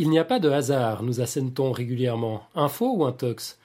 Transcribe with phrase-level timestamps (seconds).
[0.00, 2.42] Il n'y a pas de hasard, nous assène-t-on régulièrement.
[2.54, 3.58] Info ou intox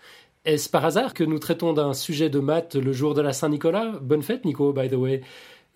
[0.46, 4.00] Est-ce par hasard que nous traitons d'un sujet de maths le jour de la Saint-Nicolas?
[4.02, 5.22] Bonne fête, Nico, by the way.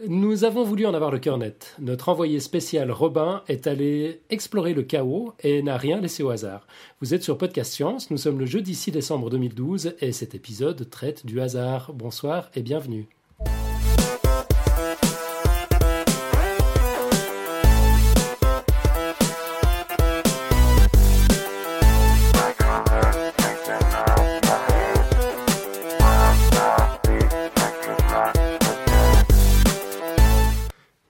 [0.07, 1.75] Nous avons voulu en avoir le cœur net.
[1.77, 6.65] Notre envoyé spécial Robin est allé explorer le chaos et n'a rien laissé au hasard.
[7.01, 10.89] Vous êtes sur Podcast Science, nous sommes le jeudi 6 décembre 2012 et cet épisode
[10.89, 11.93] traite du hasard.
[11.93, 13.16] Bonsoir et bienvenue.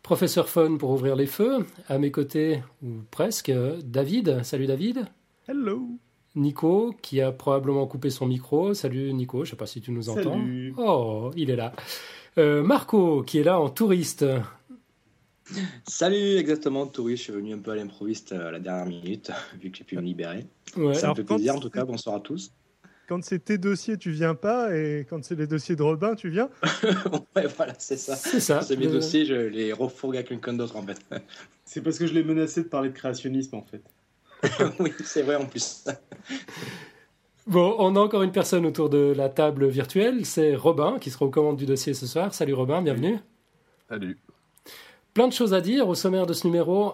[0.07, 1.65] Professeur Fun pour ouvrir les feux.
[1.89, 3.51] À mes côtés, ou presque,
[3.83, 4.41] David.
[4.41, 5.05] Salut David.
[5.49, 5.85] Hello.
[6.33, 8.73] Nico, qui a probablement coupé son micro.
[8.73, 10.39] Salut Nico, je ne sais pas si tu nous entends.
[10.39, 10.73] Salut.
[10.77, 11.73] Oh, il est là.
[12.37, 14.23] Euh, Marco, qui est là en touriste.
[15.85, 17.25] Salut, exactement, touriste.
[17.25, 19.31] Je suis venu un peu à l'improviste à la dernière minute,
[19.61, 20.45] vu que j'ai pu me libérer.
[20.77, 20.93] Ouais.
[20.93, 21.83] Ça me fait plaisir, en tout cas.
[21.83, 22.53] Bonsoir à tous.
[23.07, 26.29] Quand c'est tes dossiers, tu viens pas, et quand c'est les dossiers de Robin, tu
[26.29, 26.49] viens.
[27.37, 28.17] ouais, voilà, c'est ça.
[28.17, 28.61] C'est ça.
[28.61, 30.99] C'est mes Euh, dossiers, je les refourgue à quelqu'un d'autre, en fait.
[31.65, 33.81] C'est parce que je l'ai menacé de parler de créationnisme en fait.
[34.79, 35.83] oui, c'est vrai en plus.
[37.45, 40.25] Bon, on a encore une personne autour de la table virtuelle.
[40.25, 42.33] C'est Robin, qui sera aux commandes du dossier ce soir.
[42.33, 43.17] Salut Robin, bienvenue.
[43.89, 44.17] Salut.
[45.13, 46.93] Plein de choses à dire au sommaire de ce numéro.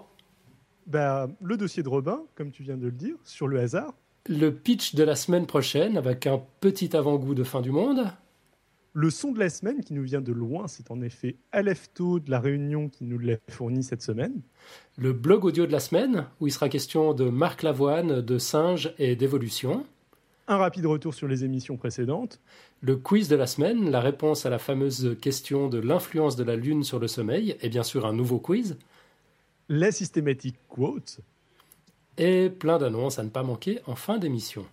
[0.88, 3.94] Bah, le dossier de Robin, comme tu viens de le dire, sur le hasard.
[4.30, 8.06] Le pitch de la semaine prochaine avec un petit avant-goût de fin du monde.
[8.94, 12.32] Le son de la semaine qui nous vient de loin, c'est en effet Alefto de
[12.32, 14.40] la Réunion qui nous l'a fourni cette semaine.
[14.98, 18.94] Le blog audio de la semaine, où il sera question de Marc Lavoine, de singes
[18.98, 19.86] et d'évolution.
[20.48, 22.40] Un rapide retour sur les émissions précédentes.
[22.80, 26.56] Le quiz de la semaine, la réponse à la fameuse question de l'influence de la
[26.56, 28.78] Lune sur le sommeil, et bien sûr un nouveau quiz.
[29.68, 31.20] La systématique quote.
[32.18, 34.66] Et plein d'annonces à ne pas manquer en fin d'émission.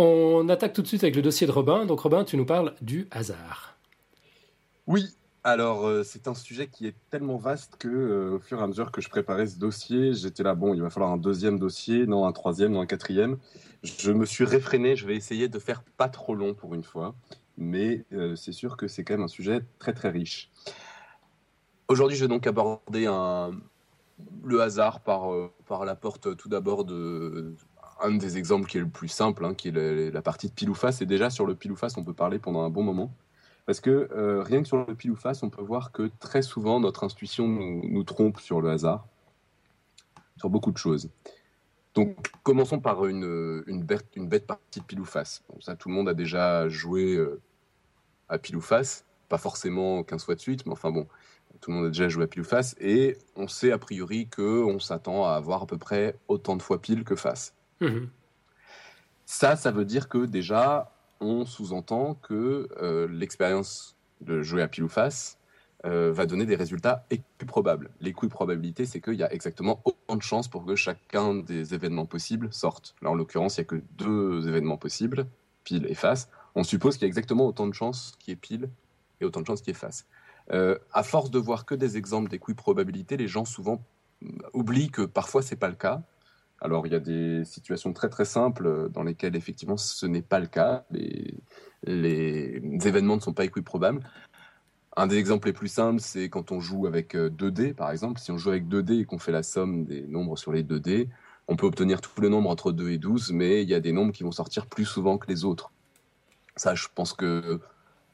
[0.00, 1.84] On attaque tout de suite avec le dossier de Robin.
[1.84, 3.76] Donc Robin, tu nous parles du hasard.
[4.86, 5.17] Oui,
[5.48, 8.66] alors euh, c'est un sujet qui est tellement vaste que euh, au fur et à
[8.66, 12.06] mesure que je préparais ce dossier, j'étais là, bon, il va falloir un deuxième dossier,
[12.06, 13.38] non un troisième, non un quatrième.
[13.82, 17.14] Je me suis réfréné, je vais essayer de faire pas trop long pour une fois,
[17.56, 20.50] mais euh, c'est sûr que c'est quand même un sujet très très riche.
[21.88, 23.52] Aujourd'hui, je vais donc aborder un...
[24.44, 25.30] le hasard par,
[25.66, 27.54] par la porte tout d'abord de
[28.00, 30.74] un des exemples qui est le plus simple, hein, qui est la, partie de pile
[30.74, 31.02] face.
[31.02, 33.12] Et déjà sur le pile face, on peut parler pendant un bon moment.
[33.68, 36.40] Parce que euh, rien que sur le pile ou face, on peut voir que très
[36.40, 39.06] souvent notre intuition nous, nous trompe sur le hasard,
[40.38, 41.10] sur beaucoup de choses.
[41.92, 45.44] Donc commençons par une, une, bête, une bête partie de pile ou face.
[45.50, 47.42] Bon, ça, tout le monde a déjà joué euh,
[48.30, 51.06] à pile ou face, pas forcément 15 fois de suite, mais enfin bon,
[51.60, 54.30] tout le monde a déjà joué à pile ou face, et on sait a priori
[54.34, 57.54] qu'on s'attend à avoir à peu près autant de fois pile que face.
[57.82, 58.08] Mhm.
[59.26, 60.90] Ça, ça veut dire que déjà,
[61.20, 65.38] on sous-entend que euh, l'expérience de jouer à pile ou face
[65.84, 67.90] euh, va donner des résultats équiprobables.
[68.00, 72.52] L'équiprobabilité, c'est qu'il y a exactement autant de chances pour que chacun des événements possibles
[72.52, 72.96] sorte.
[73.00, 75.28] Là, en l'occurrence, il n'y a que deux événements possibles,
[75.62, 76.28] pile et face.
[76.56, 78.70] On suppose qu'il y a exactement autant de chances qui est pile
[79.20, 80.06] et autant de chances qui est face.
[80.52, 83.80] Euh, à force de voir que des exemples d'équiprobabilité, les gens souvent
[84.22, 86.02] mm, oublient que parfois c'est pas le cas.
[86.60, 90.40] Alors il y a des situations très très simples dans lesquelles effectivement ce n'est pas
[90.40, 90.84] le cas.
[90.90, 91.34] Les,
[91.84, 94.00] les événements ne sont pas équiprobables.
[94.96, 98.18] Un des exemples les plus simples, c'est quand on joue avec 2D, par exemple.
[98.18, 101.08] Si on joue avec 2D et qu'on fait la somme des nombres sur les 2D,
[101.46, 103.92] on peut obtenir tous les nombres entre 2 et 12, mais il y a des
[103.92, 105.70] nombres qui vont sortir plus souvent que les autres.
[106.56, 107.60] Ça, je pense que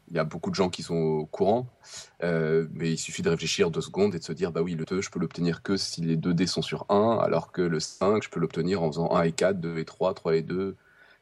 [0.08, 1.66] il y a beaucoup de gens qui sont au courant,
[2.22, 4.84] euh, mais il suffit de réfléchir deux secondes et de se dire, bah oui, le
[4.84, 8.22] 2, je peux l'obtenir que si les 2D sont sur 1, alors que le 5,
[8.22, 10.76] je peux l'obtenir en faisant 1 et 4, 2 et 3, 3 et 2,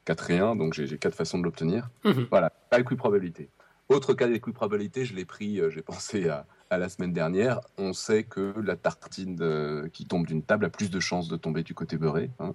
[0.05, 1.91] 4 et 1, donc j'ai quatre façons de l'obtenir.
[2.05, 2.27] Mhm.
[2.31, 3.49] Voilà, pas équiprobabilité.
[3.89, 7.93] Autre cas d'équiprobabilité, je l'ai pris, euh, j'ai pensé à, à, la semaine dernière, on
[7.93, 11.63] sait que la tartine euh, qui tombe d'une table a plus de chances de tomber
[11.63, 12.31] du côté beurré.
[12.41, 12.55] Hein.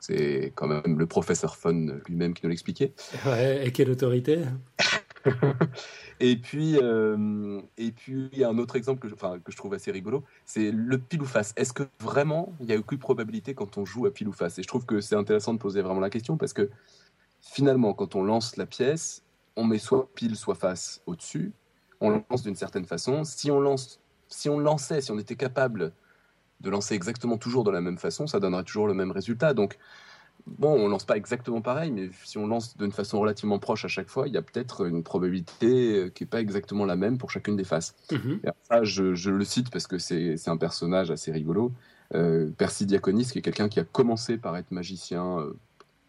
[0.00, 2.92] C'est quand même le professeur Fun lui-même qui nous l'expliquait.
[3.26, 4.44] Ouais, et quelle autorité?
[6.20, 9.56] et puis, euh, et puis il y a un autre exemple que je, que je
[9.56, 11.52] trouve assez rigolo, c'est le pile ou face.
[11.56, 14.58] Est-ce que vraiment il y a aucune probabilité quand on joue à pile ou face?
[14.58, 16.70] Et je trouve que c'est intéressant de poser vraiment la question parce que
[17.40, 19.22] finalement, quand on lance la pièce,
[19.56, 21.52] on met soit pile, soit face au-dessus.
[22.00, 23.24] On lance d'une certaine façon.
[23.24, 25.92] Si on lance, si on lançait, si on était capable
[26.60, 29.54] de lancer exactement toujours de la même façon, ça donnerait toujours le même résultat.
[29.54, 29.78] Donc
[30.58, 33.88] bon, on lance pas exactement pareil, mais si on lance d'une façon relativement proche à
[33.88, 37.18] chaque fois, il y a peut-être une probabilité euh, qui est pas exactement la même
[37.18, 37.94] pour chacune des faces.
[38.10, 38.40] Mhm.
[38.68, 41.72] Ça, je, je le cite parce que c'est un personnage assez rigolo.
[42.14, 45.56] Euh, Percy Diaconis, qui est quelqu'un qui a commencé par être magicien, euh,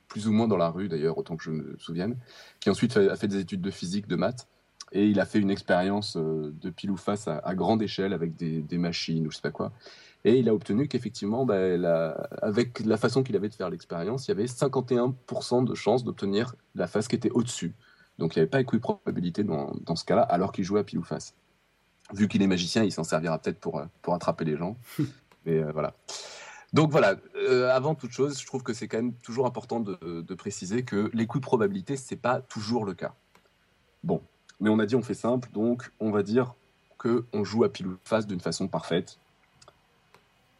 [0.08, 2.16] plus ou moins dans la rue d'ailleurs, autant que je me souvienne,
[2.60, 4.48] qui ensuite a fait des études de physique, de maths,
[4.92, 8.14] et il a fait une expérience euh, de pile ou face à, à grande échelle
[8.14, 9.72] avec des, des machines ou je sais pas quoi.
[10.26, 12.12] Et il a obtenu qu'effectivement, bah, la-
[12.42, 16.56] avec la façon qu'il avait de faire l'expérience, il y avait 51% de chances d'obtenir
[16.76, 17.74] la face qui était au-dessus.
[18.18, 21.00] Donc il n'y avait pas équiprobabilité dans, dans ce cas-là, alors qu'il jouait à pile
[21.00, 21.34] ou face.
[22.14, 24.76] Vu qu'il est magicien, il s'en servira peut-être pour, euh, pour attraper les gens.
[25.46, 25.94] Mais euh, voilà.
[26.74, 30.22] Donc voilà, euh, avant toute chose, je trouve que c'est quand même toujours important de,
[30.22, 33.16] de préciser que l'équiprobabilité, c'est pas toujours le cas.
[34.04, 34.22] Bon,
[34.60, 36.54] mais on a dit on fait simple, donc on va dire
[37.00, 39.18] que on joue à pile ou face d'une façon parfaite.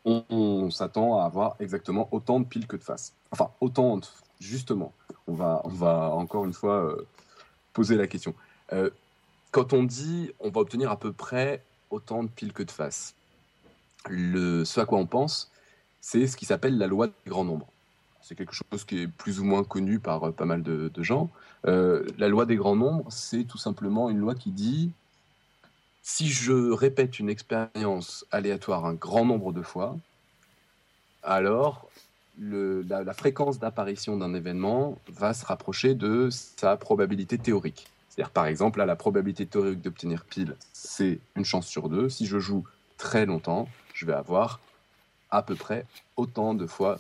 [0.06, 3.14] On, s'attend à avoir exactement autant de piles que de faces.
[3.32, 4.00] Enfin, autant,
[4.40, 4.94] justement.
[5.28, 7.08] On va, on va encore une fois euh,
[7.74, 8.34] poser la question.
[8.74, 8.90] Euh,
[9.52, 13.14] quand on dit on va obtenir à peu près autant de piles que de faces,
[14.10, 15.52] le, ce à quoi on pense,
[16.02, 17.68] c'est ce qui s'appelle la loi des grands nombres.
[18.22, 21.30] C'est quelque chose qui est plus ou moins connu par euh, pas mal de, gens.
[21.64, 24.92] La loi des grands nombres, c'est tout simplement une loi qui dit
[26.02, 29.98] si je répète une expérience aléatoire un grand nombre de fois,
[31.24, 31.90] alors
[32.38, 37.88] le- la, la fréquence d'apparition d'un événement va se rapprocher de sa probabilité théorique.
[38.10, 42.10] C'est-à-dire, par exemple, là, la probabilité théorique d'obtenir pile, c'est une chance sur deux.
[42.10, 42.64] Si je joue
[42.98, 44.60] très longtemps, je vais avoir
[45.32, 45.86] à peu près
[46.18, 47.00] autant de fois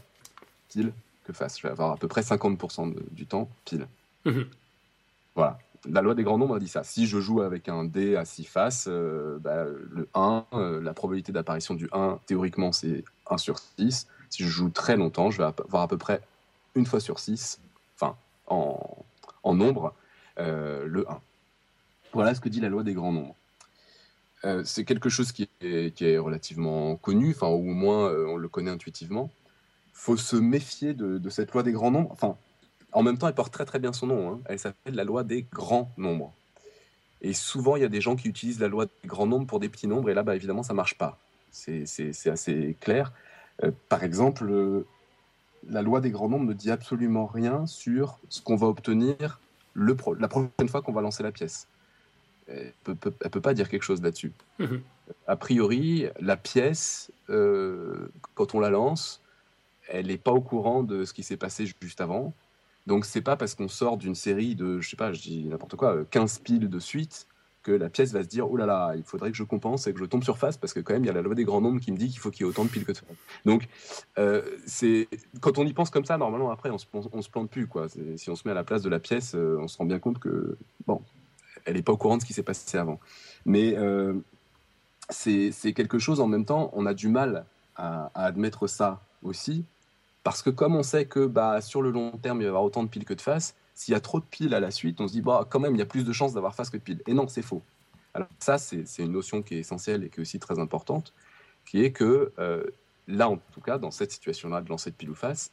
[0.69, 0.93] pile
[1.23, 1.57] que face.
[1.57, 3.87] Je vais avoir à peu près 50% de- du temps pile.
[4.25, 4.45] Mhm.
[5.35, 5.57] Voilà.
[5.85, 6.83] La loi des grands nombres dit ça.
[6.83, 10.93] Si je joue avec un dé à 6 faces, euh, bah, le 1, euh, la
[10.93, 14.07] probabilité d'apparition du 1, théoriquement, c'est 1 sur 6.
[14.29, 16.21] Si je joue très longtemps, je vais avoir à peu près
[16.75, 17.61] une fois sur 6,
[17.95, 18.15] enfin,
[18.47, 19.05] en,
[19.43, 19.93] en nombre,
[20.37, 21.21] euh, le 1.
[22.13, 23.35] Voilà ce que dit la loi des grands nombres.
[24.63, 29.29] C'est quelque chose qui est, relativement connu, enfin, au moins on le connaît intuitivement.
[29.91, 32.09] faut se méfier de, de cette loi des grands nombres.
[32.13, 32.37] Enfin,
[32.91, 34.31] en même temps, elle porte très très bien son nom.
[34.31, 34.39] hein.
[34.45, 36.33] Elle s'appelle la loi des grands nombres.
[37.21, 39.59] Et souvent, il y a des gens qui utilisent la loi des grands nombres pour
[39.59, 41.19] des petits nombres, et là, bah, évidemment, ça marche pas.
[41.51, 43.11] C'est assez clair.
[43.63, 44.85] Euh, par exemple, euh,
[45.67, 49.39] la loi des grands nombres ne dit absolument rien sur ce qu'on va obtenir
[49.73, 51.67] le pro- la prochaine fois qu'on va lancer la pièce.
[52.47, 54.31] Elle peut, peut- pas dire quelque chose là-dessus.
[54.59, 54.81] Mhm.
[55.27, 59.21] A priori, la pièce, euh, quand on la lance,
[59.89, 62.33] elle n'est pas au courant de ce qui s'est passé juste avant.
[62.87, 65.75] Donc c'est pas parce qu'on sort d'une série de, je sais pas, je dis n'importe
[65.75, 67.27] quoi, euh, 15 piles de suite
[67.61, 69.93] que la pièce va se dire oh là là, il faudrait que je compense et
[69.93, 71.43] que je tombe sur face parce que quand même il y a la loi des
[71.43, 72.97] grands nombres qui me dit qu'il faut qu'il y ait autant de piles que de.
[73.45, 73.67] Donc
[74.17, 75.07] euh, c'est
[75.41, 77.87] quand on y pense comme ça, normalement après on se, on se plante plus quoi.
[78.15, 79.99] Si on se met à la place de la pièce, euh, on se rend bien
[79.99, 81.01] compte que bon,
[81.65, 82.99] elle n'est pas au courant de ce qui s'est passé avant.
[83.45, 84.13] Mais euh,
[85.09, 89.65] c'est quelque chose en même temps, on a du mal à admettre ça aussi,
[90.23, 92.63] parce que comme on sait que bah, sur le long terme, il va y avoir
[92.63, 94.99] autant de piles que de faces, s'il y a trop de piles à la suite,
[95.01, 96.77] on se dit, bah, quand même, il y a plus de chances d'avoir face que
[96.77, 97.01] de piles.
[97.07, 97.61] Et non, c'est faux.
[98.13, 101.13] Alors ça, c'est une notion qui est essentielle et qui est aussi très importante,
[101.65, 102.63] qui est que euh,
[103.07, 105.51] là, en tout cas, dans cette situation-là de lancer de pile ou face,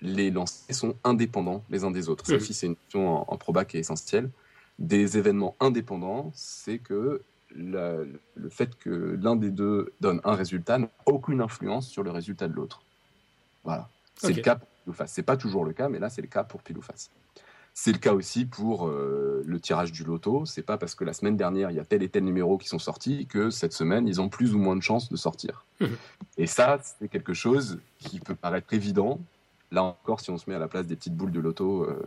[0.00, 2.26] les lancers sont indépendants les uns des autres.
[2.26, 4.28] Ça aussi, c'est une notion en, en proba qui est essentielle.
[4.78, 7.22] Des événements indépendants, c'est que
[7.56, 7.98] la-
[8.34, 8.90] le fait que
[9.22, 12.82] l'un des deux donne un résultat n'a aucune influence sur le résultat de l'autre.
[13.62, 13.88] Voilà.
[14.16, 15.12] C'est le cas pour pile ou face.
[15.12, 17.10] C'est pas toujours le cas, mais là, c'est le cas pour pile ou face.
[17.76, 20.46] C'est le cas aussi pour euh, le tirage du loto.
[20.46, 22.68] C'est pas parce que la semaine dernière, il y a tel et tel numéro qui
[22.68, 25.66] sont sortis que cette semaine, ils ont plus ou moins de chances de sortir.
[25.80, 25.96] Mhm.
[26.38, 29.20] Et ça, c'est quelque chose qui peut paraître évident.
[29.72, 32.00] Là encore, si on se met à la place des petites boules de loto, euh,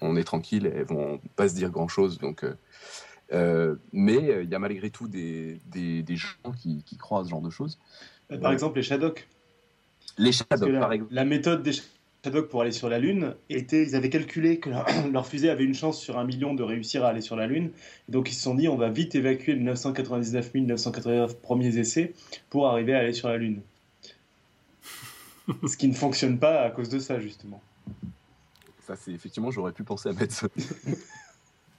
[0.00, 2.18] on est tranquille, elles vont pas se dire grand-chose.
[2.18, 2.54] Donc, euh,
[3.32, 7.20] euh, mais euh, il y a malgré tout des, des, des gens qui, qui croient
[7.20, 7.78] à ce genre de choses.
[8.30, 9.28] Euh, Par exemple, les Shadok.
[10.20, 11.14] Les Shadows, par exemple.
[11.14, 11.72] la méthode des
[12.22, 15.64] Shadok pour aller sur la Lune était, ils avaient calculé que leur, leur fusée avait
[15.64, 17.70] une chance sur un million de réussir à aller sur la Lune.
[18.08, 22.12] Et donc ils se sont dit, on va vite évacuer les 999 989 premiers essais
[22.50, 23.62] pour arriver à aller sur la Lune.
[25.66, 27.62] Ce qui ne fonctionne pas à cause de ça, justement.
[28.86, 30.48] Ça, c'est effectivement, j'aurais pu penser à mettre ça.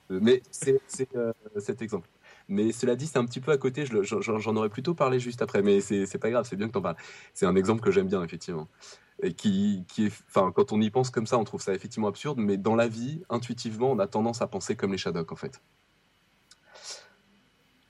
[0.10, 2.10] Euh, Mais c'est c'est, euh, cet exemple.
[2.51, 3.86] Mais cela dit, c'est un petit peu à côté.
[3.86, 6.46] J'en aurais plutôt parlé juste après, mais c'est pas grave.
[6.48, 6.98] C'est bien que t'en parles.
[7.34, 8.67] C'est un exemple que j'aime bien effectivement.
[9.38, 9.86] Qui,
[10.27, 12.39] enfin, quand on y pense comme ça, on trouve ça effectivement absurde.
[12.39, 15.62] Mais dans la vie, intuitivement, on a tendance à penser comme les Shadok en fait.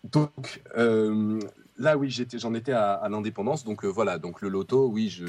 [0.03, 1.39] Donc euh,
[1.77, 3.63] là, oui, j'en étais à, à l'indépendance.
[3.63, 4.19] Donc euh, voilà.
[4.19, 5.25] Donc le loto, oui, je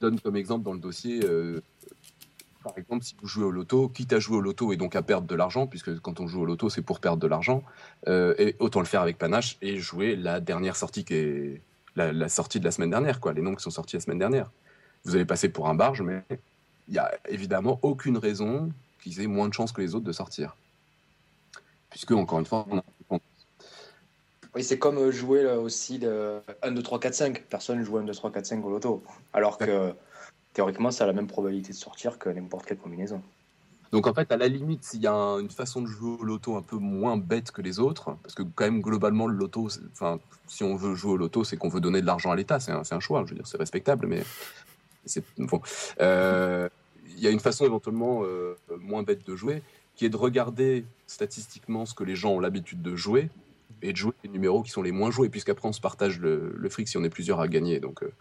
[0.00, 1.24] donne comme exemple dans le dossier.
[1.24, 1.60] euh,
[2.66, 5.02] par exemple, si vous jouez au loto, quitte à jouer au loto et donc à
[5.02, 7.62] perdre de l'argent, puisque quand on joue au loto, c'est pour perdre de l'argent,
[8.08, 11.62] euh, et autant le faire avec panache et jouer la dernière sortie qui est
[11.94, 14.18] la, la sortie de la semaine dernière, quoi, les noms qui sont sortis la semaine
[14.18, 14.50] dernière.
[15.04, 16.24] Vous allez passer pour un barge, mais
[16.88, 20.12] il n'y a évidemment aucune raison qu'ils aient moins de chances que les autres de
[20.12, 20.56] sortir.
[21.90, 23.18] Puisque, encore une fois, on a
[24.54, 27.42] Oui, c'est comme euh, jouer là, aussi le 1, 2, 3, 4, 5.
[27.48, 29.04] Personne ne joue 1, 2, 3, 4, 5 au loto.
[29.32, 29.94] Alors que
[30.56, 33.20] théoriquement, ça a la même probabilité de sortir que n'importe quelle combinaison.
[33.92, 36.24] Donc en fait, à la limite, s'il y a un- une façon de jouer au
[36.24, 39.68] loto un peu moins bête que les autres, parce que quand même globalement le loto,
[39.92, 42.58] enfin, si on veut jouer au loto, c'est qu'on veut donner de l'argent à l'État,
[42.58, 44.22] c'est un, un choix, je veux dire, c'est respectable, mais
[45.04, 45.60] c'est bon.
[46.00, 46.68] Euh,
[47.16, 49.62] Il y a une façon éventuellement euh, moins bête de jouer,
[49.94, 53.30] qui est de regarder statistiquement ce que les gens ont l'habitude de jouer
[53.82, 56.52] et de jouer les numéros qui sont les moins joués, puisqu'après on se partage le,
[56.56, 58.12] le fric si on est plusieurs à gagner, donc euh,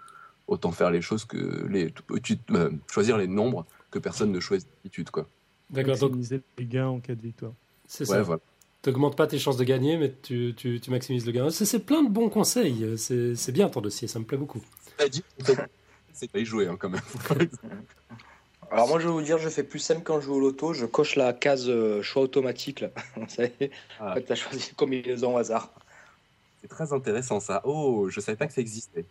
[0.48, 1.94] autant faire les choses que les
[2.52, 5.28] euh, choisir les nombres que personne ne choisit d'habitude, quoi.
[5.70, 7.54] D'accord, Maximiser les gains en cas de victoire.
[7.88, 8.22] c'est Ouais, ça.
[8.24, 8.42] voilà.
[8.84, 11.50] Tu n'augmentes pas tes chances de gagner, mais tu, tu, tu maximises le gain.
[11.50, 12.96] C'est c'est plein de bons conseils.
[12.98, 14.62] C'est c'est bien ton dossier, ça me plaît beaucoup.
[16.14, 17.02] C'est pas y jouer hein, quand même.
[18.72, 20.74] Alors moi, je vais vous dire, je fais plus simple quand je joue au loto.
[20.74, 22.82] Je coche la case euh, choix automatique.
[22.82, 22.90] Là.
[23.16, 24.12] Vous savez, Ah.
[24.12, 25.72] en fait, t'as choisi une combinaison au hasard.
[26.62, 27.62] C'est très intéressant ça.
[27.64, 29.06] Oh, je savais pas que ça existait.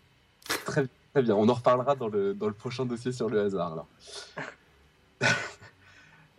[0.65, 1.37] Très, très bien.
[1.37, 3.73] On en reparlera dans le, dans le prochain dossier sur le hasard.
[3.73, 3.89] Alors.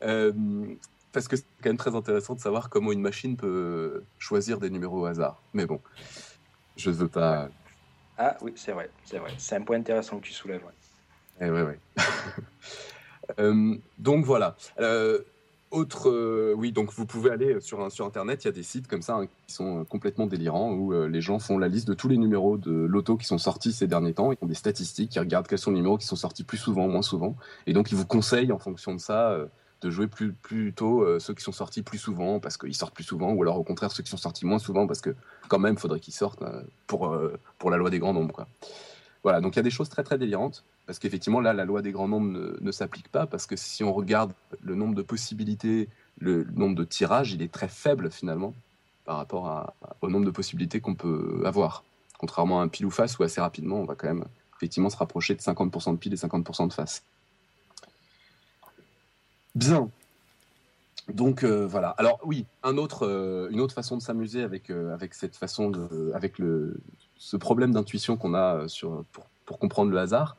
[0.04, 0.32] Euh,
[1.14, 4.70] parce que c'est quand même très intéressant de savoir comment une machine peut choisir des
[4.70, 5.42] numéros au hasard.
[5.54, 5.82] Mais bon,
[6.76, 7.48] je ne veux pas.
[8.18, 9.32] Ah oui, c'est vrai, c'est vrai.
[9.40, 10.64] C'est un point intéressant que tu soulèves.
[10.64, 11.48] ouais.
[11.48, 11.80] Eh ouais, ouais.
[13.40, 14.56] Euh, donc voilà.
[14.80, 15.22] Euh,
[16.06, 18.88] euh, oui, donc vous pouvez aller sur, un- sur Internet, il y a des sites
[18.88, 21.88] comme ça hein, qui sont euh, complètement délirants où euh, les gens font la liste
[21.88, 24.32] de tous les numéros de loto qui sont sortis ces derniers temps.
[24.32, 26.88] Ils ont des statistiques, qui regardent quels sont les numéros qui sont sortis plus souvent,
[26.88, 27.36] moins souvent.
[27.68, 29.46] Et donc ils vous conseillent en fonction de ça euh,
[29.82, 33.04] de jouer plus, plutôt euh, ceux qui sont sortis plus souvent parce qu'ils sortent plus
[33.04, 35.14] souvent ou alors au contraire ceux qui sont sortis moins souvent parce que
[35.48, 38.48] quand même, il faudrait qu'ils sortent euh, pour, euh, pour la loi des grands nombres.
[39.24, 40.64] Voilà, donc il y a des choses très très délirantes.
[40.86, 43.94] Parce qu'effectivement, là, la loi des grands nombres ne, s'applique pas, parce que si on
[43.94, 45.90] regarde le nombre de possibilités,
[46.20, 48.54] le nombre de tirages, il est très faible finalement
[49.04, 51.84] par rapport à- au nombre de possibilités qu'on peut avoir.
[52.18, 54.26] Contrairement à un pile ou face, où assez rapidement, on va quand même
[54.58, 57.04] effectivement se rapprocher de 50% de pile et 50% de face.
[59.56, 59.90] Bien.
[61.08, 61.90] Donc euh, voilà.
[61.98, 66.40] Alors oui, euh, une autre façon de s'amuser avec, euh, avec cette façon de, avec
[66.40, 66.78] le,
[67.18, 70.36] ce problème d'intuition qu'on a sur, pour, pour comprendre le hasard,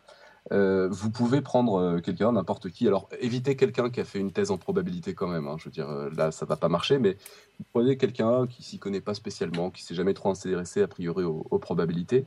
[0.53, 2.87] euh, vous pouvez prendre euh, quelqu'un, n'importe qui.
[2.87, 5.49] Alors, évitez quelqu'un qui a fait une thèse en probabilité quand même.
[5.49, 5.57] hein.
[5.59, 7.17] Je veux dire, euh, là, ça va pas marcher, mais
[7.59, 11.25] vous prenez quelqu'un qui s'y connaît pas spécialement, qui s'est jamais trop intéressé a priori
[11.25, 12.27] aux, probabilités,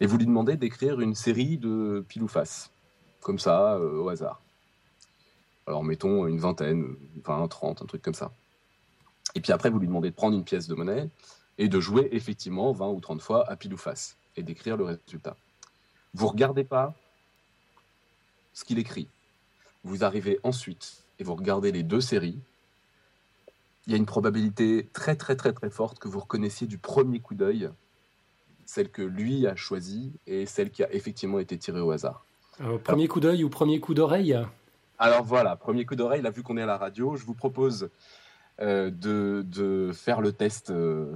[0.00, 2.70] et vous lui demandez d'écrire une série de pile ou face,
[3.20, 4.40] comme ça, au hasard.
[5.66, 8.30] Alors, mettons une vingtaine, 20, 30, un truc comme ça.
[9.34, 11.08] Et puis après, vous lui demandez de prendre une pièce de monnaie
[11.58, 14.84] et de jouer effectivement 20 ou 30 fois à pile ou face et d'écrire le
[14.84, 15.36] résultat.
[16.14, 16.94] Vous regardez pas
[18.58, 19.06] ce qu'il écrit.
[19.84, 22.40] Vous arrivez ensuite et vous regardez les deux séries.
[23.86, 27.20] Il y a une probabilité très très très très forte que vous reconnaissiez du premier
[27.20, 27.70] coup d'œil
[28.66, 32.26] celle que lui a choisie et celle qui a effectivement été tirée au hasard.
[32.58, 34.36] Alors, premier coup d'œil ou premier coup d'oreille?
[34.98, 37.88] Alors voilà, premier coup d'oreille, là vu qu'on est à la radio, je vous propose
[38.60, 41.14] euh, de, de faire le test euh,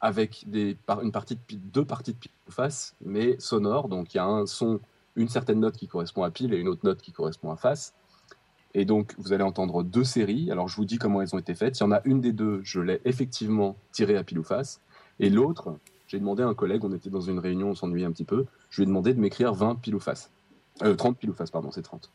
[0.00, 3.88] avec des, par, une partie de, deux parties de pile face, mais sonore.
[3.88, 4.80] Donc il y a un son,
[5.18, 7.92] une certaine note qui correspond à pile et une autre note qui correspond à face.
[8.74, 10.50] Et donc vous allez entendre deux séries.
[10.50, 11.78] Alors je vous dis comment elles ont été faites.
[11.78, 14.80] Il y en a une des deux, je l'ai effectivement tirée à pile ou face.
[15.20, 18.12] Et l'autre, j'ai demandé à un collègue, on était dans une réunion, on s'ennuyait un
[18.12, 20.30] petit peu, je lui ai demandé de m'écrire 20 pile ou face.
[20.82, 22.08] Euh, 30 pile ou face, pardon, c'est 30.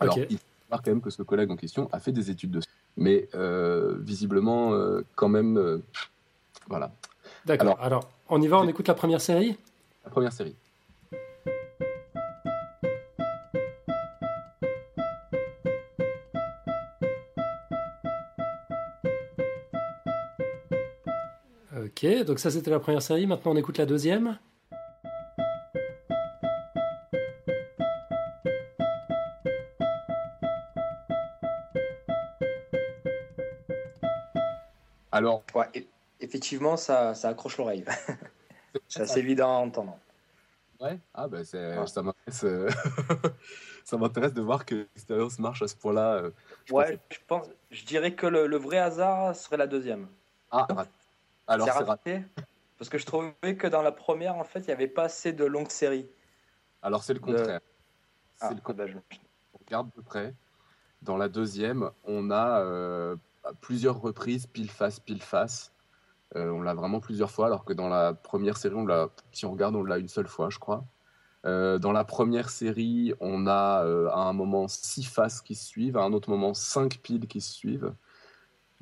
[0.00, 2.50] Alors, il faut savoir quand même que ce collègue en question a fait des études
[2.50, 2.68] dessus.
[2.96, 5.78] Mais euh, visiblement, euh, quand même, euh,
[6.68, 6.92] voilà.
[7.44, 7.68] D'accord.
[7.78, 9.56] Alors, Alors- on y va, on écoute la première série?
[10.04, 10.56] La première série.
[21.96, 23.26] Ok, donc ça c'était la première série.
[23.26, 24.38] Maintenant on écoute la deuxième.
[35.12, 35.66] Alors, Ouais,
[36.20, 37.84] effectivement, ça, ça accroche l'oreille.
[38.88, 39.98] c'est assez évident à entendre.
[40.80, 41.86] ouais, ah, bah, Ouais.
[41.86, 42.44] ça m'intéresse.
[42.44, 42.68] euh,
[43.84, 46.14] ça m'intéresse de voir que l'expérience marche à ce point-là.
[46.16, 46.30] euh,
[46.64, 50.08] je Ouais, pensais- je pense, je dirais que le, le vrai hasard serait la deuxième.
[50.50, 50.90] Ah, raté.
[51.46, 52.22] Alors c'est raté.
[52.78, 55.32] parce que je trouvais que dans la première, en fait, il n'y avait pas assez
[55.32, 56.06] de longues séries.
[56.82, 57.60] Alors c'est le contraire.
[58.40, 58.88] Ah, C'est le contraire.
[58.88, 58.98] je-
[59.54, 60.34] On regarde de près.
[61.02, 63.16] Dans la deuxième, on a euh,
[63.60, 65.72] plusieurs reprises pile face, pile face.
[66.34, 69.46] Euh, on l'a vraiment plusieurs fois, alors que dans la première série, on l'a, si
[69.46, 70.84] on regarde, on l'a une seule fois, je crois.
[71.44, 75.64] Euh, dans la première série, on a euh, à un moment six faces qui se
[75.64, 77.92] suivent, à un autre moment cinq piles qui se suivent.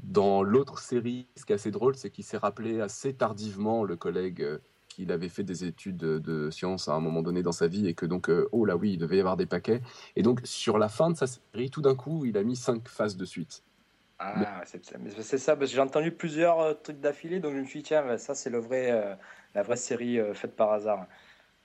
[0.02, 3.96] Dans l'autre série, ce qui est assez drôle, c'est qu'il s'est rappelé assez tardivement le
[3.96, 4.58] collègue euh,
[4.88, 7.86] qu'il avait fait des études de, de sciences à un moment donné dans sa vie
[7.86, 9.80] et que donc, euh, oh là oui, il devait y avoir des paquets.
[10.16, 12.88] Et donc, sur la fin de sa série, tout d'un coup, il a mis cinq
[12.88, 13.62] faces de suite.
[14.18, 14.96] Ah, c'est ça.
[14.98, 17.80] Mais c'est ça, parce que j'ai entendu plusieurs euh, trucs d'affilée, donc je me suis
[17.80, 19.14] dit, tiens, bah, ça, c'est le vrai, euh,
[19.54, 21.06] la vraie série euh, faite par hasard.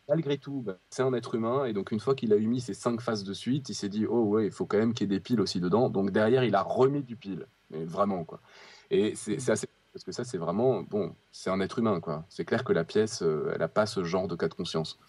[0.09, 2.61] Malgré tout, bah, c'est un être humain et donc une fois qu'il a eu mis
[2.61, 5.09] ces cinq faces de suite, il s'est dit oh ouais, il faut quand même qu'il
[5.09, 5.89] y ait des piles aussi dedans.
[5.89, 8.41] Donc derrière, il a remis du pile, mais vraiment quoi.
[8.89, 12.25] Et c'est c'est assez parce que ça c'est vraiment bon, c'est un être humain quoi.
[12.29, 14.99] C'est clair que la pièce, euh, elle a pas ce genre de cas de conscience.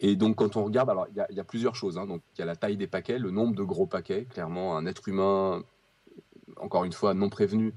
[0.00, 1.98] Et donc quand on regarde, alors il y a, il y a plusieurs choses.
[1.98, 2.06] hein.
[2.06, 4.24] Donc il y a la taille des paquets, le nombre de gros paquets.
[4.24, 5.62] Clairement, un être humain,
[6.56, 7.74] encore une fois non prévenu,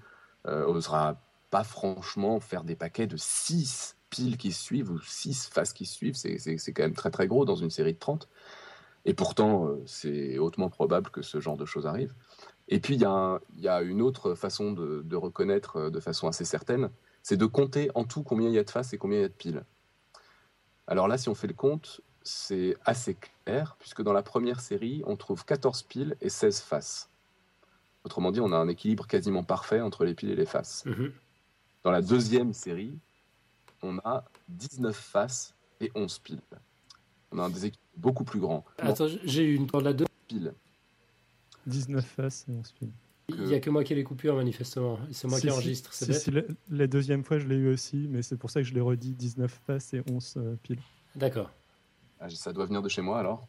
[0.48, 5.74] euh, osera pas franchement faire des paquets de 6 piles qui suivent ou 6 faces
[5.74, 6.15] qui suivent.
[6.15, 8.27] C'est c'est- c'est quand même très très gros dans une série de 30.
[9.05, 12.13] Et pourtant, euh, c'est hautement probable que ce genre de choses arrive.
[12.67, 16.27] Et puis, il y, y a une autre façon de, de reconnaître euh, de façon
[16.27, 16.89] assez certaine,
[17.22, 19.25] c'est de compter en tout combien il y a de faces et combien il y
[19.25, 19.63] a de piles.
[20.88, 25.03] Alors là, si on fait le compte, c'est assez clair, puisque dans la première série,
[25.05, 27.10] on trouve 14 piles et 16 faces.
[28.03, 30.86] Autrement dit, on a un équilibre quasiment parfait entre les piles et les faces.
[30.86, 31.12] Mhm.
[31.84, 32.98] Dans la deuxième série,
[33.82, 36.39] on a 19 faces et 11 piles.
[37.32, 38.63] On a un déséquilibre beaucoup plus grand.
[38.77, 40.05] Attends, j'ai eu une dans la deux.
[40.27, 40.53] Piles.
[41.67, 42.89] 19 faces et 11 piles.
[43.29, 45.00] Il n'y a que moi qui ai les coupures, manifestement.
[45.12, 45.94] C'est moi Si, qui enregistre.
[45.94, 46.48] C'est si, bête.
[46.48, 48.74] si, la, la deuxième fois, je l'ai eu aussi, mais c'est pour ça que je
[48.74, 50.79] l'ai redit 19 faces et 11 euh, piles.
[51.15, 51.50] D'accord.
[52.20, 53.48] Ah, ça doit venir de chez moi alors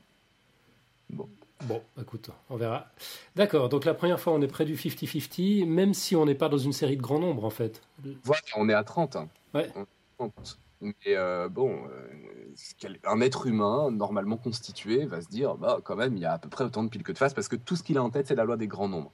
[1.11, 1.29] Bon.
[1.65, 2.87] Bon, écoute, on verra.
[3.35, 6.49] D'accord, donc la première fois, on est près du 50-50, même si on n'est pas
[6.51, 7.81] dans une série de grand nombre, en fait.
[8.25, 9.17] Voilà, on est à 30.
[9.17, 9.29] hein.
[9.55, 9.71] Ouais.
[9.75, 9.87] On
[10.19, 10.59] est à 30.
[10.81, 16.17] Mais euh, bon, euh, un être humain normalement constitué va se dire, bah quand même,
[16.17, 17.77] il y a à peu près autant de piles que de faces, parce que tout
[17.77, 19.13] ce qu'il a en tête, c'est la loi des grands nombres.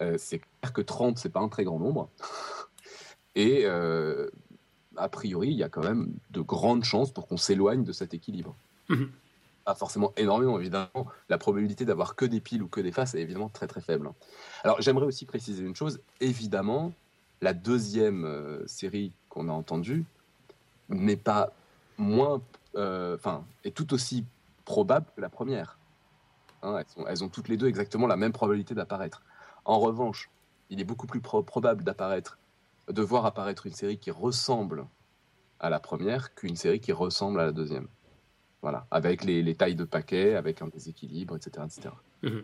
[0.00, 2.08] Euh, c'est clair que 30, c'est pas un très grand nombre.
[3.36, 3.66] Et
[4.96, 8.14] a priori, il y a quand même de grandes chances pour qu'on s'éloigne de cet
[8.14, 8.54] équilibre.
[8.88, 9.10] Mhm.
[9.64, 11.08] Pas forcément énormément, évidemment.
[11.28, 14.12] La probabilité d'avoir que des piles ou que des faces est évidemment très très faible.
[14.62, 16.00] Alors j'aimerais aussi préciser une chose.
[16.20, 16.92] Évidemment,
[17.40, 20.04] la deuxième série qu'on a entendue
[20.88, 21.52] n'est pas
[21.98, 22.40] moins,
[22.76, 24.24] euh, enfin, est tout aussi
[24.64, 25.78] probable que la première.
[26.62, 29.22] Hein, elles, sont- elles ont toutes les deux exactement la même probabilité d'apparaître.
[29.64, 30.30] En revanche,
[30.70, 32.38] il est beaucoup plus pro- probable d'apparaître,
[32.88, 34.86] de voir apparaître une série qui ressemble
[35.60, 37.88] à la première qu'une série qui ressemble à la deuxième.
[38.62, 41.66] Voilà, avec les, les tailles de paquets, avec un déséquilibre, etc.
[41.66, 41.90] etc.
[42.22, 42.42] Mhm.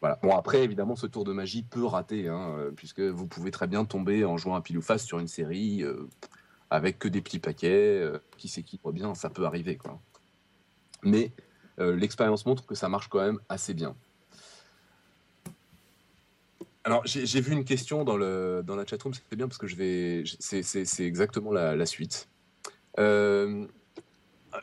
[0.00, 0.18] Voilà.
[0.22, 3.84] Bon, après, évidemment, ce tour de magie peut rater, hein, puisque vous pouvez très bien
[3.84, 6.08] tomber en jouant à pile ou face sur une série euh,
[6.70, 9.76] avec que des petits paquets euh, qui s'équilibrent bien, ça peut arriver.
[9.76, 10.00] Quoi.
[11.02, 11.32] Mais
[11.78, 13.96] euh, l'expérience montre que ça marche quand même assez bien.
[16.84, 19.66] Alors, j'ai vu une question dans, le, dans la chatroom, c'était bien parce que.
[19.68, 22.28] C'est exactement la, suite.
[22.98, 23.66] Euh,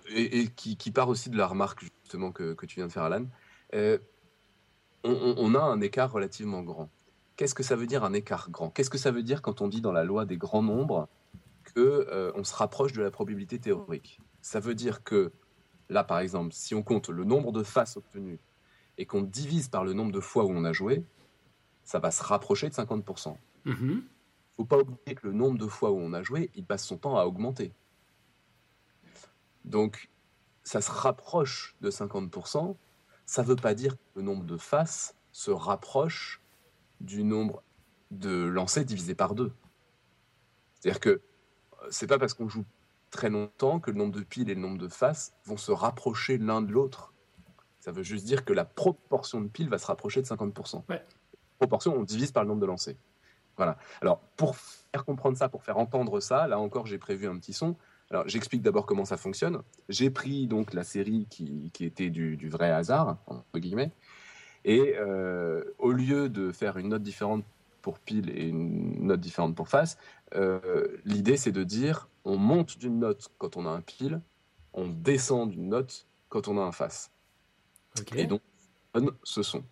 [0.10, 3.26] et qui, part aussi de la remarque justement que, que tu viens de faire, Alan.
[3.76, 4.00] Euh,
[5.04, 6.90] on- on a un écart relativement grand.
[7.36, 8.72] Qu'est-ce que ça veut dire un écart grand?
[8.72, 11.08] Qu'est-ce que ça veut dire quand on dit dans la loi des grands nombres
[11.78, 15.32] que euh, on se rapproche de la probabilité théorique Ça veut dire que
[15.90, 18.40] là, par exemple, si on compte le nombre de faces obtenues
[18.98, 21.04] et qu'on divise par le nombre de fois où on a joué,
[21.84, 23.38] ça va se rapprocher de 50%.
[23.66, 24.04] Mhm.
[24.56, 26.98] faut pas oublier que le nombre de fois où on a joué, il passe son
[26.98, 27.72] temps à augmenter.
[29.64, 30.10] Donc,
[30.64, 32.76] ça se rapproche de 50%.
[33.28, 36.42] Ça ne veut pas dire que le nombre de faces se rapproche
[37.02, 37.62] du nombre
[38.10, 39.54] de lancers divisé par deux.
[40.80, 41.22] C'est-à-dire que
[41.90, 42.66] c'est pas parce qu'on joue
[43.12, 46.38] très longtemps que le nombre de piles et le nombre de faces vont se rapprocher
[46.38, 47.14] l'un de l'autre.
[47.80, 50.84] Ça veut juste dire que la proportion de piles va se rapprocher de 50%.
[50.90, 51.04] Ouais.
[51.58, 52.96] Proportion, on divise par le nombre de lancers.
[53.56, 53.78] Voilà.
[54.02, 57.54] Alors, pour faire comprendre ça, pour faire entendre ça, là encore, j'ai prévu un petit
[57.54, 57.76] son.
[58.12, 59.62] Alors, j'explique d'abord comment ça fonctionne.
[59.90, 63.92] J'ai pris donc la série qui, qui était du, du vrai hasard, entre guillemets,
[64.64, 67.44] et euh, au lieu de faire une note différente
[67.88, 69.98] pour pile et une note différente pour face,
[70.36, 74.20] euh, l'idée c'est de dire on monte d'une note quand on a un pile,
[74.74, 77.12] on descend d'une note quand on a un face.
[78.14, 78.42] Et donc,
[78.94, 79.64] on donne ce son.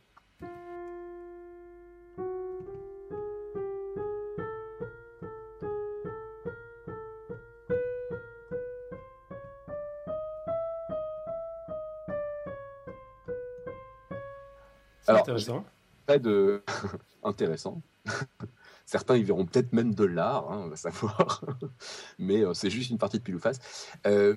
[15.05, 15.65] Alors, intéressant.
[16.07, 16.63] De...
[17.23, 17.81] intéressant.
[18.85, 21.43] Certains y verront peut-être même de l'art, hein, on va savoir.
[22.19, 23.59] Mais euh, c'est juste une partie de pile ou face.
[24.05, 24.35] Euh,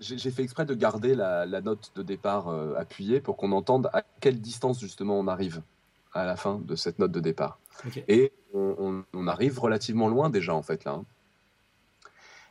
[0.00, 4.02] j'ai fait exprès de garder la, note de départ euh, appuyée pour qu'on entende à
[4.20, 5.62] quelle distance justement on arrive
[6.12, 7.58] à la fin de cette note de départ.
[8.08, 10.92] Et on, arrive relativement loin déjà en fait là.
[10.92, 11.04] Hein.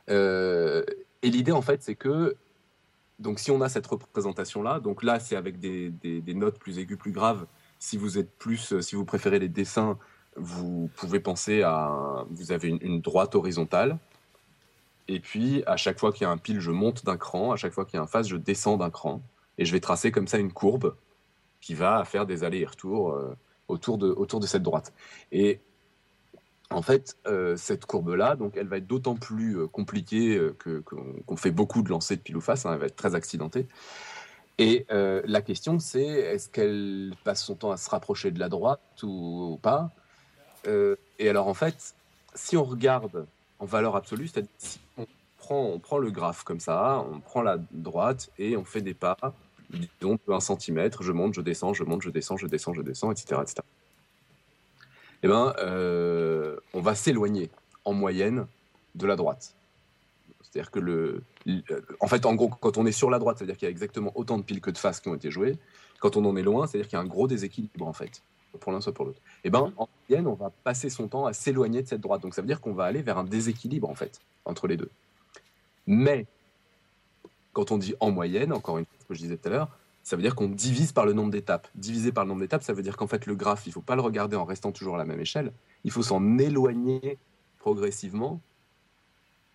[0.08, 0.84] Euh,
[1.22, 2.36] et l'idée en fait c'est que
[3.18, 5.92] donc si on a cette représentation là, donc là c'est avec des,
[6.34, 7.46] notes plus aiguës, plus graves.
[7.80, 9.98] Si vous êtes plus, si vous préférez les dessins,
[10.36, 13.98] vous pouvez penser à, vous avez une droite horizontale
[15.10, 17.50] et puis, à chaque fois qu'il y a un pile, je monte d'un cran.
[17.50, 19.20] À chaque fois qu'il y a un face, je descends d'un cran.
[19.58, 20.94] Et je vais tracer comme ça une courbe
[21.60, 24.92] qui va faire des allers et retours euh, autour, de, autour de cette droite.
[25.32, 25.58] Et
[26.70, 30.40] en fait, euh, cette courbe-là, donc, elle va être d'autant plus euh, compliquée
[31.26, 32.64] qu'on fait beaucoup de lancers de pile ou face.
[32.64, 33.66] Hein, elle va être très accidentée.
[34.60, 38.80] Et la question, c'est est-ce qu'elle passe son temps à se rapprocher de la droite
[39.02, 39.90] ou, pas?
[40.66, 41.94] Et alors, en fait,
[42.34, 43.26] si on regarde
[43.58, 44.78] en valeur absolue, c'est-à-dire si
[45.50, 49.16] on prend, le graphe comme ça, on prend la droite et on fait des pas,
[50.00, 53.10] disons un centimètre, je monte, je descends, je monte, je descends, je descends, je descends,
[53.10, 53.40] etc.
[53.42, 53.62] etc.
[55.22, 57.50] Eh ben, euh, on va s'éloigner
[57.84, 58.46] en moyenne
[58.94, 59.54] de la droite.
[60.50, 61.22] C'est-à-dire que le,
[62.00, 64.10] en fait, en gros, quand on est sur la droite, c'est-à-dire qu'il y a exactement
[64.16, 65.58] autant de piles que de faces qui ont été jouées.
[66.00, 68.22] Quand on en est loin, c'est-à-dire qu'il y a un gros déséquilibre en fait
[68.58, 69.20] pour l'un soit pour l'autre.
[69.44, 72.22] Et eh ben, en moyenne, on va passer son temps à s'éloigner de cette droite.
[72.22, 74.90] Donc ça veut dire qu'on va aller vers un déséquilibre en fait entre les deux.
[75.86, 76.26] Mais
[77.52, 79.68] quand on dit en moyenne, encore une fois, ce que je disais tout à l'heure,
[80.02, 81.68] ça veut dire qu'on divise par le nombre d'étapes.
[81.74, 83.94] Diviser par le nombre d'étapes, ça veut dire qu'en fait le graphe, il faut pas
[83.94, 85.52] le regarder en restant toujours à la même échelle.
[85.84, 87.18] Il faut s'en éloigner
[87.58, 88.40] progressivement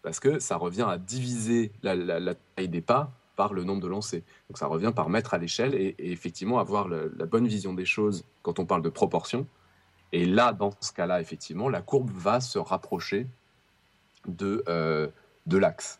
[0.05, 3.87] parce que ça revient à diviser la, la taille des pas par le nombre de
[3.87, 4.21] lancers.
[4.47, 8.23] Donc ça revient par mettre à l'échelle et, effectivement avoir la bonne vision des choses
[8.43, 9.47] quand on parle de proportion.
[10.11, 13.25] Et là, dans ce cas-là, effectivement, la courbe va se rapprocher
[14.27, 15.07] de, euh,
[15.47, 15.99] de l'axe.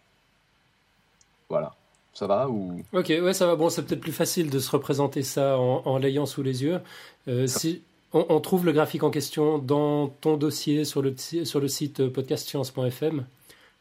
[1.50, 1.74] Voilà.
[2.14, 2.84] Ça va ou?
[2.94, 3.56] Ok, ouais, ça va.
[3.56, 6.80] Bon, c'est peut-être plus facile de se représenter ça en, l'ayant sous les yeux.
[7.28, 7.82] Euh, si
[8.14, 13.26] on, trouve le graphique en question dans ton dossier sur le, sur le site podcastscience.fm,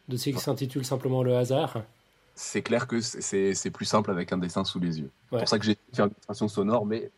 [0.09, 1.83] dossier qui s'intitule simplement Le hasard
[2.35, 5.11] c'est clair que c'est plus simple avec un dessin sous les yeux.
[5.31, 7.11] C'est pour ça que j'ai fait une illustration sonore, mais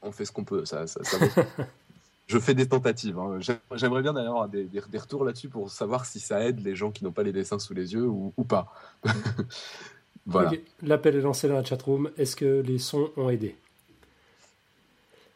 [0.00, 0.64] on fait ce qu'on peut.
[0.64, 0.84] Ça,
[2.26, 3.18] je fais des tentatives.
[3.18, 3.38] Hein.
[3.74, 7.04] J'aimerais bien d'ailleurs des, des, retours là-dessus pour savoir si ça aide les gens qui
[7.04, 8.72] n'ont pas les dessins sous les yeux ou, pas.
[10.26, 10.52] voilà.
[10.80, 12.10] L'appel est lancé dans la chatroom.
[12.16, 13.56] Est-ce que les sons ont aidé?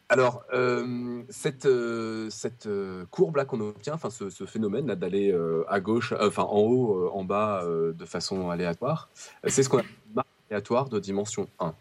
[0.09, 2.31] Alors, euh, cette, euh,
[2.66, 5.37] euh, courbe-là qu'on obtient, enfin ce, phénomène d'aller
[5.69, 9.09] à gauche, enfin en haut, en bas, de façon aléatoire,
[9.45, 11.75] c'est ce qu'on appelle une marque aléatoire de dimension 1.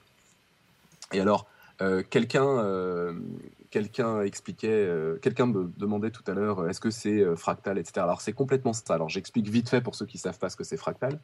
[1.13, 1.45] Et alors,
[2.09, 3.15] quelqu'un
[3.69, 4.89] quelqu'un expliquait,
[5.21, 7.93] quelqu'un me demandait tout à l'heure, est-ce que c'est fractal, etc.
[7.97, 8.95] Alors c'est complètement ça.
[8.95, 11.19] Alors j'explique vite fait pour ceux qui ne savent pas ce que c'est fractal.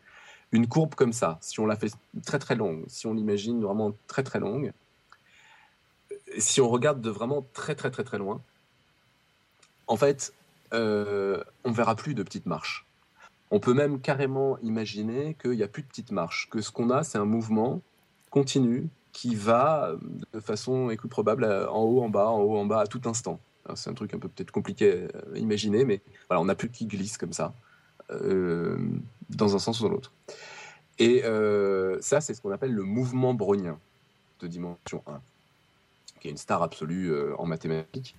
[0.52, 1.94] Une courbe comme ça, si on la fait
[2.26, 4.74] très très longue, si on l'imagine vraiment très très longue,
[6.38, 8.42] si on regarde de vraiment très très très très loin,
[9.88, 10.34] en fait,
[10.74, 12.86] euh, on verra plus de petites marches.
[13.52, 16.90] On peut même carrément imaginer qu'il n'y a plus de petites marches, que ce qu'on
[16.90, 17.82] a, c'est un mouvement
[18.30, 19.92] continu qui va
[20.34, 23.40] de façon écoute probable en haut, en bas, en haut, en bas à tout instant.
[23.76, 26.86] C'est un truc un peu peut-être compliqué à imaginer, mais voilà, on n'a plus qui
[26.86, 27.54] glisse comme ça,
[28.12, 28.78] euh,
[29.30, 30.14] dans un sens ou dans l'autre.
[30.98, 33.78] Et euh, ça, c'est ce qu'on appelle le mouvement brownien
[34.40, 35.22] de dimension 1
[36.22, 38.16] qui est une star absolue euh, en mathématiques.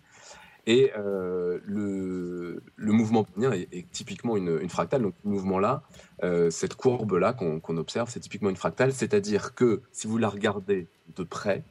[0.67, 5.03] Et euh, le, le, mouvement brownien est, typiquement une, fractale.
[5.03, 5.83] Donc, ce mouvement-là,
[6.23, 8.93] euh, cette courbe-là qu'on observe, c'est typiquement une fractale.
[8.93, 10.87] C'est-à-dire que si vous la regardez
[11.17, 11.65] de près,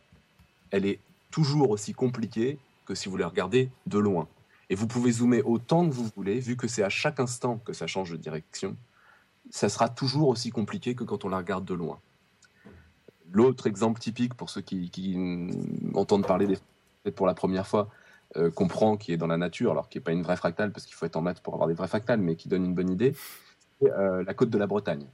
[0.71, 4.27] elle est toujours aussi compliquée que si vous la regardez de loin.
[4.69, 7.71] Et vous pouvez zoomer autant que vous voulez, vu que c'est à chaque instant que
[7.71, 8.75] ça change de direction.
[9.49, 11.99] Ça sera toujours aussi compliqué que quand on la regarde de loin.
[13.31, 15.17] L'autre exemple typique pour ceux qui,
[15.93, 17.89] entendent parler des fractales pour la première fois,
[18.37, 20.85] euh, comprend qui est dans la nature, alors qui n'est pas une vraie fractale parce
[20.85, 22.89] qu'il faut être en maths pour avoir des vraies fractales, mais qui donne une bonne
[22.89, 23.15] idée,
[23.81, 25.05] c'est euh, la côte de la Bretagne.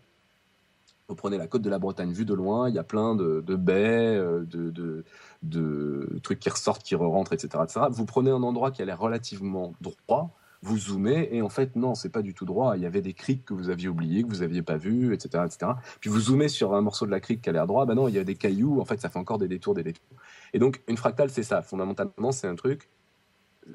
[1.07, 3.39] Vous prenez la côte de la Bretagne vue de loin, il y a plein de,
[3.55, 4.45] baies, euh,
[5.41, 7.85] de, trucs qui ressortent, qui re-rentrent, etc., etc.
[7.89, 11.95] Vous prenez un endroit qui a l'air relativement droit, vous zoomez et en fait non
[11.95, 12.75] c'est pas du tout droit.
[12.77, 15.43] Il y avait des criques que vous aviez oubliés que vous aviez pas vus etc
[15.45, 17.85] etc puis vous zoomez sur un morceau de la crique qui a l'air droit.
[17.85, 18.81] Ben non il y a des cailloux.
[18.81, 20.17] En fait ça fait encore des détours des détours.
[20.53, 21.61] Et donc une fractale c'est ça.
[21.61, 22.89] Fondamentalement c'est un truc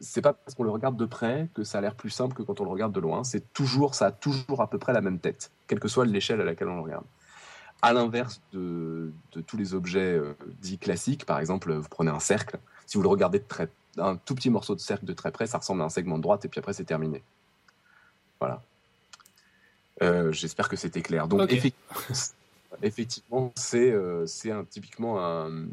[0.01, 2.43] c'est pas parce qu'on le regarde de près que ça a l'air plus simple que
[2.43, 3.25] quand on le regarde de loin.
[3.25, 6.41] C'est toujours ça a toujours à peu près la même tête quelle que soit l'échelle
[6.41, 7.05] à laquelle on le regarde.
[7.81, 11.27] À l'inverse de, de tous les objets euh, dits classiques.
[11.27, 12.61] Par exemple, vous prenez un cercle.
[12.87, 15.47] Si vous le regardez de très, un tout petit morceau de cercle de très près,
[15.47, 17.23] ça ressemble à un segment de droite et puis après c'est terminé.
[18.41, 18.63] Voilà.
[20.03, 21.29] Euh, J'espère que c'était clair.
[21.29, 22.01] Donc effectivement,
[22.83, 25.65] effectivement, c'est euh, un- typiquement un,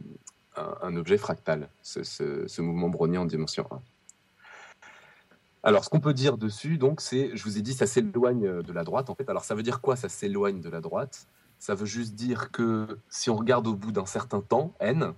[0.55, 3.81] un- un objet fractal, ce, ce- ce mouvement brownien en dimension 1.
[5.61, 8.61] Alors, ce qu'on peut dire dessus, donc, c'est, je vous ai dit, ça s'éloigne euh,
[8.63, 9.09] de la droite.
[9.09, 11.27] En fait, alors ça veut dire quoi Ça s'éloigne de la droite?
[11.59, 15.13] Ça veut juste dire que si on regarde au bout d'un certain temps, n,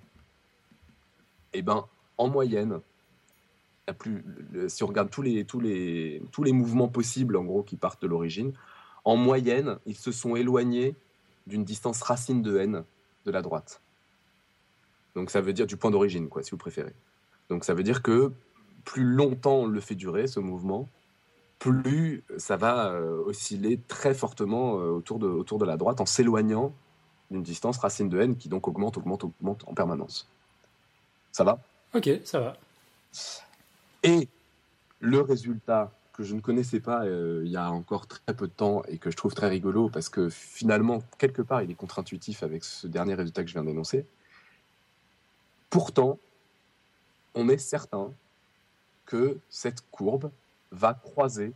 [1.53, 1.85] eh ben,
[2.17, 2.79] en moyenne,
[3.93, 5.41] plus, le- si on regarde tous les
[6.51, 8.53] mouvements possibles, en gros, qui partent de l'origine,
[9.03, 10.95] en moyenne, ils se sont éloignés
[11.47, 12.83] d'une distance racine de n
[13.25, 13.81] de la droite.
[15.15, 16.93] Donc ça veut dire du point d'origine, quoi, si vous préférez.
[17.49, 18.31] Donc ça veut dire que
[18.85, 20.87] plus longtemps on le fait durer, ce mouvement,
[21.59, 26.05] plus ça va euh, osciller très fortement euh, autour, de, autour de la droite en
[26.05, 26.73] s'éloignant
[27.29, 30.27] d'une distance racine de n qui donc augmente, augmente, augmente en permanence.
[31.31, 31.59] Ça va?
[31.93, 32.57] Ok, ça va.
[34.03, 34.27] Et
[34.99, 38.51] le résultat que je ne connaissais pas euh, il y a encore très peu de
[38.51, 42.43] temps et que je trouve très rigolo parce que finalement, quelque part, il est contre-intuitif
[42.43, 44.05] avec ce dernier résultat que je viens d'énoncer.
[45.69, 46.19] Pourtant,
[47.33, 48.11] on est certain
[49.05, 50.31] que cette courbe
[50.71, 51.53] va croiser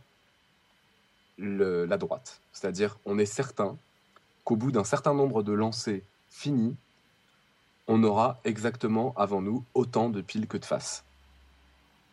[1.38, 2.40] la droite.
[2.52, 3.76] C'est-à-dire, on est certain
[4.44, 6.76] qu'au bout d'un certain nombre de lancers finis,
[7.88, 11.05] on aura exactement avant nous autant de piles que de faces.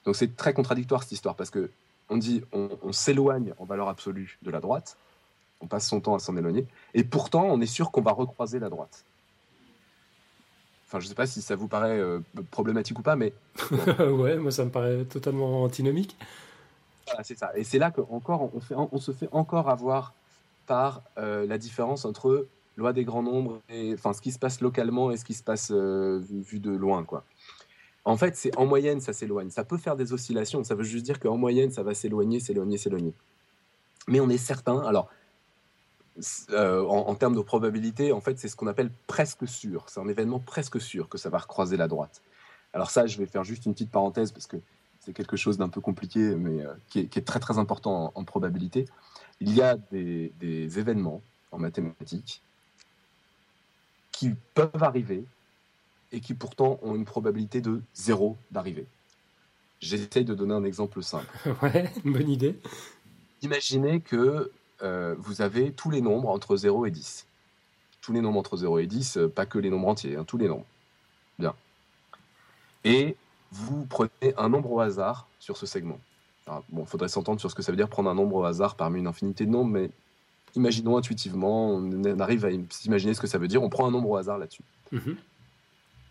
[0.05, 1.69] Donc c'est très contradictoire cette histoire parce que
[2.09, 4.97] on dit on, on s'éloigne en valeur absolue de la droite,
[5.61, 8.59] on passe son temps à s'en éloigner, et pourtant on est sûr qu'on va recroiser
[8.59, 9.05] la droite.
[10.87, 12.19] Enfin, je ne sais pas si ça vous paraît euh,
[12.51, 13.33] problématique ou pas, mais
[13.99, 16.15] ouais, moi ça me paraît totalement antinomique.
[17.07, 17.51] Voilà, c'est ça.
[17.55, 20.13] Et c'est là qu'encore on, fait, on se fait encore avoir
[20.67, 24.61] par euh, la différence entre loi des grands nombres et enfin ce qui se passe
[24.61, 27.23] localement et ce qui se passe euh, vu, vu de loin, quoi.
[28.05, 29.49] En fait, c'est en moyenne ça s'éloigne.
[29.49, 30.63] Ça peut faire des oscillations.
[30.63, 33.13] Ça veut juste dire qu'en moyenne ça va s'éloigner, s'éloigner, s'éloigner.
[34.07, 34.79] Mais on est certain.
[34.79, 35.09] Alors,
[36.51, 39.85] euh, en, termes de probabilité, en fait, c'est ce qu'on appelle presque sûr.
[39.87, 42.21] C'est un événement presque sûr que ça va recroiser la droite.
[42.73, 44.57] Alors ça, je vais faire juste une petite parenthèse parce que
[44.99, 48.85] c'est quelque chose d'un peu compliqué, mais euh, qui, est, très très important en, probabilité.
[49.39, 52.41] Il y a des événements en mathématiques
[54.11, 55.25] qui peuvent arriver
[56.13, 58.85] et qui pourtant ont une probabilité de zéro d'arriver.
[59.81, 61.27] J'essaye de donner un exemple simple.
[61.63, 62.57] ouais, bonne idée.
[63.41, 67.25] Imaginez que euh, vous avez tous les nombres entre 0 et 10.
[67.99, 70.37] Tous les nombres entre 0 et 10, euh, pas que les nombres entiers, hein, tous
[70.37, 70.65] les nombres.
[71.39, 71.53] Bien.
[72.85, 73.17] Et
[73.51, 75.99] vous prenez un nombre au hasard sur ce segment.
[76.47, 78.43] Alors, bon, il faudrait s'entendre sur ce que ça veut dire prendre un nombre au
[78.45, 79.89] hasard parmi une infinité de nombres, mais
[80.55, 84.09] imaginons intuitivement, on arrive à s'imaginer ce que ça veut dire, on prend un nombre
[84.09, 84.63] au hasard là-dessus.
[84.91, 85.17] Mhm.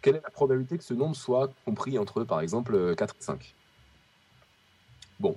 [0.02, 3.22] Quelle est la probabilité que ce nombre soit compris entre, par exemple, euh, 4 et
[3.22, 3.54] 5
[5.20, 5.36] Bon,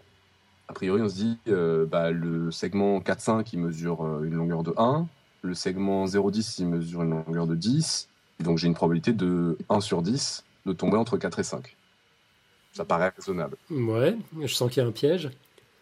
[0.68, 4.64] a priori, on se dit, euh, bah, le segment 4-5, il mesure euh, une longueur
[4.64, 5.06] de 1,
[5.44, 9.58] le segment 0-10, il mesure une longueur de 10, et donc j'ai une probabilité de
[9.70, 11.76] 1 sur 10 de tomber entre 4 et 5.
[12.74, 13.56] Ça paraît raisonnable.
[13.70, 15.30] Ouais, je sens qu'il y a un piège.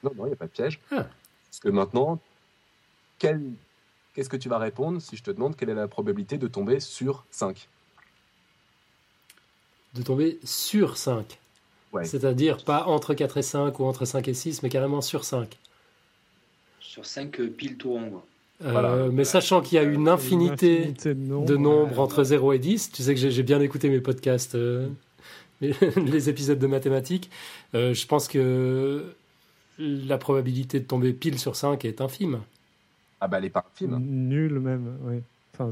[0.03, 0.79] Non, non, il n'y a pas de piège.
[0.91, 1.05] Ah.
[1.49, 2.19] Parce que maintenant,
[3.17, 3.53] quel-
[4.13, 6.81] qu'est-ce que tu vas répondre si je te demande quelle est la probabilité de tomber
[6.81, 7.69] sur 5
[9.95, 11.39] De tomber sur 5.
[11.91, 12.05] Ouais.
[12.05, 15.57] C'est-à-dire pas entre 4 et 5 ou entre 5 et 6, mais carrément sur 5.
[16.79, 18.21] Sur 5 piles tout rond.
[18.63, 19.07] Euh, Voilà.
[19.11, 21.45] Mais sachant qu'il y a une infinité de nombres.
[21.45, 24.87] de nombres entre 0 et 10, tu sais que j'ai bien écouté mes podcasts, euh,
[25.61, 27.29] les, épisodes de mathématiques,
[27.75, 29.03] euh, je pense que
[29.77, 32.41] la probabilité de tomber pile sur 5 est infime.
[33.21, 33.97] Ah bah, elle est pas infime.
[33.99, 35.21] Nul même, oui.
[35.53, 35.71] Enfin,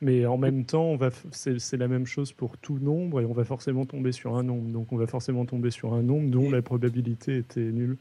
[0.00, 3.24] mais en même temps, on va f- c'est la même chose pour tout nombre et
[3.24, 4.68] on va forcément tomber sur un nombre.
[4.70, 7.96] Donc on va forcément tomber sur un nombre dont la probabilité était nulle.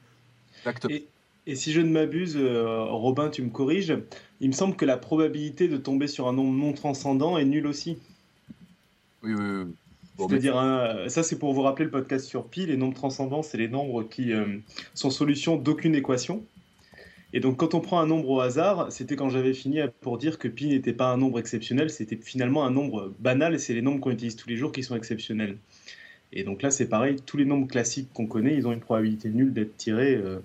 [0.60, 0.94] Exactement.
[0.94, 1.06] Et,
[1.48, 3.98] et si je ne m'abuse, euh, Robin, tu me corriges,
[4.40, 7.68] il me semble que la probabilité de tomber sur un nombre non transcendant est nulle
[7.68, 7.98] aussi.
[9.24, 9.74] Oui, oui, oui.
[10.18, 13.42] Bon, C'est-à-dire, un- ça c'est pour vous rappeler le podcast sur pi, les nombres transcendants,
[13.42, 14.58] c'est les nombres qui euh,
[14.94, 16.44] sont solutions d'aucune équation.
[17.34, 20.40] Et donc quand on prend un nombre au hasard, c'était quand j'avais fini pour dire
[20.40, 23.82] que pi n'était pas un nombre exceptionnel, c'était finalement un nombre banal, et c'est les
[23.84, 25.58] nombres qu'on utilise tous les jours qui sont exceptionnels.
[26.34, 29.30] Et donc là c'est pareil, tous les nombres classiques qu'on connaît, ils ont une probabilité
[29.30, 30.16] nulle d'être tirés.
[30.16, 30.40] euh,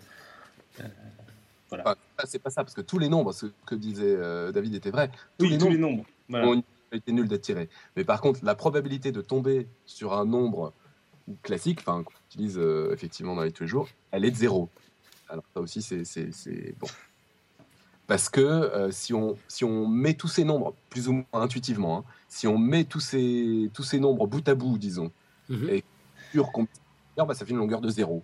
[1.71, 4.75] Enfin, ça, c'est pas ça, parce que tous les nombres, ce que disait euh, David
[4.75, 6.05] était vrai, tous oui, les tous nombres les nombres.
[6.29, 6.47] Voilà.
[6.49, 7.69] ont une probabilité nulle d'être tirés.
[7.97, 10.73] Mais par contre, la probabilité de tomber sur un nombre
[11.43, 14.69] classique, enfin, qu'on utilise euh, effectivement dans les tous les jours, elle est de zéro.
[15.29, 16.75] Alors ça aussi, c'est...
[16.79, 16.87] Bon.
[18.07, 21.99] Parce que euh, si, on, si on met tous ces nombres, plus ou moins intuitivement,
[21.99, 25.11] hein, si on met tous ces, tous ces nombres bout à bout, disons,
[25.49, 25.69] Mhm.
[25.71, 25.85] et
[26.33, 26.69] sur combien
[27.17, 28.23] bah, ça fait une longueur de zéro.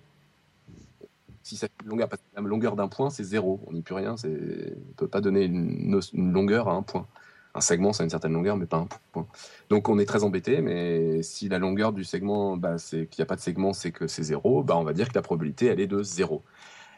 [1.42, 3.60] Si ça fait une longueur, parce que la longueur d'un point, c'est zéro.
[3.66, 4.14] On n'y peut rien.
[4.24, 7.06] On ne peut pas donner une, une longueur à un point.
[7.54, 9.26] Un segment, ça a une certaine longueur, mais pas un point.
[9.70, 13.24] Donc on est très embêté, mais si la longueur du segment, bah, c'est qu'il n'y
[13.24, 15.66] a pas de segment, c'est que c'est zéro, bah, on va dire que la probabilité,
[15.66, 16.42] elle est de zéro.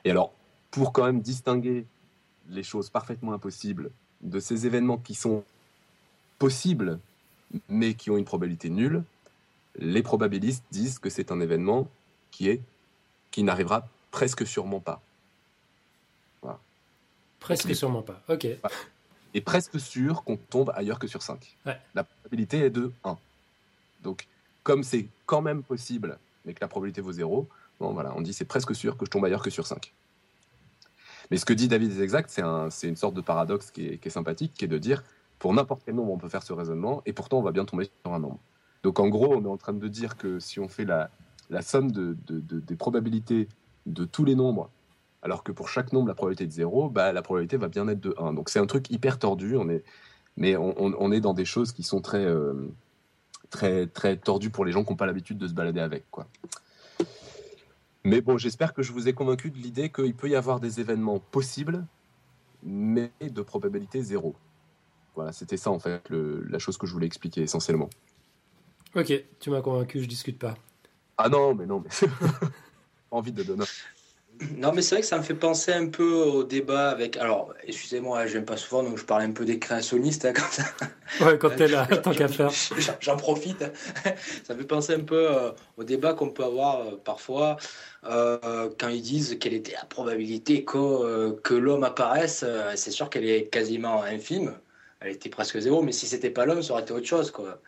[0.04, 0.32] Et alors,
[0.70, 1.86] pour quand même distinguer
[2.48, 5.44] les choses parfaitement impossibles de ces événements qui sont
[6.38, 6.98] possibles,
[7.68, 9.04] mais qui ont une probabilité nulle,
[9.76, 11.88] les probabilistes disent que c'est un événement
[12.30, 12.60] qui est
[13.30, 15.00] qui n'arrivera presque sûrement pas.
[17.40, 18.22] Presque sûrement pas.
[18.28, 18.46] Ok.
[19.34, 21.56] Et presque sûr qu'on tombe ailleurs que sur 5.
[21.66, 21.76] Ouais.
[21.92, 23.18] La probabilité est de 1.
[24.04, 24.28] Donc,
[24.62, 27.48] comme c'est quand même possible, mais que la probabilité vaut 0,
[27.80, 29.92] bon, voilà, on dit c'est presque sûr que je tombe ailleurs que sur 5.
[31.30, 34.08] Mais ce que dit David est exact, c'est un, une sorte de paradoxe qui est,
[34.10, 35.02] sympathique, qui est de dire,
[35.38, 37.84] pour n'importe quel nombre, on peut faire ce raisonnement, et pourtant on va bien tomber
[38.04, 38.38] sur un nombre.
[38.82, 41.10] Donc en gros, on est en train de dire que si on fait la,
[41.50, 43.48] la somme de, de- de- des probabilités
[43.86, 44.68] de tous les nombres,
[45.22, 47.86] alors que pour chaque nombre, la probabilité est de 0, bah, la probabilité va bien
[47.88, 48.34] être de 1.
[48.34, 49.84] Donc c'est un truc hyper tordu, on est,
[50.36, 52.54] mais on est dans des choses qui sont très, euh,
[53.50, 56.04] très, très tordues pour les gens qui n'ont pas l'habitude de se balader avec.
[56.10, 56.26] Quoi.
[58.04, 60.80] Mais bon, j'espère que je vous ai convaincu de l'idée qu'il peut y avoir des
[60.80, 61.86] événements possibles,
[62.62, 64.34] mais de probabilité zéro.
[65.14, 67.90] Voilà, c'était ça en fait le- la chose que je voulais expliquer essentiellement.
[68.94, 70.56] Ok, tu m'as convaincu, je discute pas.
[71.16, 71.90] Ah non, mais non, mais
[73.10, 73.64] envie de donner.
[74.56, 77.16] Non, mais c'est vrai que ça me fait penser un peu au débat avec.
[77.16, 80.24] Alors, excusez-moi, je n'aime pas souvent, donc je parle un peu des créationnistes.
[80.24, 80.64] hein, comme ça.
[81.24, 82.50] Ouais, quand t'es là, tant qu'à faire.
[83.00, 83.62] J'en- profite.
[84.44, 87.56] Ça me fait penser un peu euh, au débat qu'on peut avoir euh, parfois
[88.04, 92.44] euh, quand ils disent quelle était la probabilité que, que l'homme apparaisse.
[92.74, 94.54] c'est sûr qu'elle est quasiment infime.
[95.00, 97.30] Elle était presque zéro, mais si c'était pas l'homme, ça aurait été autre chose.
[97.30, 97.60] Quoi.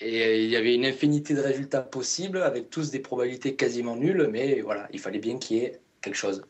[0.00, 4.28] Et il y avait une infinité de résultats possibles avec tous des probabilités quasiment nulles,
[4.30, 6.42] mais voilà, il fallait bien qu'il y ait quelque chose.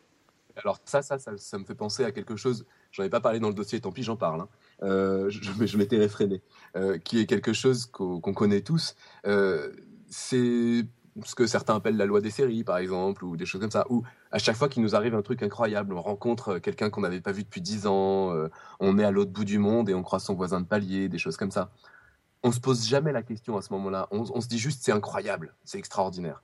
[0.57, 2.67] Alors ça, ça, ça, me fait penser à quelque chose.
[2.91, 4.41] J'en ai pas parlé dans le dossier, tant pis, j'en parle.
[4.41, 4.49] hein.
[4.83, 6.41] Euh, je m'étais réfréné.
[6.77, 8.97] Euh, qui est quelque chose qu'on connaît tous.
[9.27, 9.71] Euh,
[10.09, 10.83] c'est
[11.25, 13.87] ce que certains appellent la loi des séries, par exemple, ou des choses comme ça.
[13.91, 17.21] Où à chaque fois qu'il nous arrive un truc incroyable, on rencontre quelqu'un qu'on n'avait
[17.21, 18.49] pas vu depuis dix ans, euh,
[18.81, 21.19] on est à l'autre bout du monde et on croise son voisin de palier, des
[21.19, 21.71] choses comme ça.
[22.47, 24.09] On se pose jamais la question à ce moment-là.
[24.11, 26.43] On, on se dit juste c'est incroyable, c'est extraordinaire.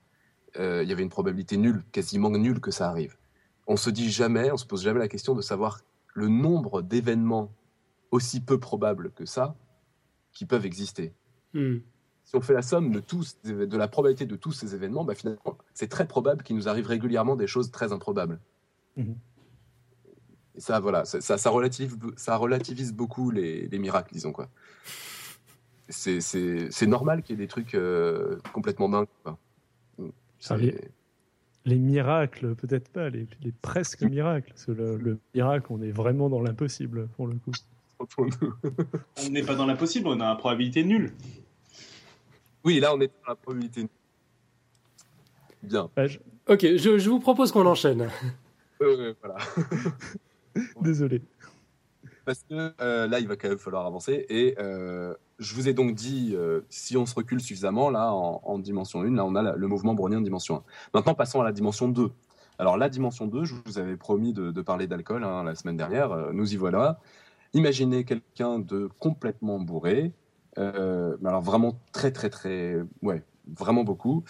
[0.58, 3.16] Euh, Il y avait une probabilité nulle, quasiment nulle que ça arrive
[3.66, 5.80] on se dit jamais, on se pose jamais la question de savoir
[6.14, 7.52] le nombre d'événements
[8.10, 9.56] aussi peu probables que ça
[10.32, 11.14] qui peuvent exister.
[11.54, 11.78] Hmm.
[12.24, 15.14] Si on fait la somme de, tous, de la probabilité de tous ces événements, bah
[15.14, 18.40] finalement, c'est très probable qu'il nous arrive régulièrement des choses très improbables.
[20.54, 24.48] Et ça, voilà, ça, ça, ça relativise, ça relativise beaucoup les, les miracles, disons quoi.
[25.88, 29.06] C'est- C'est c'est normal qu'il y ait des trucs euh, complètement dingues.
[29.24, 29.38] quoi.
[30.48, 30.74] Ah oui.
[31.64, 34.52] Les miracles, peut-être pas, les, les presque miracles.
[34.68, 37.52] Le, le miracle, on est vraiment dans l'impossible pour le coup.
[39.24, 41.12] On n'est pas dans l'impossible, on a la probabilité nulle.
[42.64, 43.86] Oui, là, on est dans la probabilité.
[45.62, 45.88] Bien.
[45.94, 46.18] Ah, je-
[46.48, 48.10] Ok, je, je vous propose qu'on enchaîne.
[48.80, 49.36] Voilà.
[50.80, 51.22] Désolé.
[52.24, 54.26] Parce que euh, là, il va quand même falloir avancer.
[54.28, 58.40] Et euh, je vous ai donc dit, euh, si on se recule suffisamment, là, en,
[58.44, 60.62] en dimension 1, là, on a le mouvement brownien en dimension 1.
[60.94, 62.10] Maintenant, passons à la dimension 2.
[62.58, 66.12] Alors, la dimension 2, je vous avais promis de, parler d'alcool hein, la semaine dernière.
[66.12, 67.00] Euh, nous y voilà.
[67.54, 70.12] Imaginez quelqu'un de complètement bourré,
[70.58, 72.76] euh, alors vraiment très, très, très.
[73.02, 73.22] Ouais,
[73.58, 74.24] vraiment beaucoup,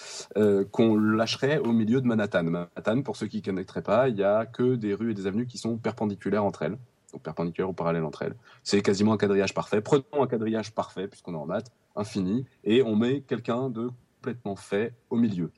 [0.72, 2.44] qu'on lâcherait au milieu de Manhattan.
[2.44, 5.26] Manhattan, pour ceux qui ne connaîtraient pas, il n'y a que des rues et des
[5.26, 6.78] avenues qui sont perpendiculaires entre elles
[7.12, 8.34] donc perpendiculaires ou parallèles entre elles.
[8.62, 9.80] C'est quasiment un quadrillage parfait.
[9.80, 14.56] Prenons un quadrillage parfait, puisqu'on est en maths, infini, et on met quelqu'un de complètement
[14.56, 15.50] fait au milieu.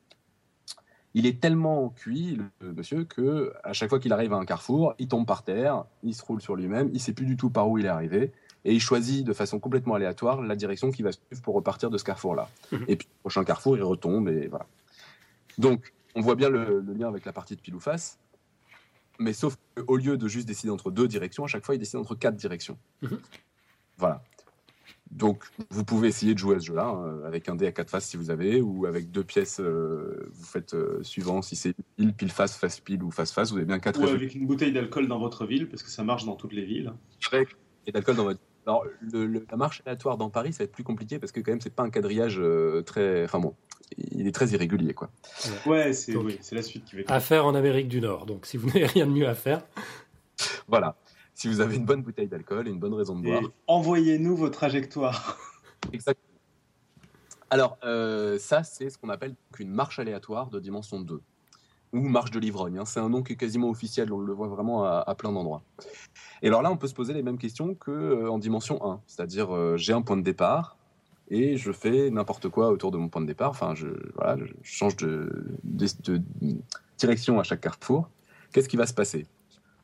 [1.17, 4.95] Il est tellement cuit, le monsieur, que à chaque fois qu'il arrive à un carrefour,
[4.99, 7.69] il tombe par terre, il se roule sur lui-même, il sait plus du tout par
[7.69, 8.33] où il est arrivé,
[8.65, 11.99] et il choisit de façon complètement aléatoire la direction qu'il va suivre pour repartir de
[11.99, 12.49] ce carrefour-là.
[12.73, 12.85] Mhm.
[12.89, 14.67] Et puis, au prochain carrefour, il retombe, et voilà.
[15.59, 18.19] Donc, on voit bien le, le lien avec la partie de pile ou face,
[19.19, 21.97] mais sauf qu'au lieu de juste décider entre deux directions, à chaque fois, il décide
[22.01, 22.79] entre quatre directions.
[23.03, 23.19] Mhm.
[23.99, 24.23] Voilà.
[25.11, 27.91] Donc, vous pouvez essayer de jouer à ce jeu-là, hein, avec un dé à quatre
[27.91, 31.75] faces si vous avez, ou avec deux pièces, euh, vous faites euh, suivant, si c'est
[31.97, 34.23] pile, pile face, face pile ou face face, vous avez bien quatre Ou résultats.
[34.25, 36.93] avec une bouteille d'alcool dans votre ville, parce que ça marche dans toutes les villes.
[37.87, 38.41] et d'alcool dans votre.
[38.67, 41.41] Alors, le- le- la marche aléatoire dans Paris, ça va être plus compliqué parce que,
[41.41, 43.23] quand même, c'est pas un quadrillage euh, très.
[43.25, 43.55] Enfin bon,
[43.97, 45.11] il est très irrégulier, quoi.
[45.67, 47.11] Ouais, c'est Donc- oui, c'est la suite qui va être.
[47.11, 48.27] À faire en Amérique du Nord.
[48.27, 49.63] Donc si vous n'avez rien de mieux à faire.
[50.67, 50.97] Voilà.
[51.35, 53.43] si vous avez une bonne bouteille d'alcool et une bonne raison de boire.
[53.67, 55.39] Envoyez-nous vos trajectoires.
[55.93, 56.25] Exactement.
[57.51, 61.21] Alors, euh, ça, c'est ce qu'on appelle une marche aléatoire de dimension 2,
[61.93, 62.79] ou marche de l'ivrogne.
[62.79, 62.85] Hein.
[62.85, 65.63] C'est un nom qui est quasiment officiel, on le voit vraiment à, plein d'endroits.
[66.43, 69.55] Et alors là, on peut se poser les mêmes questions qu'en euh, dimension 1, c'est-à-dire
[69.55, 70.77] euh, j'ai un point de départ,
[71.29, 73.51] et je fais n'importe quoi autour de mon point de départ.
[73.51, 76.23] Enfin, je, voilà, je change de, de,
[76.99, 78.09] direction à chaque carrefour.
[78.53, 79.27] Qu'est-ce qui va se passer?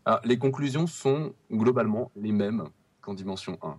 [0.04, 2.64] Alors, Les conclusions sont globalement les mêmes
[3.00, 3.78] qu'en dimension 1.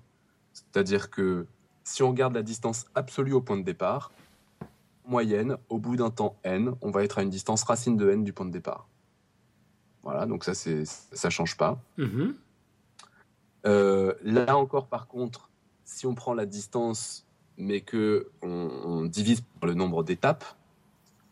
[0.54, 1.46] C'est-à-dire que
[1.84, 4.12] si on regarde la distance absolue au point de départ,
[5.06, 8.24] moyenne, au bout d'un temps n, on va être à une distance racine de n
[8.24, 8.88] du point de départ.
[10.04, 11.80] Voilà, donc ça, ça change pas.
[11.98, 12.34] Mm-hmm.
[13.68, 15.50] Euh, là encore, par contre,
[15.84, 17.28] si on prend la distance
[17.62, 20.44] mais que on, divise par le nombre d'étapes.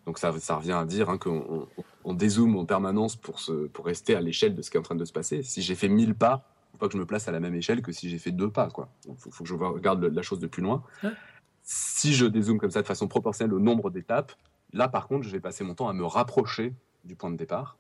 [0.06, 1.68] Donc ça, ça revient à dire hein, qu'on
[2.04, 4.84] on, dézoome en permanence pour, se, pour rester à l'échelle de ce qui est en
[4.84, 5.44] train de se passer.
[5.44, 7.82] Si j'ai fait 1000 pas, faut pas que je me place à la même échelle
[7.82, 8.70] que si j'ai fait deux pas.
[9.08, 10.84] Il faut, faut, que je regarde la chose de plus loin.
[11.64, 14.34] Si je dézoome comme ça de façon proportionnelle au nombre d'étapes,
[14.72, 16.74] là par contre, je vais passer mon temps à me rapprocher
[17.06, 17.78] du point de départ.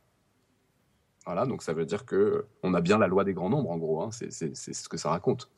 [1.26, 3.78] Voilà, donc ça veut dire que on a bien la loi des grands nombres en
[3.78, 4.02] gros.
[4.02, 5.52] Hein, c'est ce que ça raconte.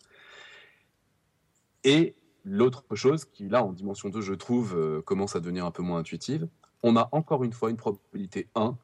[1.83, 5.71] Et L'autre chose qui, là, en dimension 2, je trouve, euh, commence à devenir un
[5.71, 6.47] peu moins intuitive,
[6.83, 8.75] on a encore une fois une probabilité 1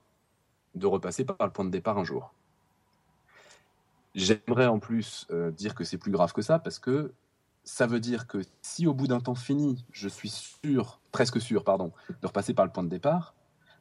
[0.75, 2.33] de repasser par le point de départ un jour.
[4.13, 7.13] J'aimerais en plus euh, dire que c'est plus grave que ça, parce que
[7.63, 11.63] ça veut dire que si au bout d'un temps fini, je suis sûr, presque sûr,
[11.63, 11.91] pardon,
[12.21, 13.33] de repasser par le point de départ,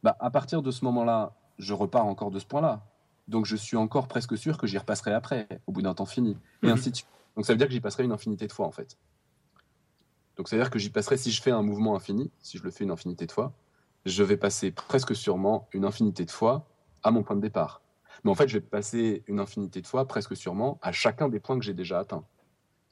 [0.03, 2.83] bah, à partir de ce moment-là, je repars encore de ce point-là.
[3.27, 6.37] Donc je suis encore presque sûr que j'y repasserai après, au bout d'un temps fini.
[6.63, 6.73] Et mhm.
[6.73, 7.09] ainsi de suite.
[7.35, 8.97] Donc ça veut dire que j'y passerai une infinité de fois, en fait.
[10.37, 12.83] Donc, c'est-à-dire que j'y passerai, si je fais un mouvement infini, si je le fais
[12.83, 13.53] une infinité de fois,
[14.05, 16.67] je vais passer presque sûrement une infinité de fois
[17.03, 17.81] à mon point de départ.
[18.23, 21.39] Mais en fait, je vais passer une infinité de fois, presque sûrement, à chacun des
[21.39, 22.23] points que j'ai déjà atteints.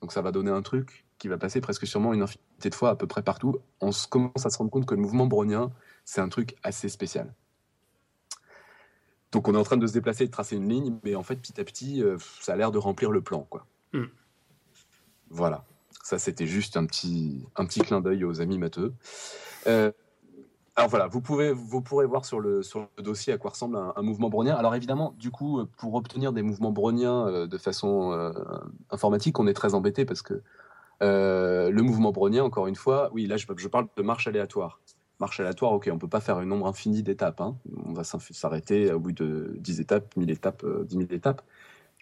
[0.01, 2.89] Donc, ça va donner un truc qui va passer presque sûrement une infinité de fois
[2.89, 3.57] à peu près partout.
[3.79, 5.71] On commence à se rendre compte que le mouvement brownien,
[6.03, 7.33] c'est un truc assez spécial.
[9.31, 11.35] Donc, on est en train de se déplacer, de tracer une ligne, mais en fait,
[11.35, 13.41] petit à petit, euh, ça a l'air de remplir le plan.
[13.49, 13.65] Quoi.
[13.93, 14.05] Hmm.
[15.29, 15.65] Voilà.
[16.05, 18.93] Ça, c'était juste un petit, un petit clin d'œil aux amis matheux.
[19.65, 19.91] Euh,
[20.75, 23.75] alors voilà, vous, pouvez, vous pourrez voir sur le, sur le dossier à quoi ressemble
[23.75, 24.53] un, mouvement brownien.
[24.55, 28.31] Alors évidemment, du coup, pour obtenir des mouvements browniens euh, de façon euh,
[28.91, 30.43] informatique, on est très embêté parce que
[31.01, 34.81] le mouvement brownien, encore une fois, oui, là je, je, parle de marche aléatoire.
[35.19, 37.41] Marche aléatoire, ok, on peut pas faire un nombre infini d'étapes.
[37.41, 37.57] Hein.
[37.83, 41.41] On va s'arrêter au bout de 10 étapes, 1000 étapes, 10 000 étapes.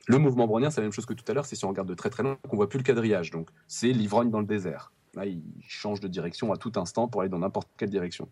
[0.08, 1.88] Le mouvement brownien, c'est la même chose que tout à l'heure, c'est si on regarde
[1.88, 3.32] de très très loin qu'on voit plus le quadrillage.
[3.32, 4.91] Donc c'est l'ivrogne dans le désert.
[5.16, 8.28] Là, il change de direction à tout instant pour aller dans n'importe quelle direction.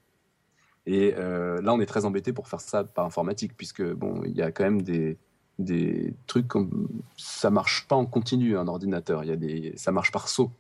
[0.86, 4.36] Et euh, là, on est très embêté pour faire ça par informatique, puisque bon, il
[4.36, 5.18] y a quand même des,
[5.60, 9.24] des trucs comme ça marche pas en continu un ordinateur.
[9.24, 10.52] Il y a des, ça marche par saut.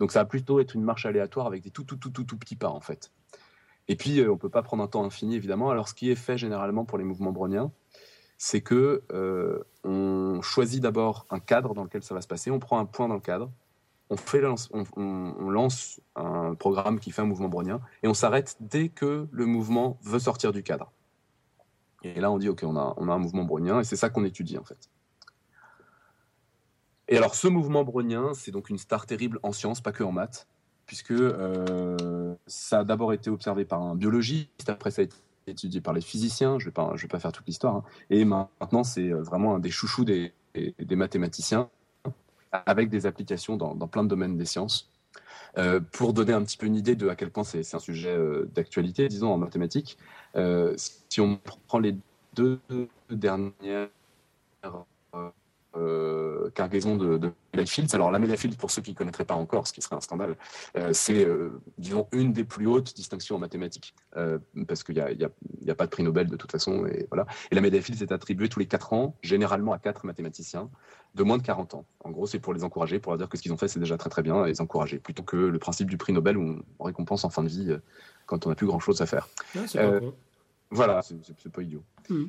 [0.00, 2.36] Donc ça va plutôt être une marche aléatoire avec des tout tout tout tout, tout
[2.36, 3.12] petits pas en fait.
[3.88, 5.70] Et puis euh, on peut pas prendre un temps infini évidemment.
[5.70, 7.70] Alors ce qui est fait généralement pour les mouvements browniens,
[8.42, 12.58] c'est que euh, on choisit d'abord un cadre dans lequel ça va se passer, on
[12.58, 13.52] prend un point dans le cadre,
[14.08, 18.88] on, fait, on, lance un programme qui fait un mouvement brownien, et on s'arrête dès
[18.88, 20.90] que le mouvement veut sortir du cadre.
[22.02, 24.08] Et là, on dit, OK, on a, on a un mouvement brownien, et c'est ça
[24.08, 24.88] qu'on étudie en fait.
[27.08, 30.12] Et alors, ce mouvement brownien, c'est donc une star terrible en sciences, pas que en
[30.12, 30.48] maths,
[30.86, 35.16] puisque euh, ça a d'abord été observé par un biologiste, après ça a été
[35.50, 37.84] étudié par les physiciens, je ne vais, pas, faire toute l'histoire, hein.
[38.10, 40.32] et maintenant c'est euh, vraiment un des chouchous des,
[40.90, 41.68] mathématiciens,
[42.52, 44.90] avec des applications dans, dans, plein de domaines des sciences.
[45.58, 48.14] Euh, pour donner un petit peu une idée de à quel point c'est un sujet
[48.16, 49.98] euh, d'actualité, disons, en mathématiques,
[50.76, 51.96] si on prend les
[52.34, 52.60] deux
[53.10, 53.88] dernières
[55.76, 57.32] euh, cargaison de, de
[57.64, 57.94] Fields.
[57.94, 60.36] Alors la Fields, pour ceux qui ne connaîtraient pas encore, ce qui serait un scandale,
[60.76, 63.94] euh, c'est, euh, disons, une des plus hautes distinctions en mathématiques,
[64.66, 65.30] parce qu'il n'y a, y a,
[65.62, 66.86] y a, pas de prix Nobel de toute façon.
[66.86, 67.26] Et, voilà.
[67.50, 70.68] et la médaille Fields est attribuée tous les 4 ans, généralement à quatre mathématiciens
[71.14, 71.84] de moins de 40 ans.
[72.04, 73.80] En gros, c'est pour les encourager, pour leur dire que ce qu'ils ont fait, c'est
[73.80, 76.62] déjà très très bien, et les encourager, plutôt que le principe du prix Nobel où
[76.78, 77.76] on récompense en fin de vie
[78.26, 79.28] quand on n'a plus grand-chose à faire.
[80.70, 81.82] voilà, c'est pas idiot.
[82.08, 82.26] Hmm.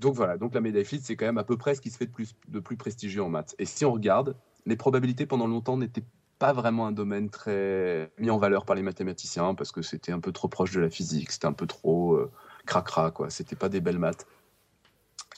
[0.00, 1.96] Donc voilà, donc la médaille Fields, c'est quand même à peu près ce qui se
[1.96, 3.54] fait de plus, prestigieux en maths.
[3.58, 4.36] Et si on regarde,
[4.66, 6.04] les probabilités pendant longtemps n'étaient
[6.38, 10.20] pas vraiment un domaine très mis en valeur par les mathématiciens parce que c'était un
[10.20, 12.30] peu trop proche de la physique, c'était un peu trop euh,
[12.66, 13.30] cracra, quoi.
[13.30, 14.26] C'était pas des belles maths.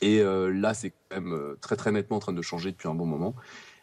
[0.01, 2.89] Et euh, là, c'est quand même euh, très très nettement en train de changer depuis
[2.89, 3.35] un bon moment.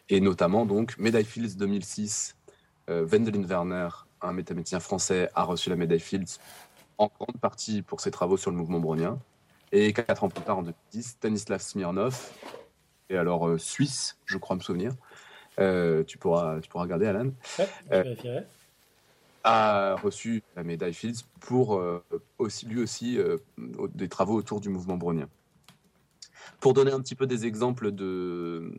[0.08, 2.36] Et notamment, donc, médaille Fields 2006,
[2.88, 3.88] Wendelin Werner,
[4.20, 6.38] un mathématicien français, a reçu la médaille Fields
[6.98, 9.18] en grande partie pour ses travaux sur le mouvement brownien.
[9.76, 12.30] Et quatre ans plus tard, en 2010, Stanislav Smirnov,
[13.10, 14.92] et alors euh, suisse, je crois me souvenir.
[15.58, 17.30] Euh, tu, pourras, tu pourras regarder, Alan.
[17.58, 18.46] Ouais, je vérifierai.
[19.42, 22.04] a reçu la médaille Fields pour euh,
[22.38, 23.36] aussi, lui aussi euh,
[23.94, 25.28] des travaux autour du mouvement brownien.
[26.60, 28.72] Pour donner un petit peu des exemples de,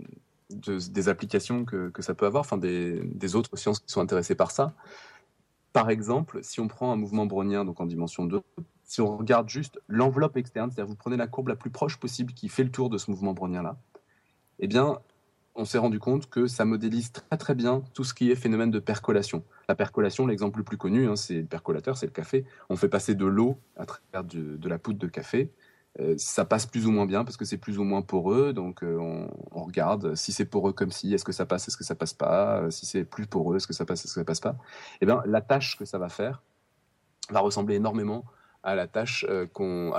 [0.49, 3.99] de- des applications que, que ça peut avoir, enfin des, des autres sciences qui sont
[4.01, 4.73] intéressées par ça.
[5.73, 8.41] Par exemple, si on prend un mouvement brownien donc en dimension 2,
[8.85, 12.33] si on regarde juste l'enveloppe externe, c'est-à-dire vous prenez la courbe la plus proche possible
[12.33, 13.77] qui fait le tour de ce mouvement brownien-là,
[14.59, 14.99] eh bien,
[15.55, 18.71] on s'est rendu compte que ça modélise très très bien tout ce qui est phénomène
[18.71, 19.43] de percolation.
[19.67, 22.45] La percolation, l'exemple le plus connu, hein, c'est le percolateur, c'est le café.
[22.69, 25.51] On fait passer de l'eau à travers de la poudre de café.
[26.01, 28.51] Euh, ça passe plus ou moins bien parce que c'est plus ou moins poreux.
[28.51, 31.77] Donc euh, on, on regarde si c'est poreux comme si, est-ce que ça passe, est-ce
[31.77, 32.63] que ça passe pas?
[32.63, 34.57] Euh, Si c'est plus poreux, est-ce que ça passe, est-ce que ça passe pas?
[34.99, 36.43] Eh bien, la tâche que ça va faire
[37.29, 38.25] va ressembler énormément
[38.65, 39.93] à la tâche euh, qu'on,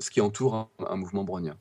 [0.00, 1.56] ce qui entoure un, un mouvement brownien.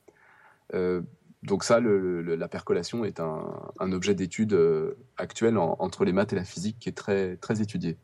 [0.73, 1.01] Euh,
[1.43, 3.45] donc ça, le- le- la percolation est un,
[3.79, 7.37] un objet d'étude euh, actuel en- entre les maths et la physique qui est très,
[7.37, 7.97] très étudié.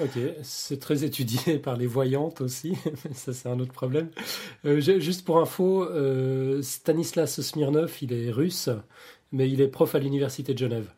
[0.00, 2.76] Ok, c'est très étudié par les voyantes aussi,
[3.12, 4.10] ça c'est un autre problème.
[4.64, 8.70] Euh, juste pour info, euh, Stanislas Smirnov, il est russe,
[9.32, 10.90] mais il est prof à l'université de Genève.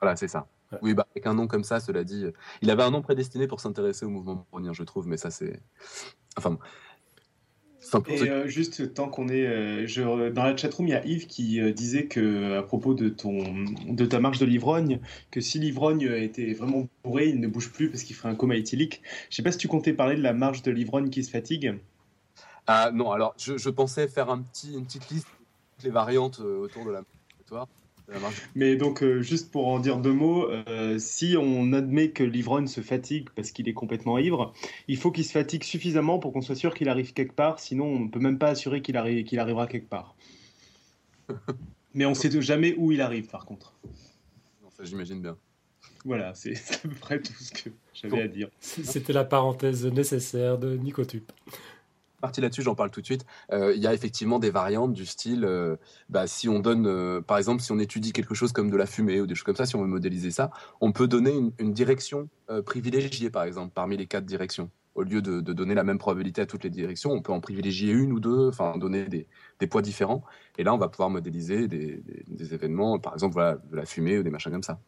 [0.00, 0.46] Voilà, c'est ça.
[0.72, 0.78] Ouais.
[0.82, 3.46] Oui, bah, avec un nom comme ça, cela dit, euh, il avait un nom prédestiné
[3.46, 5.60] pour s'intéresser au mouvement brownien, je trouve, mais ça c'est...
[6.36, 6.58] Enfin, bon.
[7.86, 10.94] Enfin, pour Et euh, juste tant qu'on est, euh, je- dans la chatroom, il y
[10.94, 14.98] a Yves qui euh, disait que à propos de ton, de ta marche de l'ivrogne,
[15.30, 18.56] que si l'ivrogne était vraiment bourré, il ne bouge plus parce qu'il ferait un coma
[18.56, 19.02] éthylique.
[19.30, 21.78] Je sais pas si tu comptais parler de la marche de l'ivrogne qui se fatigue.
[22.66, 25.90] Ah non, alors je, je pensais faire un petit, une petite liste de toutes les
[25.90, 27.02] variantes autour de la.
[28.54, 32.66] Mais donc, euh, juste pour en dire deux mots, euh, si on admet que l'ivrogne
[32.68, 34.52] se fatigue parce qu'il est complètement ivre,
[34.88, 37.86] il faut qu'il se fatigue suffisamment pour qu'on soit sûr qu'il arrive quelque part, sinon
[37.86, 40.14] on ne peut même pas assurer qu'il arri- qu'il arrivera quelque part.
[41.94, 43.74] Mais on sait jamais où il arrive par contre.
[44.62, 45.36] Non, ça j'imagine bien.
[46.04, 48.48] Voilà, c'est c'est à peu près tout ce que j'avais à dire.
[48.60, 51.24] C'était la parenthèse nécessaire de Nicotube.
[52.26, 53.24] Parti là-dessus, j'en parle tout de suite.
[53.52, 55.76] Euh, Il y a effectivement des variantes du style, euh,
[56.08, 58.86] bah, si on donne, euh, par exemple, si on étudie quelque chose comme de la
[58.86, 60.50] fumée ou des choses comme ça, si on veut modéliser ça,
[60.80, 62.28] on peut donner une, direction
[62.64, 64.70] privilégiée, par exemple, parmi les quatre directions.
[64.96, 67.92] Au lieu de, donner la même probabilité à toutes les directions, on peut en privilégier
[67.92, 70.24] une ou deux, enfin donner des, poids différents.
[70.58, 74.24] Et là, on va pouvoir modéliser des, événements, par exemple, voilà, de la fumée ou
[74.24, 74.80] des machins comme ça.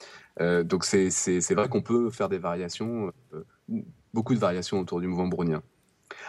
[0.64, 3.12] Donc c'est vrai qu'on peut faire des variations,
[4.12, 5.62] beaucoup de variations autour du mouvement brownien.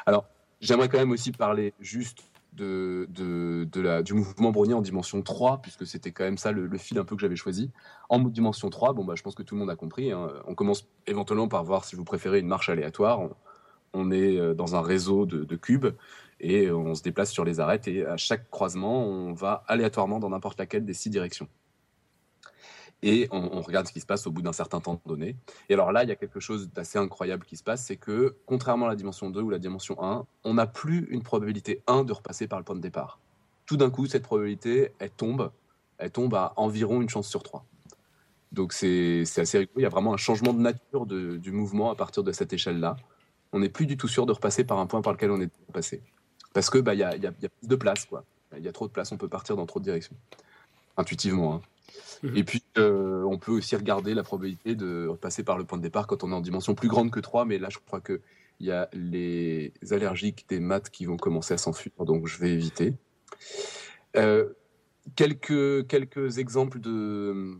[0.06, 0.26] Alors,
[0.62, 6.26] J'aimerais quand même aussi parler juste du mouvement brownien en dimension 3, puisque c'était quand
[6.26, 7.72] même ça le, fil un peu que j'avais choisi.
[8.10, 10.12] En dimension 3, bon, bah, je pense que tout le monde a compris.
[10.12, 10.30] hein.
[10.48, 13.22] On commence éventuellement par voir si vous préférez une marche aléatoire.
[13.94, 15.88] On, est euh, dans un réseau de cubes
[16.40, 20.30] et on se déplace sur les arêtes et à chaque croisement, on va aléatoirement dans
[20.30, 21.48] n'importe laquelle des six directions.
[23.02, 25.38] Et on, regarde ce qui se passe au bout d'un certain temps donné.
[25.70, 28.36] Et alors là, il y a quelque chose d'assez incroyable qui se passe, c'est que
[28.46, 32.04] contrairement à la dimension 2 ou la dimension 1, on n'a plus une probabilité 1
[32.04, 33.20] de repasser par le point de départ.
[33.66, 35.52] Tout d'un coup, cette probabilité, elle tombe,
[35.98, 37.66] elle tombe à environ une chance sur 3.
[38.52, 41.96] Donc c'est assez rigolo, il y a vraiment un changement de nature du mouvement à
[41.96, 42.98] partir de cette échelle-là.
[43.54, 45.52] On n'est plus du tout sûr de repasser par un point par lequel on est
[45.72, 46.02] passé.
[46.54, 48.26] Parce que bah, y, a, y y a de place, quoi.
[48.58, 50.16] Il y a trop de place, on peut partir dans trop de directions.
[51.00, 51.56] Intuitivement.
[51.56, 51.62] hein.
[52.24, 52.36] Mhm.
[52.38, 55.84] Et puis, euh, on peut aussi regarder la probabilité de repasser par le point de
[55.84, 58.20] départ quand on est en dimension plus grande que 3, mais là, je crois qu'il
[58.60, 62.94] y a les allergiques des maths qui vont commencer à s'enfuir, donc je vais éviter.
[64.18, 64.50] Euh,
[65.16, 67.56] quelques, quelques exemples de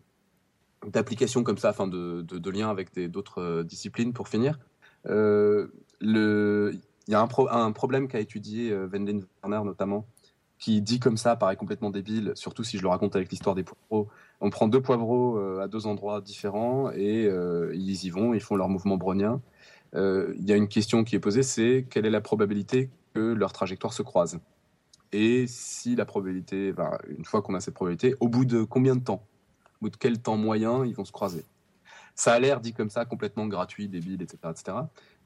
[0.88, 4.58] d'applications comme ça, enfin de, de, de liens avec d'autres euh, disciplines pour finir.
[5.08, 5.68] Euh,
[6.00, 6.72] le,
[7.08, 10.06] il y a un, pro- un problème qu'a étudié Wendlin Werner notamment,
[10.60, 13.64] qui dit comme ça, paraît complètement débile, surtout si je le raconte avec l'histoire des
[13.64, 14.08] poivrons.
[14.42, 18.42] On prend deux poivreaux euh, à deux endroits différents et euh, ils y vont, ils
[18.42, 19.42] font leur mouvement brownien.
[19.96, 23.20] Euh, Il y a une question qui est posée, c'est quelle est la probabilité que
[23.20, 24.40] leur trajectoire se croise?
[25.14, 26.74] Et si la probabilité,
[27.08, 29.26] une fois qu'on a cette probabilité, au bout de combien de temps?
[29.82, 31.46] Au bout de quel temps moyen ils vont se croiser?
[32.16, 34.38] Ça a l'air dit comme ça, complètement gratuit, débile, etc.
[34.52, 34.78] etc.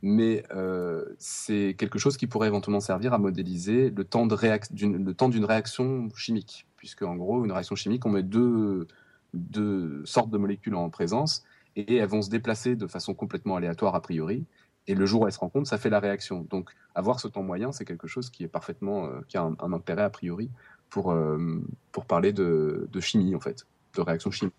[0.03, 5.29] mais euh, c'est quelque chose qui pourrait éventuellement servir à modéliser le temps le temps
[5.29, 8.85] d'une réaction chimique, puisque en gros, une réaction chimique, on met deux,
[9.33, 11.45] deux sortes de molécules en présence
[11.77, 14.45] et elles vont se déplacer de façon complètement aléatoire a priori.
[14.87, 16.45] Et le jour où elles se rencontrent, ça fait la réaction.
[16.49, 19.55] Donc, avoir ce temps moyen, c'est quelque chose qui est parfaitement, euh, qui a un,
[19.59, 20.49] un intérêt a priori
[20.89, 24.53] pour euh, pour parler de, de chimie en fait, de réaction chimique.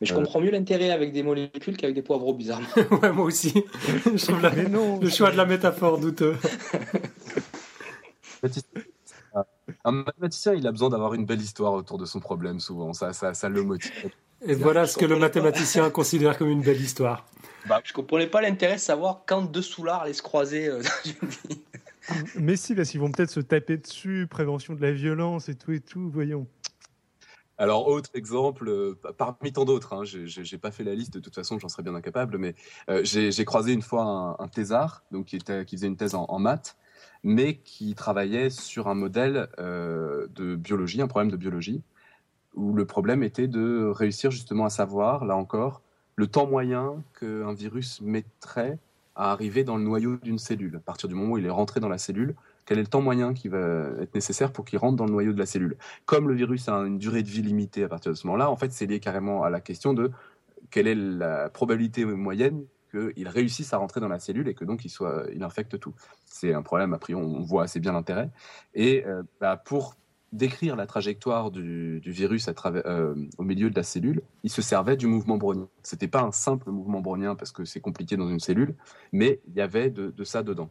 [0.00, 0.16] Mais je Euh.
[0.16, 2.66] comprends mieux l'intérêt avec des molécules qu'avec des poivreaux, bizarrement.
[3.02, 3.52] ouais, moi aussi.
[4.14, 6.36] je trouve la- non le choix de la métaphore douteux.
[8.42, 8.68] Baptiste,
[9.84, 12.92] Un mathématicien, il a besoin d'avoir une belle histoire autour de son problème, souvent.
[12.92, 13.90] Ça, ça, ça le motive.
[14.46, 17.24] Et voilà ce que le mathématicien considère comme une belle histoire.
[17.66, 21.10] Bah, je comprenais pas l'intérêt de savoir quand deux soulards allaient se croiser euh, dans
[21.22, 21.60] une vie.
[22.34, 25.72] Mais si, parce qu'ils vont peut-être se taper dessus, prévention de la violence et tout
[25.72, 26.46] et tout, voyons.
[27.56, 31.34] Alors, autre exemple, euh, parmi tant d'autres, hein, j'ai pas fait la liste, de toute
[31.34, 32.54] façon, j'en serais bien incapable, mais
[32.90, 36.76] euh, j'ai croisé une fois un, un thésard, donc qui, faisait une thèse en, maths,
[37.22, 41.82] mais qui travaillait sur un modèle euh, de biologie, un problème de biologie,
[42.54, 45.80] où le problème était de réussir justement à savoir, là encore,
[46.16, 48.78] le temps moyen qu'un virus mettrait
[49.14, 50.76] à arriver dans le noyau d'une cellule.
[50.76, 52.34] À partir du moment où il est rentré dans la cellule,
[52.64, 55.32] quel est le temps moyen qui va être nécessaire pour qu'il rentre dans le noyau
[55.32, 55.76] de la cellule.
[56.06, 58.56] Comme le virus a une durée de vie limitée à partir de ce moment-là, en
[58.56, 60.10] fait, c'est lié carrément à la question de
[60.70, 64.84] quelle est la probabilité moyenne qu'il réussisse à rentrer dans la cellule et que donc
[64.84, 65.94] il, soit, il infecte tout.
[66.24, 68.30] C'est un problème, a priori, on voit assez bien l'intérêt.
[68.74, 69.96] Et euh, bah, pour
[70.32, 75.06] décrire la trajectoire du, virus euh, au milieu de la cellule, il se servait du
[75.06, 75.68] mouvement brownien.
[75.82, 78.74] C'était pas un simple mouvement brownien parce que c'est compliqué dans une cellule,
[79.12, 80.70] mais il y avait de ça dedans.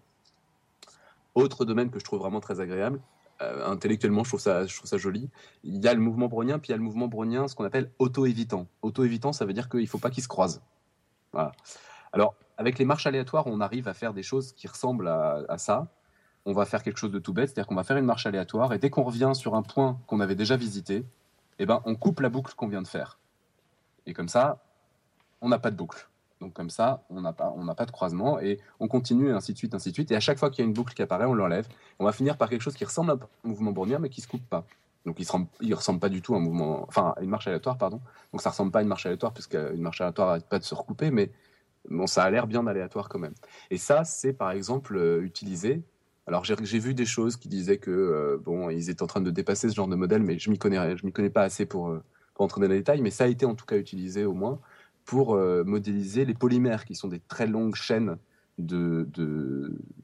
[1.36, 3.02] Autre domaine que je trouve vraiment très agréable,
[3.42, 5.30] euh, intellectuellement, je trouve, ça, joli.
[5.64, 7.66] Il y a le mouvement brownien, puis il y a le mouvement brownien, ce qu'on
[7.66, 8.68] appelle auto-évitant.
[8.82, 10.62] Auto-évitant, ça veut dire qu'il ne faut pas qu'ils se croisent.
[12.12, 15.88] Alors, avec les marches aléatoires, on arrive à faire des choses qui ressemblent à, ça.
[16.46, 18.74] On va faire quelque chose de tout bête, c'est-à-dire qu'on va faire une marche aléatoire,
[18.74, 21.06] et dès qu'on revient sur un point qu'on avait déjà visité,
[21.58, 23.20] eh ben, on coupe la boucle qu'on vient de faire.
[24.06, 24.64] Et comme ça,
[25.42, 26.08] on n'a pas de boucle.
[26.44, 29.74] Donc comme ça, on n'a pas, pas de croisement et on continue ainsi de suite,
[29.74, 30.12] ainsi de suite.
[30.12, 31.68] Et à chaque fois qu'il y a une boucle qui apparaît, on l'enlève.
[32.00, 34.28] On va finir par quelque chose qui ressemble à un mouvement brownien mais qui se
[34.28, 34.66] coupe pas.
[35.06, 38.02] Donc il ne ressemble pas du tout à un mouvement, enfin une marche aléatoire, pardon.
[38.34, 40.76] Donc ça ressemble pas à une marche aléatoire puisqu'une marche aléatoire n'arrête pas de se
[40.76, 41.32] recouper, mais
[41.90, 43.34] bon, ça a l'air bien aléatoire quand même.
[43.72, 45.82] Et ça, c'est par exemple euh, utilisé.
[46.28, 49.32] Alors j'ai vu des choses qui disaient que euh, bon, ils étaient en train de
[49.32, 52.04] dépasser ce genre de modèle, mais je m'y connais, m'y connais pas assez pour, euh,
[52.34, 53.02] pour entrer dans les détails.
[53.02, 54.60] Mais ça a été en tout cas utilisé au moins
[55.06, 58.18] pour euh, modéliser les polymères, qui sont des très longues chaînes
[58.60, 59.08] de,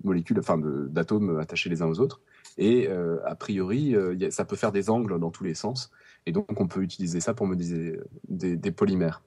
[0.03, 2.19] molécules, enfin d'atomes attachés les uns aux autres.
[2.57, 5.91] Et euh, a priori, euh, ça peut faire des angles dans tous les sens.
[6.25, 9.21] Et donc, on peut utiliser ça pour modéliser des, polymères.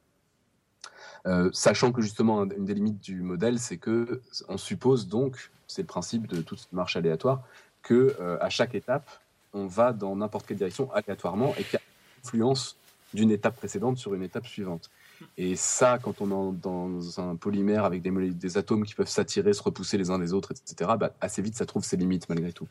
[1.52, 5.86] sachant que justement, une des limites du modèle, c'est que on suppose donc, c'est le
[5.86, 7.42] principe de toute marche aléatoire,
[7.82, 8.14] que
[8.50, 9.08] chaque étape,
[9.54, 12.76] on va dans n'importe quelle direction aléatoirement et qu'il y a une influence
[13.14, 14.90] d'une étape précédente sur une étape suivante.
[15.36, 19.52] Et ça, quand on est dans un polymère avec des, des atomes qui peuvent s'attirer,
[19.52, 22.52] se repousser les uns des autres, etc., bah, assez vite, ça trouve ses limites malgré
[22.52, 22.68] tout.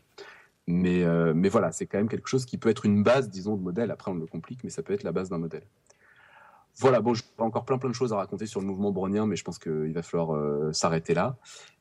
[0.68, 3.56] Mais, euh, mais voilà, c'est quand même quelque chose qui peut être une base, disons,
[3.56, 3.92] de modèle.
[3.92, 5.64] Après, on le complique, mais ça peut être la base d'un modèle.
[6.78, 9.36] Voilà, bon, j'ai encore plein plein de choses à raconter sur le mouvement brownien, mais
[9.36, 11.38] je pense qu'il va falloir euh, s'arrêter là.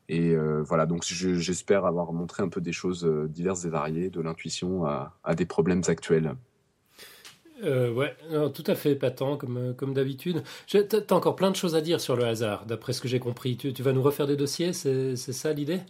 [0.09, 4.19] Et euh, voilà, donc j'espère avoir montré un peu des choses diverses et variées, de
[4.19, 6.35] l'intuition à des problèmes actuels.
[7.63, 8.15] Euh, ouais,
[8.53, 10.43] tout à fait épatant comme, euh, comme d'habitude.
[10.67, 13.57] T'as encore plein de choses à dire sur le hasard, d'après ce que j'ai compris.
[13.57, 15.81] Tu, vas nous refaire des dossiers, c'est ça l'idée?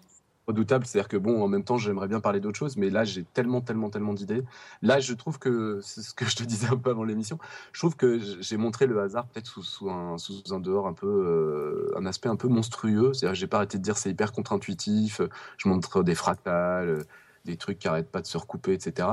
[0.47, 3.24] Redoutable, c'est-à-dire que bon, en même temps, j'aimerais bien parler d'autres choses, mais là, j'ai
[3.24, 4.43] tellement, tellement, tellement d'idées.
[4.82, 7.38] Là, je trouve que, c'est ce que je te disais un peu avant l'émission,
[7.72, 10.93] je trouve que j'ai montré le hasard peut-être sous, sous, un, sous un dehors un
[10.93, 13.13] peu, euh, un aspect un peu monstrueux.
[13.13, 15.22] C'est-à-dire j'ai pas arrêté de dire c'est hyper contre-intuitif,
[15.57, 17.05] je montre des fractales,
[17.45, 19.07] des trucs qui arrêtent pas de se recouper, etc.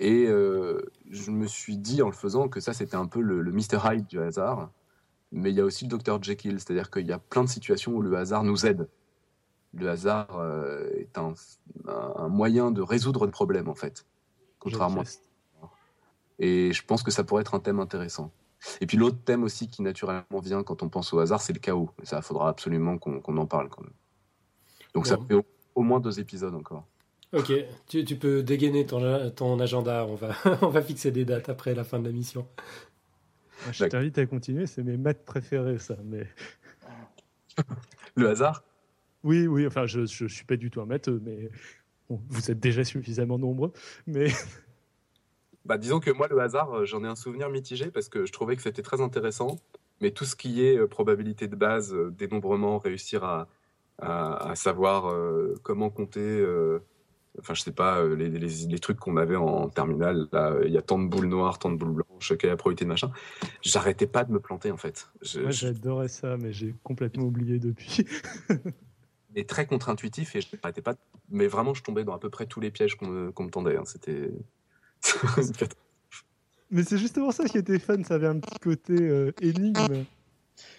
[0.00, 0.80] Et euh,
[1.10, 3.78] je me suis dit en le faisant que ça, c'était un peu le, Mr.
[3.84, 4.70] Hyde du hasard.
[5.30, 6.20] Mais il y a aussi le Dr.
[6.22, 8.88] Jekyll, c'est-à-dire qu'il y a plein de situations où le hasard nous aide.
[9.74, 11.34] Le hasard euh, est un,
[12.28, 14.06] moyen de résoudre le problème, en fait.
[14.58, 15.66] Contrairement à...
[16.38, 18.32] Et je pense que ça pourrait être un thème intéressant.
[18.80, 21.60] Et puis l'autre thème aussi qui naturellement vient quand on pense au hasard, c'est le
[21.60, 21.90] chaos.
[22.02, 23.92] Et ça, il faudra absolument qu'on en parle quand même.
[24.94, 25.36] Donc ça fait
[25.74, 26.86] au moins deux épisodes encore.
[27.32, 27.52] Ok,
[27.86, 30.04] tu, tu, peux dégainer ton, ton agenda.
[30.06, 32.46] On va, on va fixer des dates après la fin de la mission.
[33.72, 35.96] Je t'invite à continuer, c'est mes maths préférés, ça.
[36.04, 36.26] Mais...
[38.16, 38.64] Le hasard?
[39.22, 41.50] Oui, oui, enfin, je ne suis pas du tout un matheux, mais
[42.08, 43.72] vous êtes déjà suffisamment nombreux.
[44.06, 44.28] Mais...
[45.66, 48.32] Bah, disons que moi, le hasard, euh, j'en ai un souvenir mitigé parce que je
[48.32, 49.58] trouvais que c'était très intéressant.
[50.00, 53.46] Mais tout ce qui est euh, probabilité de base, euh, dénombrement, réussir à,
[53.98, 55.14] à, savoir
[55.62, 56.42] comment compter
[57.38, 60.78] enfin je sais pas, euh, les, les, trucs qu'on avait en terminale, là, il y
[60.78, 63.10] a tant de boules noires, tant de boules blanches, quelle est la probabilité de machin.
[63.62, 65.08] J'arrêtais pas de me planter en fait.
[65.36, 68.04] Moi j'adorais ça, mais j'ai complètement oublié depuis.
[69.34, 70.94] et très contre-intuitif et je n'arrêtais pas.
[71.30, 73.76] Mais vraiment, je tombais dans à peu près tous les pièges qu'on me, tendait.
[73.76, 73.84] Hein.
[73.84, 74.30] C'était.
[76.70, 80.04] mais c'est justement ça qui était fun, ça avait un petit côté euh, énigme.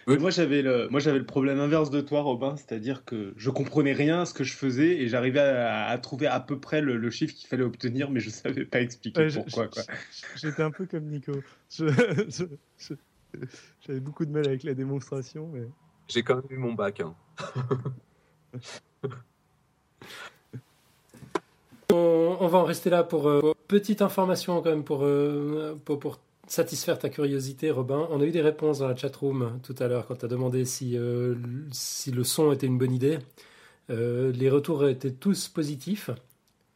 [0.07, 0.17] Oui.
[0.17, 3.93] Moi, j'avais le, moi, j'avais le problème inverse de toi, Robin, c'est-à-dire que je comprenais
[3.93, 7.33] rien à ce que je faisais et j'arrivais à, trouver à peu près le, chiffre
[7.35, 9.69] qu'il fallait obtenir, mais je savais pas expliquer pourquoi.
[10.35, 11.33] J'étais un peu comme Nico.
[13.87, 15.49] j'avais beaucoup de mal avec la démonstration.
[15.53, 15.63] Mais...
[16.07, 17.01] J'ai quand même eu mon bac.
[17.01, 17.15] Hein.
[21.91, 26.19] on, va en rester là pour euh, petite information quand même pour, euh, pour, pour
[26.51, 28.07] satisfaire ta curiosité, Robin.
[28.11, 30.65] On a eu des réponses dans la chatroom tout à l'heure quand tu as demandé
[30.65, 31.35] si, euh,
[31.71, 33.19] si le son était une bonne idée.
[33.89, 36.09] Euh, les retours étaient tous positifs.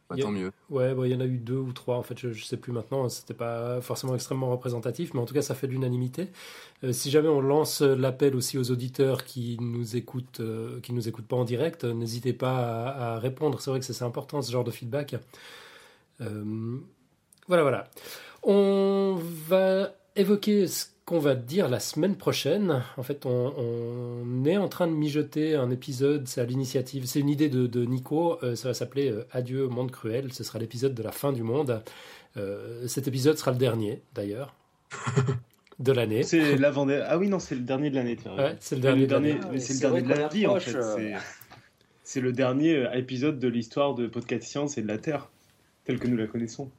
[0.08, 0.52] Bah, tant mieux.
[0.70, 2.72] Ouais, il y en a eu deux ou trois, en fait, je ne sais plus
[2.72, 6.28] maintenant, c'était pas forcément extrêmement représentatif, mais en tout cas, ça fait l'unanimité.
[6.84, 10.40] Euh, si jamais on lance l'appel aussi aux auditeurs qui nous écoutent,
[10.82, 13.60] qui nous écoutent pas en direct, n'hésitez pas à, à répondre.
[13.60, 15.16] C'est vrai que c'est important ce genre de feedback.
[16.18, 17.90] voilà, voilà.
[18.48, 22.80] On va évoquer ce qu'on va dire la semaine prochaine.
[22.96, 27.28] En fait, on, est en train de mijoter un épisode, c'est à l'initiative, c'est une
[27.28, 30.94] idée de, Nico, euh, ça va s'appeler euh, Adieu au monde cruel, ce sera l'épisode
[30.94, 31.82] de la fin du monde.
[32.36, 34.54] Euh, cet épisode sera le dernier, d'ailleurs.
[35.80, 36.22] de l'année.
[36.22, 38.16] C'est l'avant Ah oui non, c'est le dernier de l'année.
[38.60, 39.40] c'est le dernier.
[39.58, 40.76] c'est le dernier de la vie en fait.
[42.04, 45.28] C'est le dernier épisode de l'histoire de Podcast Science et de la Terre,
[45.84, 46.70] telle que nous la connaissons.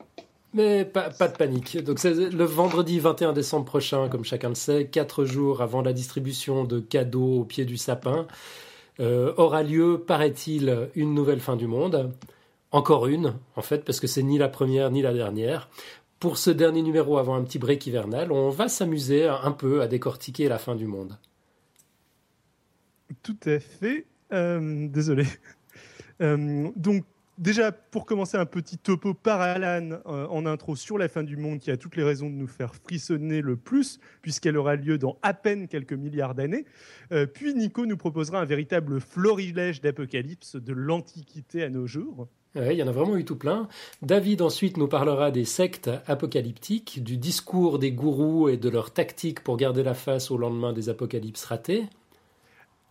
[0.57, 1.77] Mais pas, de panique.
[1.83, 5.93] Donc c'est le vendredi 21 décembre prochain, comme chacun le sait, quatre jours avant la
[5.93, 8.25] distribution de cadeaux au pied du sapin,
[8.99, 12.11] euh, aura lieu, paraît-il, une nouvelle fin du monde.
[12.71, 15.69] Encore une, en fait, parce que c'est ni la première ni la dernière.
[16.19, 19.87] Pour ce dernier numéro avant un petit break hivernal, on va s'amuser un peu à
[19.87, 21.19] décortiquer la fin du monde.
[23.21, 24.07] Tout à fait.
[24.33, 25.27] Euh, désolé.
[26.19, 27.05] Euh, donc
[27.37, 31.37] Déjà, pour commencer, un petit topo par Alan euh, en intro sur la fin du
[31.37, 34.97] monde qui a toutes les raisons de nous faire frissonner le plus, puisqu'elle aura lieu
[34.97, 36.65] dans à peine quelques milliards d'années.
[37.11, 42.27] Euh, puis Nico nous proposera un véritable florilège d'apocalypse de l'Antiquité à nos jours.
[42.55, 43.67] il y en a vraiment eu tout plein.
[44.01, 49.43] David ensuite nous parlera des sectes apocalyptiques, du discours des gourous et de leurs tactiques
[49.43, 51.85] pour garder la face au lendemain des apocalypses ratés.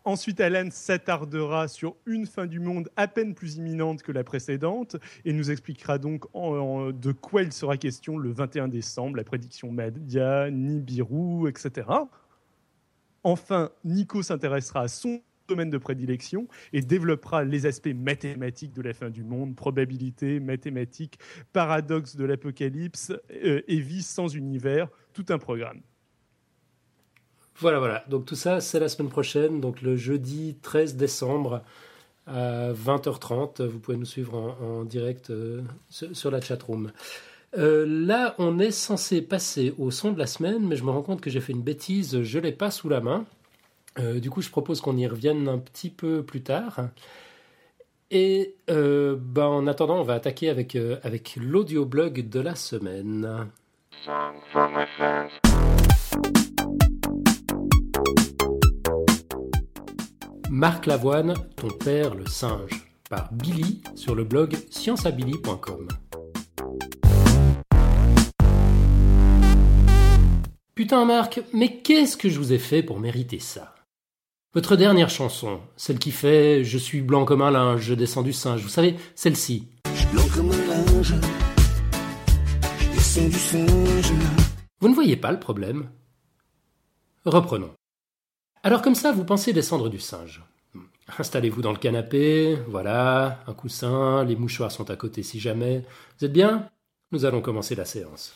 [0.07, 4.95] Ensuite, Alan s'attardera sur une fin du monde à peine plus imminente que la précédente
[5.25, 10.49] et nous expliquera donc de quoi il sera question le 21 décembre, la prédiction Madia,
[10.53, 11.89] Nibiru, etc.
[13.25, 18.95] Enfin, Nico s'intéressera à son domaine de prédilection et développera les aspects mathématiques de la
[18.95, 21.19] fin du monde, probabilité, mathématiques,
[21.53, 25.81] paradoxe de l'apocalypse euh, et vie sans univers, tout un programme.
[27.59, 28.05] Voilà, voilà.
[28.09, 31.63] Donc tout ça, c'est la semaine prochaine, donc le jeudi 13 décembre
[32.27, 33.63] à 20h30.
[33.63, 36.93] Vous pouvez nous suivre en, direct euh, sur, la chatroom.
[37.57, 41.03] Euh, là, on est censé passer au son de la semaine, mais je me rends
[41.03, 43.25] compte que j'ai fait une bêtise, je ne l'ai pas sous la main.
[43.99, 46.89] Euh, du coup, je propose qu'on y revienne un petit peu plus tard.
[48.11, 53.49] Et ben, en attendant, on va attaquer avec, avec l'audioblog de la semaine.
[60.51, 65.89] Marc Lavoine, ton père le singe, par Billy sur le blog scienceabilly.com.
[70.75, 73.75] Putain Marc, mais qu'est-ce que je vous ai fait pour mériter ça?
[74.55, 78.33] Votre dernière chanson, celle qui fait Je suis blanc comme un linge, je descends du
[78.33, 79.69] singe, vous savez, celle-ci.
[80.13, 81.15] blanc comme un linge,
[82.79, 84.13] je descends du singe.
[84.81, 85.91] Vous ne voyez pas le problème?
[87.25, 87.73] Reprenons.
[88.67, 90.43] Alors comme ça, vous pensez descendre du singe.
[91.19, 95.85] Installez-vous dans le canapé, voilà, un coussin, les mouchoirs sont à côté si jamais.
[96.19, 96.69] Vous êtes bien?
[97.12, 98.35] Nous allons commencer la séance.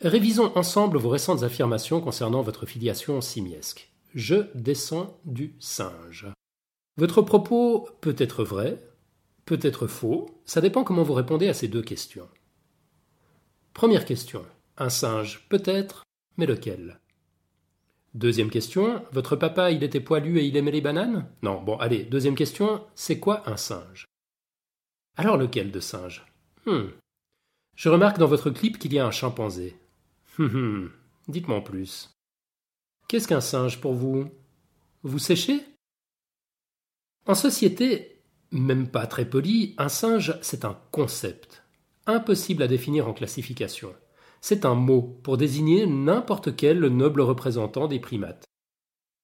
[0.00, 3.90] Révisons ensemble vos récentes affirmations concernant votre filiation simiesque.
[4.14, 6.28] Je descends du singe.
[6.98, 8.78] Votre propos peut être vrai,
[9.44, 12.28] peut être faux, ça dépend comment vous répondez à ces deux questions.
[13.72, 14.46] Première question.
[14.78, 16.04] Un singe peut-être,
[16.36, 17.01] mais lequel?
[18.14, 21.26] Deuxième question, votre papa, il était poilu et il aimait les bananes?
[21.42, 24.04] Non, bon, allez, deuxième question, c'est quoi un singe?
[25.16, 26.26] Alors lequel de singe
[26.66, 26.88] hmm.
[27.74, 29.76] Je remarque dans votre clip qu'il y a un chimpanzé.
[30.38, 30.92] Hum, hum.
[31.28, 32.10] Dites-moi en plus.
[33.08, 34.30] Qu'est-ce qu'un singe pour vous?
[35.02, 35.60] Vous séchez?
[37.26, 41.62] En société, même pas très poli, un singe, c'est un concept.
[42.06, 43.94] Impossible à définir en classification
[44.42, 48.44] c'est un mot pour désigner n'importe quel noble représentant des primates.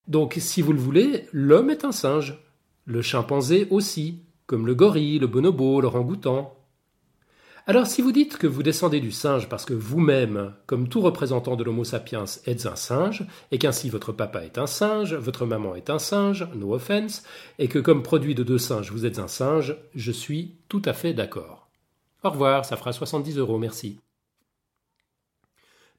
[0.06, 2.42] Donc, si vous le voulez, l'homme est un singe,
[2.86, 6.54] le chimpanzé aussi, comme le gorille, le bonobo, le rangoutan.
[7.66, 11.54] Alors si vous dites que vous descendez du singe parce que vous-même, comme tout représentant
[11.54, 15.74] de l'Homo sapiens, êtes un singe, et qu'ainsi votre papa est un singe, votre maman
[15.74, 17.24] est un singe, no offense,
[17.58, 20.94] et que comme produit de deux singes vous êtes un singe, je suis tout à
[20.94, 21.68] fait d'accord.
[22.24, 23.98] Au revoir, ça fera 70 euros, merci.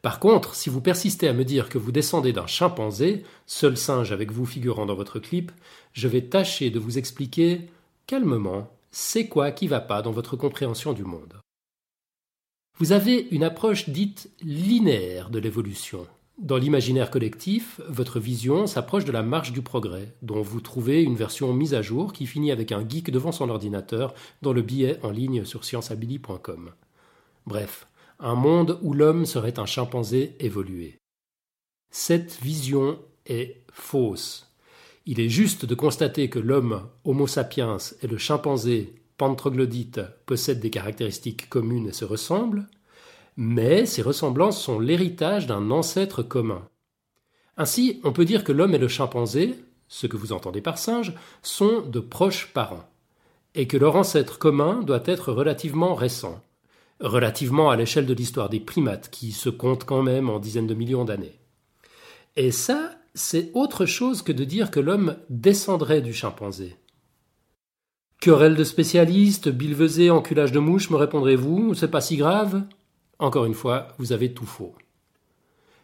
[0.01, 4.11] Par contre, si vous persistez à me dire que vous descendez d'un chimpanzé, seul singe
[4.11, 5.51] avec vous figurant dans votre clip,
[5.91, 7.69] je vais tâcher de vous expliquer
[8.07, 11.39] calmement c'est quoi qui va pas dans votre compréhension du monde.
[12.77, 16.07] Vous avez une approche dite linéaire de l'évolution.
[16.37, 21.17] Dans l'imaginaire collectif, votre vision s'approche de la marche du progrès, dont vous trouvez une
[21.17, 24.97] version mise à jour qui finit avec un geek devant son ordinateur dans le billet
[25.03, 26.71] en ligne sur scienceabili.com.
[27.45, 27.88] Bref,
[28.19, 30.99] un monde où l'homme serait un chimpanzé évolué.
[31.89, 34.51] Cette vision est fausse.
[35.05, 40.69] Il est juste de constater que l'homme Homo sapiens et le chimpanzé Pantroglodyte possèdent des
[40.69, 42.67] caractéristiques communes et se ressemblent,
[43.37, 46.67] mais ces ressemblances sont l'héritage d'un ancêtre commun.
[47.57, 49.55] Ainsi, on peut dire que l'homme et le chimpanzé,
[49.87, 52.87] ce que vous entendez par singe, sont de proches parents,
[53.55, 56.41] et que leur ancêtre commun doit être relativement récent,
[56.99, 60.73] relativement à l'échelle de l'histoire des primates, qui se comptent quand même en dizaines de
[60.73, 61.39] millions d'années.
[62.35, 66.75] Et ça, c'est autre chose que de dire que l'homme descendrait du chimpanzé.
[68.21, 72.63] Querelle de spécialistes, bilvesé, enculage de mouche, me répondrez-vous, c'est pas si grave?
[73.17, 74.75] Encore une fois, vous avez tout faux.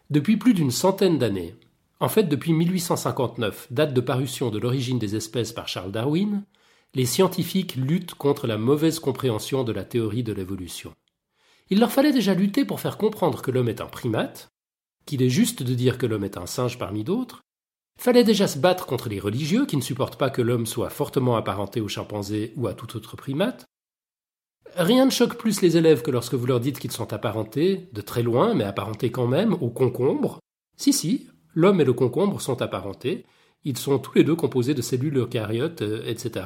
[0.10, 1.56] Depuis plus d'une centaine d'années,
[2.00, 6.44] en fait depuis 1859, date de parution de l'origine des espèces par Charles Darwin,
[6.94, 10.94] les scientifiques luttent contre la mauvaise compréhension de la théorie de l'évolution.
[11.70, 14.50] Il leur fallait déjà lutter pour faire comprendre que l'homme est un primate,
[15.06, 17.46] qu'il est juste de dire que l'homme est un singe parmi d'autres,
[17.98, 21.38] Fallait déjà se battre contre les religieux qui ne supportent pas que l'homme soit fortement
[21.38, 23.66] apparenté au chimpanzé ou à tout autre primate.
[24.76, 28.02] Rien ne choque plus les élèves que lorsque vous leur dites qu'ils sont apparentés, de
[28.02, 30.40] très loin, mais apparentés quand même, au concombre.
[30.76, 33.26] Si, si, l'homme et le concombre sont apparentés.
[33.64, 36.46] Ils sont tous les deux composés de cellules eucaryotes, euh, etc.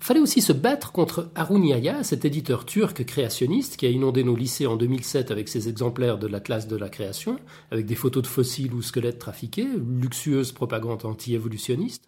[0.00, 1.62] Fallait aussi se battre contre Harun
[2.02, 6.26] cet éditeur turc créationniste qui a inondé nos lycées en 2007 avec ses exemplaires de
[6.26, 7.38] l'Atlas de la création,
[7.70, 9.66] avec des photos de fossiles ou squelettes trafiqués,
[10.00, 12.04] luxueuse propagande anti-évolutionniste.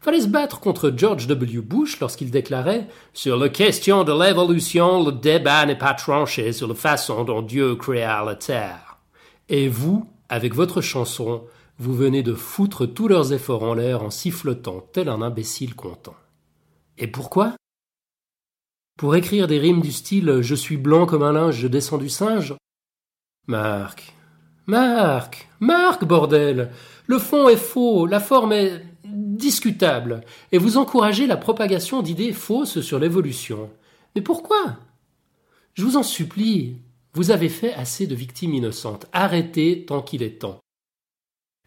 [0.00, 1.62] Fallait se battre contre George W.
[1.62, 6.74] Bush lorsqu'il déclarait Sur la question de l'évolution, le débat n'est pas tranché sur la
[6.74, 8.98] façon dont Dieu créa la Terre.
[9.48, 11.44] Et vous, avec votre chanson,
[11.78, 16.14] vous venez de foutre tous leurs efforts en l'air en sifflotant tel un imbécile content.
[16.98, 17.56] Et pourquoi?
[18.96, 22.08] Pour écrire des rimes du style Je suis blanc comme un linge, je descends du
[22.08, 22.54] singe
[23.46, 24.14] Marc.
[24.66, 25.48] Marc.
[25.60, 26.70] Marc, bordel.
[27.06, 30.22] Le fond est faux, la forme est discutable,
[30.52, 33.70] et vous encouragez la propagation d'idées fausses sur l'évolution.
[34.14, 34.78] Mais pourquoi?
[35.74, 36.78] Je vous en supplie,
[37.12, 39.06] vous avez fait assez de victimes innocentes.
[39.12, 40.60] Arrêtez tant qu'il est temps.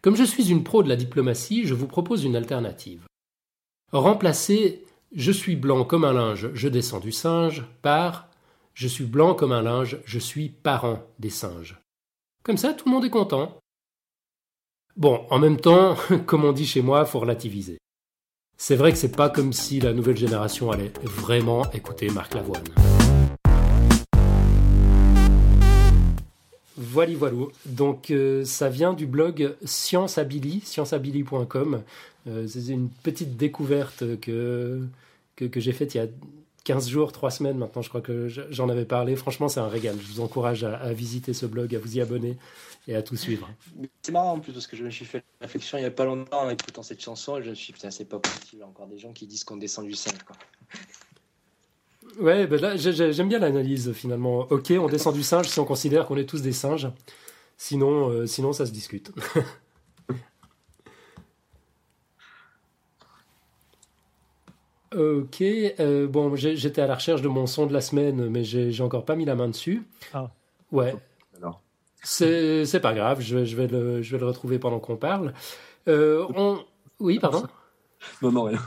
[0.02, 3.06] Comme je suis une pro de la diplomatie, je vous propose une alternative.
[3.92, 4.84] Remplacez
[5.14, 8.28] je suis blanc comme un linge, je descends du singe, par
[8.74, 11.80] Je suis blanc comme un linge, je suis parent des singes.
[12.44, 13.58] Comme ça, tout le monde est content.
[14.96, 15.96] Bon, en même temps,
[16.26, 17.78] comme on dit chez moi, faut relativiser.
[18.56, 22.64] C'est vrai que c'est pas comme si la nouvelle génération allait vraiment écouter Marc Lavoine.
[26.80, 27.36] Voilà, voilà.
[27.66, 31.82] Donc, euh, ça vient du blog scienceabili, scienceabili.com.
[32.28, 34.80] Euh, c'est une petite découverte que,
[35.34, 36.06] que, j'ai faite il y a
[36.62, 39.16] 15 jours, 3 semaines maintenant, je crois que j'en avais parlé.
[39.16, 39.96] Franchement, c'est un régal.
[40.00, 42.36] Je vous encourage à, visiter ce blog, à vous y abonner
[42.86, 43.50] et à tout suivre.
[44.02, 46.04] C'est marrant en plus parce que je me suis fait réflexion il n'y a pas
[46.04, 48.46] longtemps en écoutant cette chanson et je me suis dit, putain, c'est pas possible.
[48.52, 50.22] Il y a encore des gens qui disent qu'on descend du 5.
[50.22, 50.36] Quoi.
[52.18, 54.46] Ouais, ben là, j'aime bien l'analyse finalement.
[54.50, 56.88] Ok, on descend du singe si on considère qu'on est tous des singes.
[57.56, 59.12] Sinon, euh, sinon ça se discute.
[64.94, 68.82] ok, euh, bon, j'étais à la recherche de mon son de la semaine, mais j'ai
[68.82, 69.84] encore pas mis la main dessus.
[70.12, 70.30] Ah.
[70.72, 70.94] Ouais.
[72.02, 75.34] C'est pas grave, je, je, vais le, je vais le retrouver pendant qu'on parle.
[75.88, 76.64] Euh, on...
[77.00, 77.44] Oui, pardon?
[78.22, 78.60] Non, non, rien.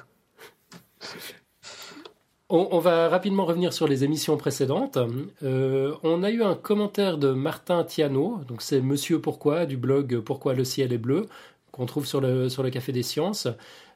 [2.54, 4.98] On, va rapidement revenir sur les émissions précédentes.
[5.42, 10.20] Euh, on a eu un commentaire de Martin Tiano, donc c'est Monsieur Pourquoi du blog
[10.20, 11.28] Pourquoi le ciel est bleu,
[11.72, 13.48] qu'on trouve sur le, Café des Sciences.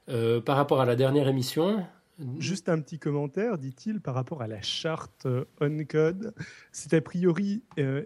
[0.07, 1.83] Euh, par rapport à la dernière émission,
[2.39, 5.27] Juste un petit commentaire, dit-il, par rapport à la charte
[5.59, 6.33] OnCode.
[6.71, 8.03] C'est a priori euh,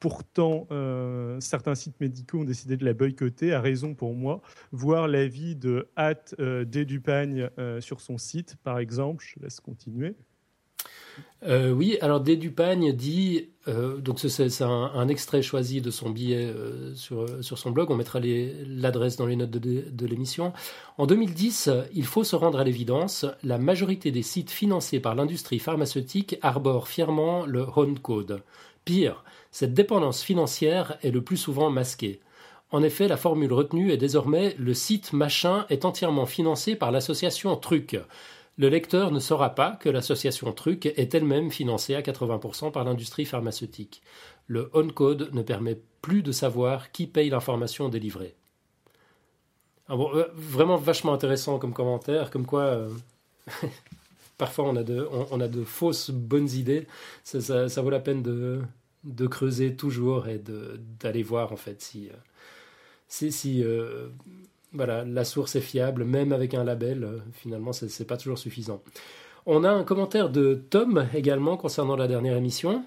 [0.00, 4.40] Pourtant, euh, certains sites médicaux ont décidé de la boycotter, à raison pour moi.
[4.72, 9.22] Voir l'avis de Hat euh, Dédupagne euh, sur son site, par exemple.
[9.22, 10.14] Je laisse continuer.
[11.42, 16.50] Euh, oui, alors Dédupagne dit, donc c'est un, extrait choisi de son billet
[16.94, 20.54] sur, son blog, on mettra l'adresse dans les notes de, de l'émission.
[20.96, 25.58] En 2010, il faut se rendre à l'évidence, la majorité des sites financés par l'industrie
[25.58, 28.42] pharmaceutique arborent fièrement le Home Code.
[28.84, 32.20] Pire, cette dépendance financière est le plus souvent masquée.
[32.70, 37.56] En effet, la formule retenue est désormais le site machin est entièrement financé par l'association
[37.56, 37.98] Truc
[38.60, 43.24] le lecteur ne saura pas que l'association Truc est elle-même financée à 80% par l'industrie
[43.24, 44.02] pharmaceutique.
[44.46, 48.34] Le on-code ne permet plus de savoir qui paye l'information délivrée.
[49.88, 52.90] Ah euh, vraiment vachement intéressant comme commentaire, comme quoi euh,
[54.40, 56.88] parfois on a, de, on, a de fausses bonnes idées.
[57.22, 58.60] Ça, vaut la peine de,
[59.04, 60.42] de creuser toujours et
[61.00, 63.62] d'aller voir en fait si, euh, si,
[64.72, 68.38] voilà, la source est fiable, même avec un label, euh, finalement, ce n'est pas toujours
[68.38, 68.82] suffisant.
[69.46, 72.84] On a un commentaire de Tom également concernant la dernière émission.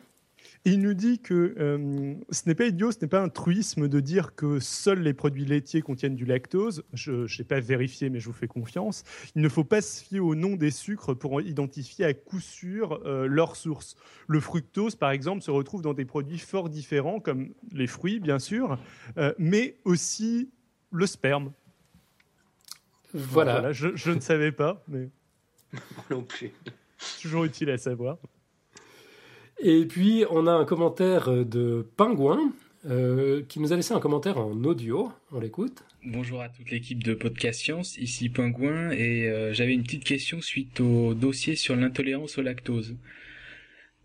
[0.66, 4.00] Il nous dit que euh, ce n'est pas idiot, ce n'est pas un truisme de
[4.00, 6.86] dire que seuls les produits laitiers contiennent du lactose.
[6.94, 9.04] Je n'ai pas vérifié, mais je vous fais confiance.
[9.36, 13.02] Il ne faut pas se fier au nom des sucres pour identifier à coup sûr
[13.06, 13.98] euh, leur source.
[14.28, 18.40] Le fructose, par exemple, se retrouve dans des produits fort différents, comme les fruits, bien
[18.40, 18.80] sûr,
[19.38, 20.50] mais aussi
[20.92, 21.52] le sperme.
[23.14, 23.74] Voilà.
[23.74, 25.10] je, ne savais pas, mais.
[26.10, 26.52] non plus.
[27.22, 28.18] Toujours utile à savoir.
[29.60, 32.54] Et puis, on a un commentaire de Pingouin
[32.86, 35.12] euh, qui nous a laissé un commentaire en audio.
[35.32, 35.84] On l'écoute.
[36.04, 40.42] Bonjour à toute l'équipe de Podcast Science, ici Pingouin, et euh, j'avais une petite question
[40.42, 42.98] suite au dossier sur l'intolérance au lactose.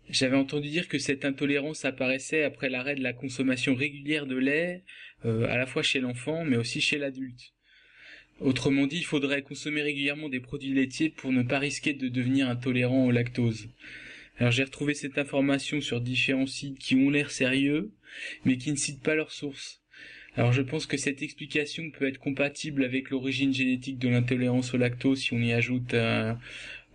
[0.09, 4.83] J'avais entendu dire que cette intolérance apparaissait après l'arrêt de la consommation régulière de lait,
[5.25, 7.51] euh, à la fois chez l'enfant mais aussi chez l'adulte.
[8.39, 12.47] Autrement dit, il faudrait consommer régulièrement des produits laitiers pour ne pas risquer de devenir
[12.47, 13.67] intolérant au lactose.
[14.39, 17.91] Alors j'ai retrouvé cette information sur différents sites qui ont l'air sérieux,
[18.45, 19.81] mais qui ne citent pas leurs sources.
[20.35, 24.77] Alors je pense que cette explication peut être compatible avec l'origine génétique de l'intolérance au
[24.77, 26.39] lactose si on y ajoute un,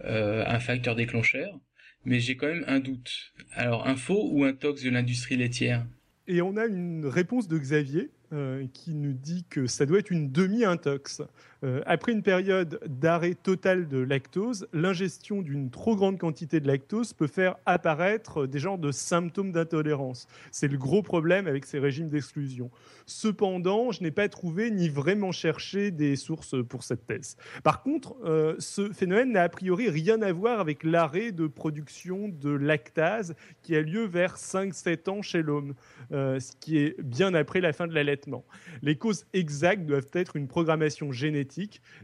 [0.04, 1.60] euh, facteur déclencheur,
[2.06, 3.34] mais j'ai quand même un doute.
[3.52, 5.84] Alors un faux ou un tox de l'industrie laitière?
[6.26, 10.10] Et on a une réponse de Xavier euh, qui nous dit que ça doit être
[10.10, 11.20] une demi-intox.
[11.64, 17.12] Euh, après une période d'arrêt total de lactose, l'ingestion d'une trop grande quantité de lactose
[17.12, 20.26] peut faire apparaître des genres de symptômes d'intolérance.
[20.52, 22.70] C'est le gros problème avec ces régimes d'exclusion.
[23.06, 27.36] Cependant, je n'ai pas trouvé ni vraiment cherché des sources pour cette thèse.
[27.62, 32.28] Par contre, euh, ce phénomène n'a a priori rien à voir avec l'arrêt de production
[32.28, 35.74] de lactase qui a lieu vers 5-7 ans chez l'homme,
[36.10, 38.44] ce qui est bien après la fin de l'allaitement
[38.82, 41.53] les causes exactes doivent être une programmation génétique,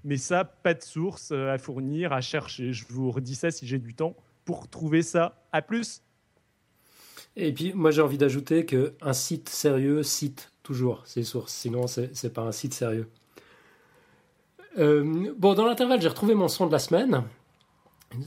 [0.05, 2.73] mais ça, pas de source euh, à fournir, à chercher.
[2.73, 5.37] Je vous redis ça si j'ai du temps pour trouver ça.
[5.53, 6.03] À plus.
[7.37, 11.53] Et puis, moi, j'ai envie d'ajouter qu'un site sérieux cite toujours ses sources.
[11.53, 13.09] Sinon, ce n'est pas un site sérieux.
[14.79, 17.25] Euh, bon, dans l'intervalle, j'ai retrouvé mon son de la semaine.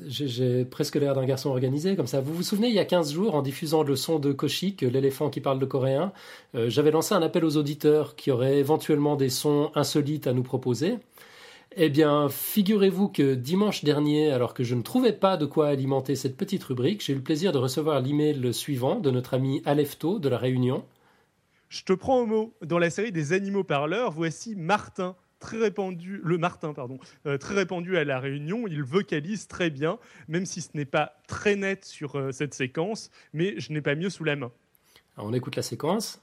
[0.05, 2.21] J'ai presque l'air d'un garçon organisé comme ça.
[2.21, 5.29] Vous vous souvenez, il y a 15 jours, en diffusant le son de Koshik, l'éléphant
[5.29, 6.13] qui parle de coréen,
[6.55, 10.43] euh, j'avais lancé un appel aux auditeurs qui auraient éventuellement des sons insolites à nous
[10.43, 10.99] proposer.
[11.75, 16.15] Eh bien, figurez-vous que dimanche dernier, alors que je ne trouvais pas de quoi alimenter
[16.15, 20.19] cette petite rubrique, j'ai eu le plaisir de recevoir l'email suivant de notre ami Alefto
[20.19, 20.85] de La Réunion.
[21.69, 22.53] Je te prends au mot.
[22.61, 27.53] Dans la série des animaux parleurs, voici Martin très répandu, le Martin, pardon, euh, très
[27.53, 28.65] répandu à La Réunion.
[28.65, 33.11] Il vocalise très bien, même si ce n'est pas très net sur euh, cette séquence,
[33.33, 34.51] mais je n'ai pas mieux sous la main.
[35.17, 36.21] on écoute la séquence.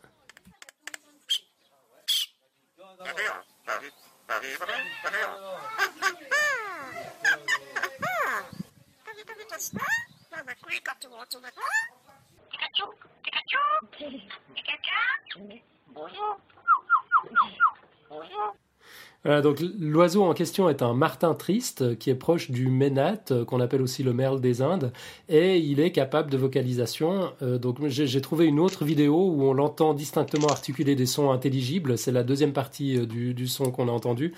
[19.25, 23.61] Donc l'oiseau en question est un martin triste qui est proche du ménate euh, qu'on
[23.61, 24.93] appelle aussi le merle des Indes
[25.29, 27.31] et il est capable de vocalisation.
[27.43, 31.99] Euh, donc j'ai trouvé une autre vidéo où on l'entend distinctement articuler des sons intelligibles.
[31.99, 34.33] C'est la deuxième partie euh, du, son qu'on a entendu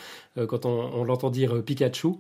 [0.49, 2.15] quand on, l'entend dire Pikachu.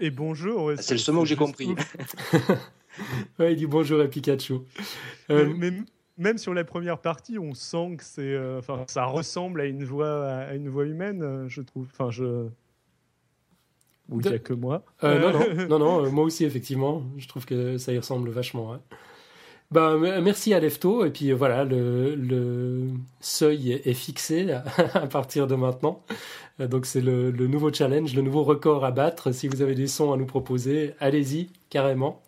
[0.00, 0.72] Et bonjour.
[0.78, 1.68] c'est le seul mot que j'ai compris.
[3.38, 4.54] ouais, il dit bonjour à Pikachu
[6.16, 9.84] même sur la première partie, on sent que c'est, euh, enfin, ça ressemble à une
[9.84, 11.86] voix, à une voix humaine, euh, je trouve.
[11.92, 12.46] Enfin, je.
[14.10, 14.84] Ou il n'y a que moi.
[15.02, 17.02] Euh, non, non, non, non moi aussi, effectivement.
[17.16, 18.76] Je trouve que ça y ressemble vachement.
[19.70, 21.06] Ben, merci à Lefto.
[21.06, 22.90] Et puis voilà, le, le
[23.20, 24.52] seuil est fixé
[24.94, 26.02] à partir de maintenant.
[26.58, 29.32] Donc c'est le, le, nouveau challenge, le nouveau record à battre.
[29.32, 32.22] Si vous avez des sons à nous proposer, allez-y, carrément.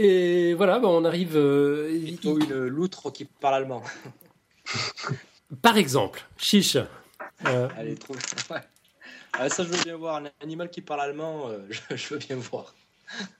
[0.00, 1.36] Et voilà, bah, on arrive.
[1.36, 3.82] euh, Plutôt une loutre qui parle allemand.
[5.62, 6.76] Par exemple, chiche.
[7.46, 8.14] Euh, Allez, trop.
[8.50, 8.60] Ouais.
[9.32, 10.16] Ah, ça, je veux bien voir.
[10.16, 12.74] Un animal qui parle allemand, euh, je, je veux bien voir.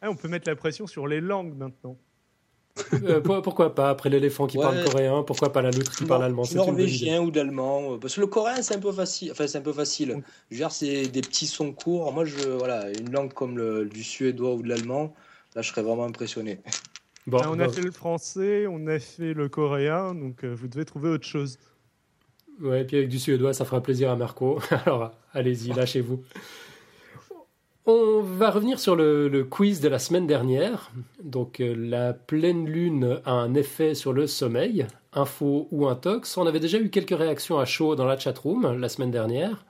[0.00, 1.96] Ah, on peut mettre la pression sur les langues maintenant.
[2.92, 4.64] euh, pour- pourquoi pas Après l'éléphant qui Ouais.
[4.64, 7.94] parle coréen, pourquoi pas la loutre qui parle allemand norvégien ou d'allemand.
[7.94, 9.30] euh, Parce que le coréen, c'est un peu facile.
[9.32, 10.08] Enfin, c'est un peu facile.
[10.10, 12.12] Donc- Je veux dire, c'est des petits sons courts.
[12.12, 15.14] Moi, je, voilà, une langue comme le, du suédois ou de l'allemand,
[15.58, 16.60] là, je serais vraiment impressionné.
[17.26, 17.72] Bon, Ah, on a bon.
[17.72, 21.58] fait le français, on a fait le coréen, donc euh, vous devez trouver autre chose.
[22.60, 24.60] Ouais, et puis avec du suédois, ça fera plaisir à Marco.
[24.86, 26.22] Alors, allez-y, lâchez-vous.
[27.86, 30.92] On va revenir sur le, le quiz de la semaine dernière.
[31.22, 36.36] Donc, euh, la pleine lune a un effet sur le sommeil, info ou intox.
[36.36, 39.64] On avait déjà eu quelques réactions à chaud dans la chatroom la semaine dernière.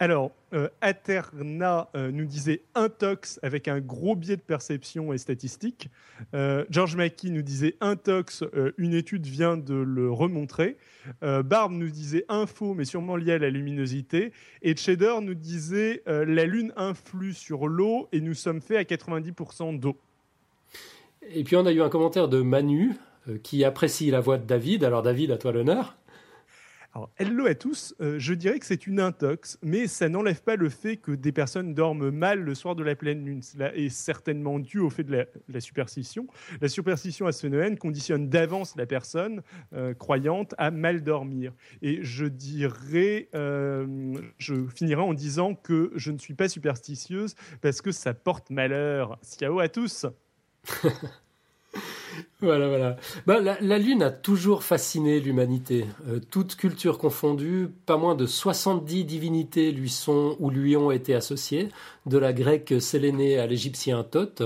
[0.00, 5.88] Alors, euh, Aterna euh, nous disait intox avec un gros biais de perception et statistique.
[6.34, 8.44] Euh, George Mackey nous disait intox,
[8.76, 10.76] une étude vient de le remontrer.
[11.22, 14.32] Barbe nous disait info, mais sûrement lié à la luminosité.
[14.62, 19.78] Et Cheddar nous disait la Lune influe sur l'eau et nous sommes faits à 90%
[19.78, 19.96] d'eau.
[21.30, 22.94] Et puis, on a eu un commentaire de Manu
[23.42, 24.84] qui apprécie la voix de David.
[24.84, 25.96] Alors, David, à toi l'honneur.
[26.94, 27.94] Alors, hello à tous.
[28.00, 31.32] Euh, je dirais que c'est une intox, mais ça n'enlève pas le fait que des
[31.32, 33.42] personnes dorment mal le soir de la pleine lune.
[33.42, 36.26] Cela est certainement dû au fait de la, superstition.
[36.62, 39.42] La superstition à Noël conditionne d'avance la personne
[39.74, 41.52] euh, croyante à mal dormir.
[41.82, 47.82] Et je dirais, euh, je finirai en disant que je ne suis pas superstitieuse parce
[47.82, 49.18] que ça porte malheur.
[49.22, 50.06] Ciao à tous.
[52.40, 52.96] Voilà, voilà.
[53.26, 55.86] Bah, la, la Lune a toujours fasciné l'humanité.
[56.08, 61.14] Euh, toute culture confondue, pas moins de 70 divinités lui sont ou lui ont été
[61.14, 61.68] associées,
[62.06, 64.42] de la grecque Sélénée à l'égyptien Thoth.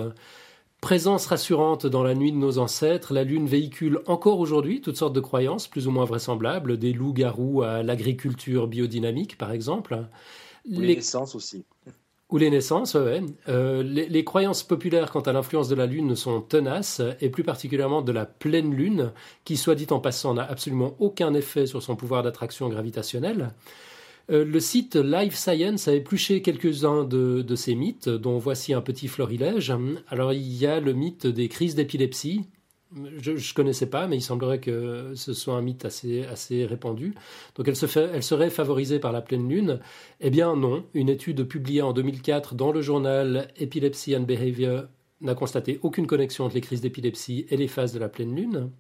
[0.81, 5.13] Présence rassurante dans la nuit de nos ancêtres, la Lune véhicule encore aujourd'hui toutes sortes
[5.13, 10.07] de croyances plus ou moins vraisemblables, des loups-garous à l'agriculture biodynamique par exemple.
[10.69, 11.65] Ou les naissances aussi.
[12.33, 13.21] Ou les naissances, ouais.
[13.51, 18.01] Euh, les, croyances populaires quant à l'influence de la Lune sont tenaces, et plus particulièrement
[18.01, 19.13] de la pleine Lune,
[19.45, 23.51] qui, soit dit en passant, n'a absolument aucun effet sur son pouvoir d'attraction gravitationnelle.
[24.31, 29.09] Euh, le site Live Science a épluché quelques-uns de ces mythes, dont voici un petit
[29.09, 29.71] florilège.
[30.09, 32.47] Alors, il y a le mythe des crises d'épilepsie.
[33.19, 37.15] Je ne connaissais pas, mais il semblerait que ce soit un mythe assez, répandu.
[37.55, 37.77] Donc elle,
[38.13, 39.81] elle serait favorisée par la pleine lune.
[40.21, 44.85] Eh bien non, une étude publiée en 2004 dans le journal Epilepsy and Behavior
[45.23, 48.71] n'a constaté aucune connexion entre les crises d'épilepsie et les phases de la pleine lune.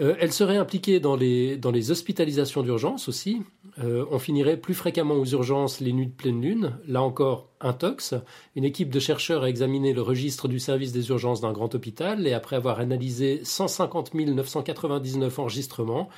[0.00, 3.42] Euh, elle serait impliquée dans les, hospitalisations d'urgence aussi.
[3.80, 6.78] Euh, on finirait plus fréquemment aux urgences les nuits de pleine lune.
[6.86, 8.14] Là encore, intox.
[8.54, 12.26] Une équipe de chercheurs a examiné le registre du service des urgences d'un grand hôpital
[12.26, 16.08] et après avoir analysé 150 999 enregistrements,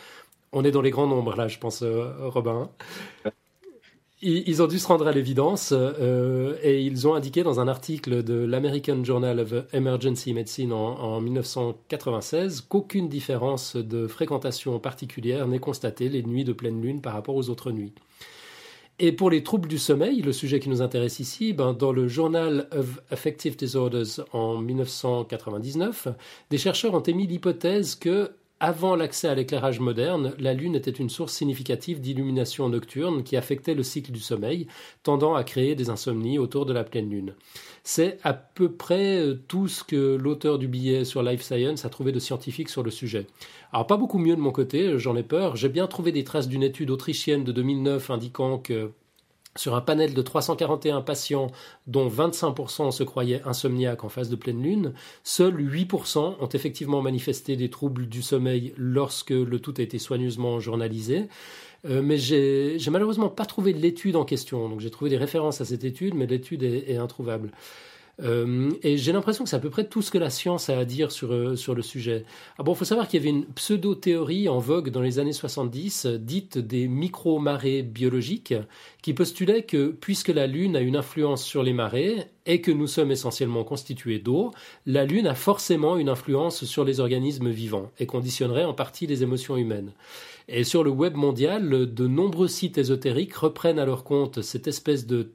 [0.52, 2.70] on est dans les grands nombres là, je pense, euh, Robin.
[4.22, 8.22] Ils, ont dû se rendre à l'évidence euh, et ils ont indiqué dans un article
[8.22, 15.58] de l'American Journal of Emergency Medicine en, en 1996 qu'aucune différence de fréquentation particulière n'est
[15.58, 17.94] constatée les nuits de pleine lune par rapport aux autres nuits.
[19.02, 22.06] Et pour les troubles du sommeil, le sujet qui nous intéresse ici, ben, dans le
[22.06, 26.08] Journal of Affective Disorders en 1999,
[26.50, 31.08] des chercheurs ont émis l'hypothèse que avant l'accès à l'éclairage moderne, la Lune était une
[31.08, 34.66] source significative d'illumination nocturne qui affectait le cycle du sommeil,
[35.02, 37.34] tendant à créer des insomnies autour de la pleine Lune.
[37.84, 42.12] C'est à peu près tout ce que l'auteur du billet sur Life Science a trouvé
[42.12, 43.26] de scientifique sur le sujet.
[43.72, 45.56] Alors pas beaucoup mieux de mon côté, j'en ai peur.
[45.56, 48.90] J'ai bien trouvé des traces d'une étude autrichienne de 2009 indiquant que
[49.56, 51.50] sur un panel de 341 patients,
[51.86, 54.92] dont 25% se croyaient insomniaques en phase de pleine lune,
[55.24, 60.60] seuls 8% ont effectivement manifesté des troubles du sommeil lorsque le tout a été soigneusement
[60.60, 61.28] journalisé.
[61.86, 64.68] Euh, mais j'ai malheureusement pas trouvé l'étude en question.
[64.68, 67.50] Donc j'ai trouvé des références à cette étude, mais l'étude est, est, introuvable.
[68.22, 70.78] Euh, et j'ai l'impression que c'est à peu près tout ce que la science a
[70.78, 72.24] à dire sur, euh, sur le sujet.
[72.58, 75.32] Ah bon, il faut savoir qu'il y avait une pseudo-théorie en vogue dans les années
[75.32, 78.54] 70, dite des micro-marées biologiques,
[79.02, 82.86] qui postulait que puisque la Lune a une influence sur les marées et que nous
[82.86, 84.50] sommes essentiellement constitués d'eau,
[84.86, 89.22] la Lune a forcément une influence sur les organismes vivants et conditionnerait en partie les
[89.22, 89.92] émotions humaines.
[90.48, 95.06] Et sur le web mondial, de nombreux sites ésotériques reprennent à leur compte cette espèce
[95.06, 95.30] de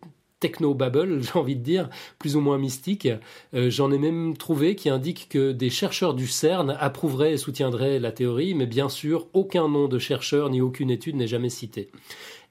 [0.45, 1.89] techno-babble, j'ai envie de dire,
[2.19, 3.07] plus ou moins mystique.
[3.55, 7.99] Euh, J'en ai même trouvé qui indiquent que des chercheurs du CERN approuveraient et soutiendraient
[7.99, 11.89] la théorie, mais bien sûr, aucun nom de chercheur ni aucune étude n'est jamais cité.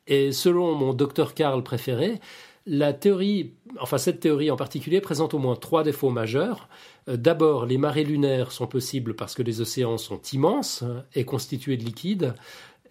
[0.09, 2.21] Et selon mon docteur Karl préféré,
[2.67, 6.69] La théorie, enfin cette théorie en particulier, présente au moins trois défauts majeurs.
[7.09, 10.83] Euh, d'abord, les marées lunaires sont possibles parce que les océans sont immenses
[11.15, 12.35] et constitués de liquide.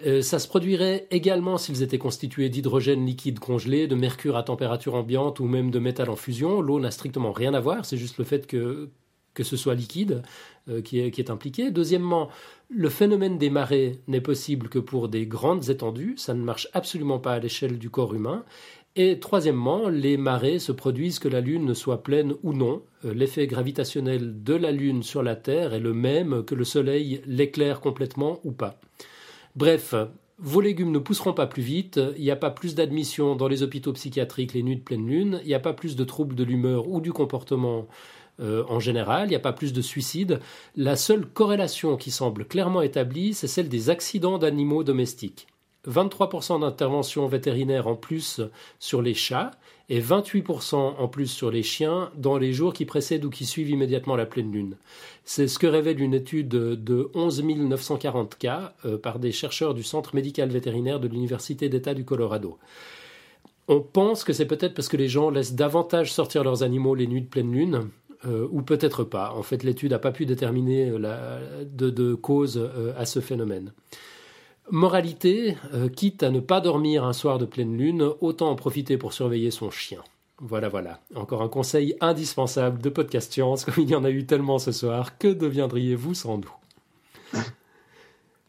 [0.05, 4.95] Euh, ça se produirait également s'ils étaient constitués d'hydrogène liquide congelé, de mercure à température
[4.95, 6.61] ambiante ou même de métal en fusion.
[6.61, 8.89] L'eau n'a strictement rien à voir, c'est juste le fait que,
[9.39, 10.23] ce soit liquide
[10.67, 11.69] euh, qui, est, impliqué.
[11.69, 12.29] Deuxièmement,
[12.69, 17.19] le phénomène des marées n'est possible que pour des grandes étendues, ça ne marche absolument
[17.19, 18.43] pas à l'échelle du corps humain.
[18.95, 22.83] Et troisièmement, les marées se produisent que la Lune ne soit pleine ou non.
[23.05, 27.21] Euh, l'effet gravitationnel de la Lune sur la Terre est le même que le Soleil
[27.27, 28.79] l'éclaire complètement ou pas.
[29.55, 29.93] Bref,
[30.39, 33.61] vos légumes ne pousseront pas plus vite, il n'y a pas plus d'admissions dans les
[33.61, 36.43] hôpitaux psychiatriques les nuits de pleine lune, il n'y a pas plus de troubles de
[36.43, 37.87] l'humeur ou du comportement
[38.39, 40.39] euh, en général, il n'y a pas plus de suicides.
[40.75, 45.47] La seule corrélation qui semble clairement établie, c'est celle des accidents d'animaux domestiques.
[45.87, 48.41] 23% d'interventions vétérinaires en plus
[48.79, 49.51] sur les chats
[49.89, 53.69] et 28% en plus sur les chiens dans les jours qui précèdent ou qui suivent
[53.69, 54.75] immédiatement la pleine lune.
[55.25, 60.15] C'est ce que révèle une étude de 11 940 cas par des chercheurs du Centre
[60.15, 62.57] médical vétérinaire de l'Université d'État du Colorado.
[63.67, 67.07] On pense que c'est peut-être parce que les gens laissent davantage sortir leurs animaux les
[67.07, 67.89] nuits de pleine lune,
[68.25, 69.33] euh, ou peut-être pas.
[69.33, 73.73] En fait, l'étude n'a pas pu déterminer de, cause euh, à ce phénomène.
[74.71, 78.97] Moralité, euh, quitte à ne pas dormir un soir de pleine lune, autant en profiter
[78.97, 80.01] pour surveiller son chien.
[80.39, 81.01] Voilà, voilà.
[81.15, 84.71] Encore un conseil indispensable de Podcast Science, comme il y en a eu tellement ce
[84.71, 85.17] soir.
[85.17, 86.53] Que deviendriez-vous sans nous?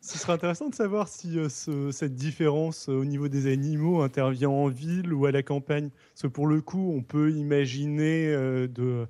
[0.00, 4.02] Ce serait intéressant de savoir si euh, ce, cette différence euh, au niveau des animaux
[4.02, 5.90] intervient en ville ou à la campagne.
[6.12, 8.28] Parce que pour le coup, on peut imaginer
[8.68, 9.06] de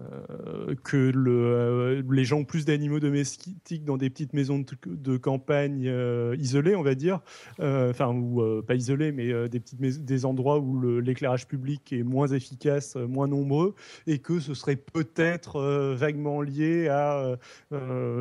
[0.00, 5.86] euh, que euh, les gens ont plus d'animaux domestiques dans des petites maisons de, campagne
[5.86, 7.20] euh, isolées, on va dire,
[7.60, 12.96] enfin ou pas isolées, mais des petites des endroits où l'éclairage public est moins efficace,
[12.96, 13.74] moins nombreux,
[14.06, 15.60] et que ce serait peut-être
[15.94, 17.38] vaguement lié à,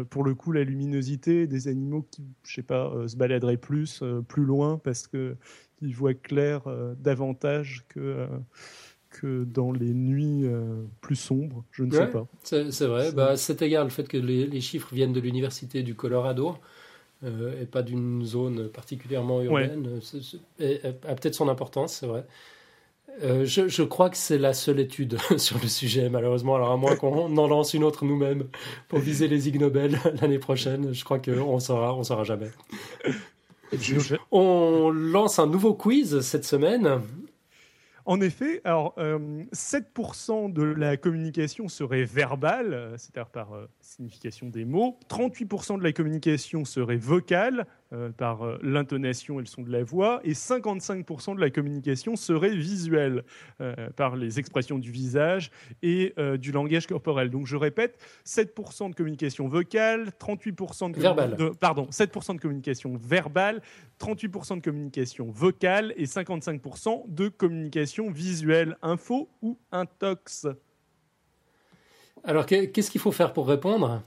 [0.09, 4.43] pour le coup, la luminosité des animaux qui, je sais pas, se baladeraient plus, plus
[4.45, 5.35] loin parce que
[5.81, 6.61] ils voient clair
[6.97, 8.27] davantage que
[9.13, 12.27] que dans les nuits euh, plus sombres, je ne sais pas.
[12.43, 16.55] C'est vrai, bah, c'est égal le fait que les, chiffres viennent de l'université du Colorado
[17.23, 20.01] euh, et pas d'une zone particulièrement urbaine,
[20.59, 22.25] a peut-être son importance, c'est vrai.
[23.21, 26.55] Euh, je, je, crois que c'est la seule étude sur le sujet, malheureusement.
[26.55, 28.45] Alors, à moins qu'on en lance une autre nous-mêmes
[28.87, 32.49] pour viser les Ig Nobel l'année prochaine, je crois qu'on saura, on saura jamais.
[34.31, 37.01] On lance un nouveau quiz cette semaine
[38.05, 44.49] en effet, alors 7% euh, de la communication serait verbale, euh, c'est-à-dire par euh, signification
[44.49, 44.97] des mots.
[45.09, 49.83] 38% de la communication serait vocale, euh, par euh, l'intonation et le son de la
[49.83, 53.23] voix, et 55% de la communication serait visuelle,
[53.61, 55.51] euh, par les expressions du visage
[55.81, 57.29] et du langage corporel.
[57.29, 63.61] Donc je répète, 7% de communication vocale, 38% de, pardon, 7% de communication verbale,
[63.99, 70.47] 38% de communication vocale et 55% de communication visuelle, info ou intox.
[72.23, 74.01] Alors qu'est-ce qu'il faut faire pour répondre?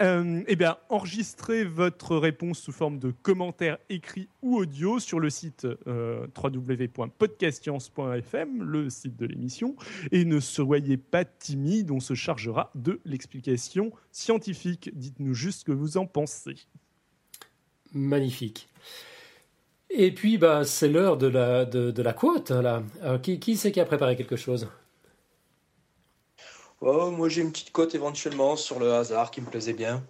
[0.00, 5.28] Euh, eh bien, enregistrez votre réponse sous forme de commentaire écrit ou audio sur le
[5.28, 9.74] site euh, www.podcastscience.fm, le site de l'émission,
[10.12, 14.90] et ne soyez pas timide, on se chargera de l'explication scientifique.
[14.94, 16.54] Dites-nous juste ce que vous en pensez.
[17.92, 18.68] Magnifique.
[19.90, 22.52] Et puis, bah, c'est l'heure de la, de, la quote.
[22.52, 22.84] Là.
[23.20, 24.68] qui, qui c'est qui a préparé quelque chose?
[26.80, 30.04] Oh, moi j'ai une petite cote éventuellement sur le hasard qui me plaisait bien,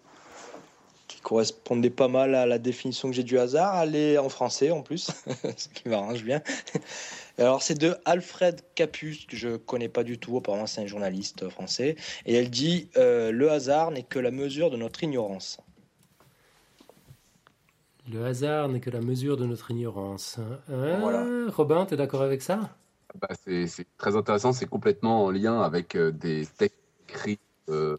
[1.07, 3.83] qui correspondait pas mal à la définition que j'ai du hasard.
[3.83, 5.11] Elle est en français en plus,
[5.57, 6.43] ce qui m'arrange bien.
[7.39, 11.49] Alors c'est de Alfred Capus, que je connais pas du tout, apparemment c'est un journaliste
[11.49, 11.97] français,
[12.27, 15.59] et elle dit euh, Le hasard n'est que la mesure de notre ignorance.
[18.11, 20.39] Le hasard n'est que la mesure de notre ignorance.
[20.71, 21.25] Hein voilà.
[21.51, 22.77] Robin, tu es d'accord avec ça?
[23.15, 26.79] Bah, c'est très intéressant, c'est complètement en lien avec euh, des textes
[27.09, 27.97] écrits euh,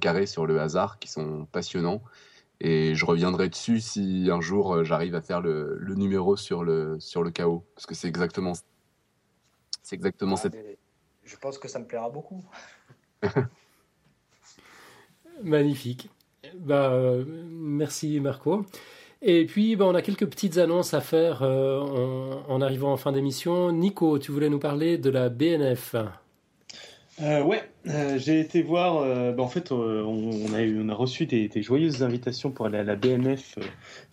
[0.00, 2.02] carré sur le hasard qui sont passionnants.
[2.60, 6.62] Et je reviendrai dessus si un jour euh, j'arrive à faire le, le, numéro sur
[6.62, 8.52] le, sur le chaos, parce que c'est exactement,
[9.82, 10.56] c'est exactement ah, cette.
[11.24, 12.44] Je pense que ça me plaira beaucoup.
[15.42, 16.08] Magnifique.
[16.54, 18.64] Bah, euh, merci Marco.
[19.24, 21.80] Et puis, ben, on a quelques petites annonces à faire euh,
[22.48, 23.70] en, arrivant en fin d'émission.
[23.70, 25.94] Nico, tu voulais nous parler de la BNF
[27.20, 29.04] euh, ouais, euh, j'ai été voir.
[29.04, 32.96] Ben, en fait, on, a on, a reçu des, joyeuses invitations pour aller à la
[32.96, 33.58] BNF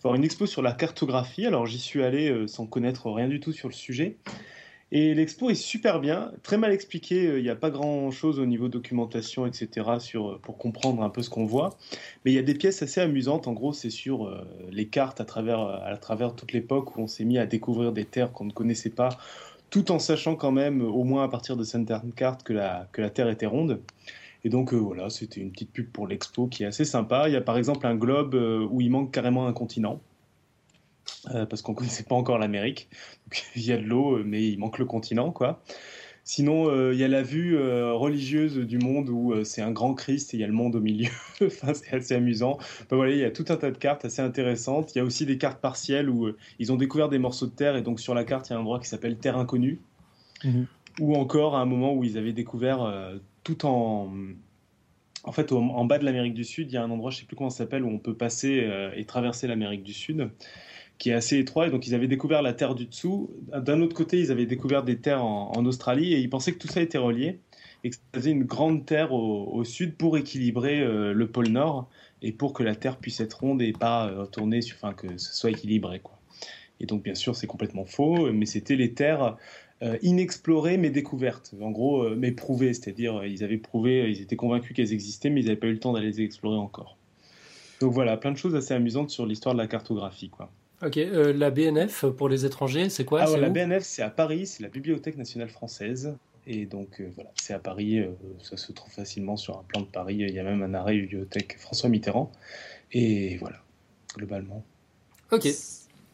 [0.02, 1.46] voir une expo sur la cartographie.
[1.46, 4.16] Alors, j'y suis allé sans connaître rien du tout sur le sujet.
[4.92, 7.36] Et l'expo est super bien, très mal expliqué.
[7.36, 9.88] Il n'y a pas grand chose au niveau documentation, etc.
[10.00, 11.76] Sur, pour comprendre un peu ce qu'on voit.
[12.24, 13.46] Mais il y a des pièces assez amusantes.
[13.46, 17.06] En gros, c'est sur euh, les cartes à travers, à travers toute l'époque où on
[17.06, 19.10] s'est mis à découvrir des terres qu'on ne connaissait pas,
[19.70, 23.00] tout en sachant quand même, au moins à partir de certaines cartes, que la, que
[23.00, 23.80] la Terre était ronde.
[24.44, 27.28] Et donc euh, voilà, c'était une petite pub pour l'expo qui est assez sympa.
[27.28, 30.00] Il y a par exemple un globe euh, où il manque carrément un continent.
[31.28, 32.88] Euh, parce qu'on ne connaissait pas encore l'Amérique.
[33.56, 35.62] il y a de l'eau, euh, mais il manque le continent, quoi.
[36.22, 40.32] Sinon, euh, il y a la vue religieuse du monde où c'est un grand Christ
[40.32, 41.08] et il y a le monde au milieu.
[41.44, 42.58] enfin, c'est assez amusant.
[42.90, 44.94] voilà, il y a tout un tas de cartes assez intéressantes.
[44.94, 47.74] Il y a aussi des cartes partielles où ils ont découvert des morceaux de terre
[47.74, 49.80] et donc sur la carte, il y a un endroit qui s'appelle Terre inconnue.
[50.44, 50.66] Mhm.
[51.00, 54.12] Ou encore à un moment où ils avaient découvert tout en
[55.24, 57.20] en fait, en bas de l'Amérique du Sud, il y a un endroit, je ne
[57.20, 60.30] sais plus comment ça s'appelle, où on peut passer et traverser l'Amérique du Sud
[61.00, 61.66] qui est assez étroit.
[61.66, 63.30] Et donc, ils avaient découvert la terre du dessous.
[63.48, 66.68] D'un autre côté, ils avaient découvert des terres en, Australie et ils pensaient que tout
[66.68, 67.40] ça était relié
[67.82, 71.88] et que ça faisait une grande terre au, sud pour équilibrer euh, le pôle nord
[72.22, 74.26] et pour que la terre puisse être ronde et pas euh,
[74.74, 76.00] enfin, que ce soit équilibré.
[76.00, 76.18] Quoi.
[76.80, 79.38] Et donc, bien sûr, c'est complètement faux, mais c'était les terres
[79.82, 84.76] euh, inexplorées mais découvertes, en gros, mais prouvées, c'est-à-dire ils avaient prouvé, ils étaient convaincus
[84.76, 86.98] qu'elles existaient, mais ils n'avaient pas eu le temps d'aller les explorer encore.
[87.80, 90.28] Donc voilà, plein de choses assez amusantes sur l'histoire de la cartographie.
[90.28, 90.50] Quoi.
[90.82, 93.22] Ok, euh, la BNF pour les étrangers, c'est quoi?
[93.22, 96.16] Ah, La BNF, c'est à Paris, c'est la Bibliothèque nationale française.
[96.46, 98.08] Et donc euh, voilà, c'est à Paris, euh,
[98.42, 100.16] ça se trouve facilement sur un plan de Paris.
[100.16, 102.32] Il y a même un arrêt bibliothèque François Mitterrand.
[102.92, 103.58] Et voilà,
[104.16, 104.64] globalement.
[105.30, 105.48] Ok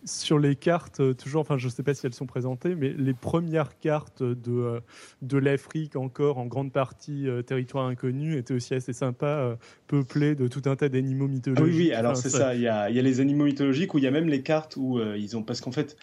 [0.07, 2.95] sur les cartes, euh, toujours, enfin, je ne sais pas si elles sont présentées, mais
[2.97, 4.81] les premières cartes de, euh,
[5.23, 9.57] de l'Afrique, encore en grande partie euh, territoire inconnu, étaient aussi assez sympas,
[9.89, 11.67] peuplées de tout un tas d'animaux mythologiques.
[11.67, 12.55] oui, oui, alors c'est ça.
[12.55, 14.43] Il y, a, il y, a, les animaux mythologiques où il y a même les
[14.43, 15.43] cartes où ils ont.
[15.43, 15.97] Parce qu'en fait,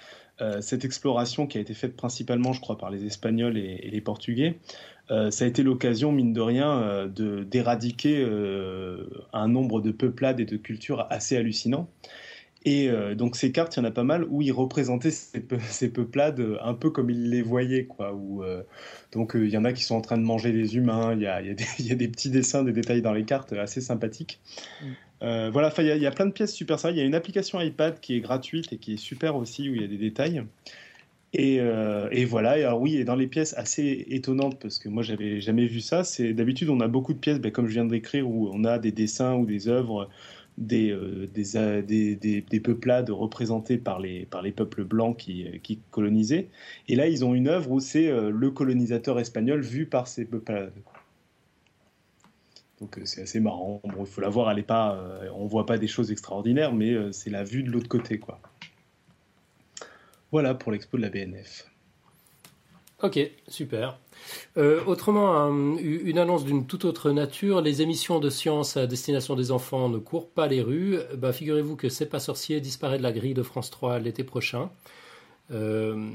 [0.60, 4.60] cette exploration qui a été faite principalement, je crois, par les Espagnols et, les Portugais,
[5.10, 8.26] ça a été l'occasion, mine de rien, de d'éradiquer
[9.34, 11.90] un nombre de peuplades et de cultures assez hallucinants.
[12.66, 15.90] Et euh, donc ces cartes, il y en a pas mal où ils représentaient ces,
[15.90, 17.86] peuplades un peu comme ils les voyaient.
[17.86, 18.64] Quoi, où, euh,
[19.12, 21.22] donc euh, il y en a qui sont en train de manger des humains, il
[21.22, 24.40] y a, y, y a, des petits dessins, des détails dans les cartes assez sympathiques.
[24.82, 25.50] Mm.
[25.50, 26.94] voilà, il y, y, a plein de pièces super sympas.
[26.94, 29.76] Il y a une application iPad qui est gratuite et qui est super aussi, où
[29.76, 30.44] il y a des détails.
[31.36, 35.02] Et, et, voilà, et alors oui, et dans les pièces assez étonnantes, parce que moi
[35.02, 37.86] j'avais jamais vu ça, c'est d'habitude on a beaucoup de pièces, ben, comme je viens
[37.86, 40.12] de décrire, où on a des dessins ou des œuvres
[40.58, 44.26] des, euh, euh, des, des, des, peuplades représentées par les,
[44.56, 46.50] peuples blancs qui, qui colonisaient.
[46.88, 50.26] Et là, ils ont une œuvre où c'est euh, le colonisateur espagnol vu par ces
[50.26, 50.74] peuplades.
[52.80, 53.82] Donc c'est assez marrant.
[53.98, 55.02] Il faut la voir, elle est pas,
[55.36, 58.42] on voit pas des choses extraordinaires, mais c'est la vue de l'autre côté, quoi.
[60.32, 61.73] Voilà pour l'expo de la BNF.
[63.04, 63.20] Ok,
[63.50, 64.00] super.
[64.58, 69.52] Euh, autrement, une annonce d'une toute autre nature, les émissions de science à destination des
[69.52, 71.00] enfants ne courent pas les rues.
[71.18, 74.72] Bah, Figurez-vous que C'est pas sorcier disparaît de la grille de France 3 l'été prochain.
[75.52, 76.12] Euh,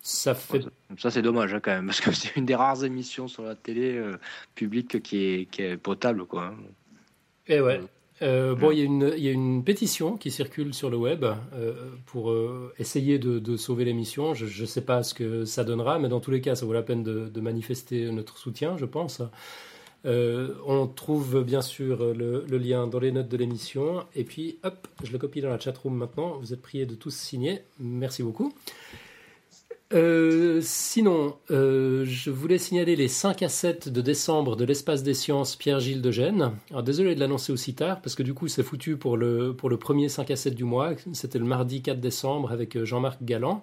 [0.00, 0.64] ça fait...
[0.98, 3.54] Ça c'est dommage hein, quand même, parce que c'est une des rares émissions sur la
[3.54, 4.18] télé euh,
[4.56, 6.26] publique qui est, qui est potable.
[6.26, 6.52] Quoi.
[7.46, 7.80] Et eh ouais.
[8.22, 12.30] Euh, bon, il y, y, a une pétition qui circule sur le web euh, pour
[12.30, 14.34] euh, essayer de, de sauver l'émission.
[14.34, 16.72] Je ne sais pas ce que ça donnera, mais dans tous les cas, ça vaut
[16.72, 19.22] la peine de, de manifester notre soutien, je pense.
[20.04, 24.04] on trouve bien sûr le, le, lien dans les notes de l'émission.
[24.14, 26.38] Et puis, hop, je le copie dans la chatroom maintenant.
[26.38, 27.62] Vous êtes priés de tous signer.
[27.78, 28.52] Merci beaucoup.
[29.94, 35.14] Euh, sinon, euh, je voulais signaler les 5 à 7 de décembre de l'Espace des
[35.14, 36.52] Sciences Pierre-Gilles de Gênes.
[36.70, 39.70] Alors désolé de l'annoncer aussi tard, parce que du coup c'est foutu pour le, pour
[39.70, 40.90] le premier 5 à 7 du mois.
[41.14, 43.62] C'était le mardi 4 décembre avec euh, Jean-Marc Galland.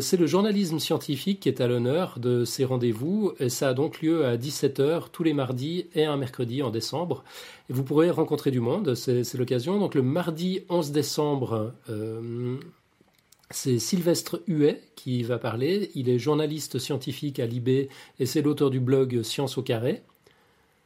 [0.00, 4.00] c'est le journalisme scientifique qui est à l'honneur de ces rendez-vous, et ça a donc
[4.00, 7.22] lieu à 17h tous les mardis et un mercredi en décembre.
[7.70, 9.78] Et vous pourrez rencontrer du monde, c'est l'occasion.
[9.78, 11.74] Donc le mardi 11 décembre...
[13.50, 15.90] C'est Sylvestre Huet qui va parler.
[15.94, 20.02] Il est journaliste scientifique à l'IB et c'est l'auteur du blog Science au carré.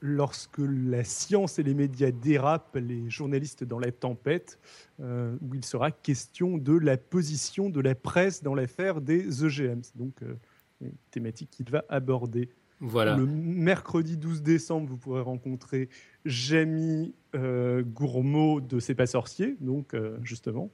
[0.00, 4.58] Lorsque la science et les médias dérapent, les journalistes dans la tempête,
[5.00, 9.82] euh, où il sera question de la position de la presse dans l'affaire des EGM.
[9.82, 10.34] C'est donc euh,
[10.80, 12.48] une thématique qu'il va aborder.
[12.80, 13.16] Voilà.
[13.16, 15.88] Le mercredi 12 décembre, vous pourrez rencontrer
[16.24, 20.70] Jamie euh, Gourmaud de C'est pas sorcier, donc justement.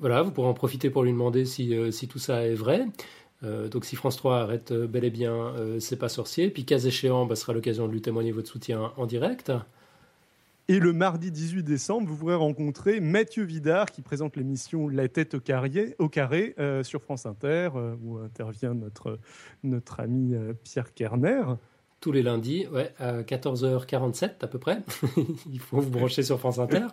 [0.00, 2.86] Voilà, vous pourrez en profiter pour lui demander si, euh, si tout ça est vrai.
[3.42, 6.78] Euh, donc si France 3 arrête euh, bel et bien C'est pas sorcier, puis cas
[6.78, 9.52] échéant, bah, ce sera l'occasion de lui témoigner votre soutien en direct.
[10.70, 15.34] Et le mardi 18 décembre, vous pourrez rencontrer Mathieu Vidard qui présente l'émission La tête
[15.34, 19.18] au carré, au carré euh, sur France Inter, euh, où intervient notre,
[19.64, 21.42] notre ami euh, Pierre Kerner.
[21.98, 24.78] Tous les lundis, ouais, à 14h47 à peu près.
[25.52, 26.86] Il faut vous brancher sur France Inter.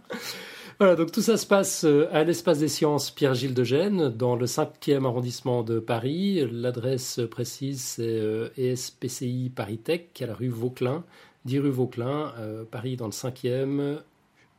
[0.80, 4.46] Voilà, donc tout ça se passe à l'espace des sciences Pierre-Gilles de Gênes, dans le
[4.46, 6.48] 5e arrondissement de Paris.
[6.52, 11.04] L'adresse précise, c'est ESPCI Paris Tech, à la rue Vauclin.
[11.46, 14.02] 10 rue Vauclin, euh, Paris dans le 5e.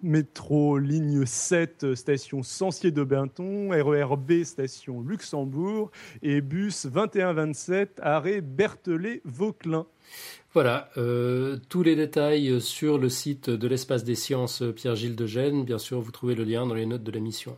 [0.01, 5.91] Métro ligne 7, station Sancier de Binton, RERB, station Luxembourg,
[6.23, 9.87] et bus 2127, arrêt Berthelet-Vauclin.
[10.55, 15.65] Voilà, euh, tous les détails sur le site de l'espace des sciences Pierre-Gilles de Gênes.
[15.65, 17.57] Bien sûr, vous trouvez le lien dans les notes de l'émission.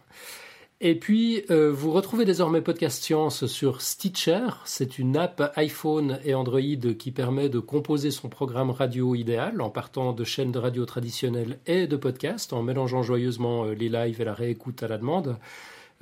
[0.83, 4.47] Et puis, euh, vous retrouvez désormais Podcast Science sur Stitcher.
[4.65, 9.69] C'est une app iPhone et Android qui permet de composer son programme radio idéal en
[9.69, 14.23] partant de chaînes de radio traditionnelles et de podcasts, en mélangeant joyeusement euh, les lives
[14.23, 15.37] et la réécoute à la demande.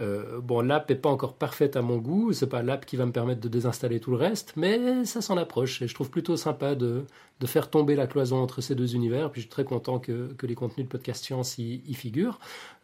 [0.00, 3.04] Euh, bon, l'app n'est pas encore parfaite à mon goût, c'est pas l'app qui va
[3.04, 6.36] me permettre de désinstaller tout le reste, mais ça s'en approche et je trouve plutôt
[6.36, 7.04] sympa de,
[7.46, 9.30] faire tomber la cloison entre ces deux univers.
[9.30, 12.38] Puis je suis très content que, les contenus de Podcast Science y, figurent.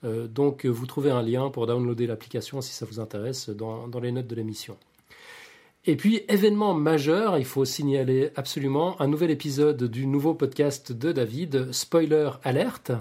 [0.04, 4.12] Euh, donc vous trouvez un lien pour downloader l'application si ça vous intéresse dans les
[4.12, 4.76] notes de l'émission.
[5.86, 11.12] Et puis, événement majeur, il faut signaler absolument un nouvel épisode du nouveau podcast de
[11.12, 12.92] David, Spoiler Alert,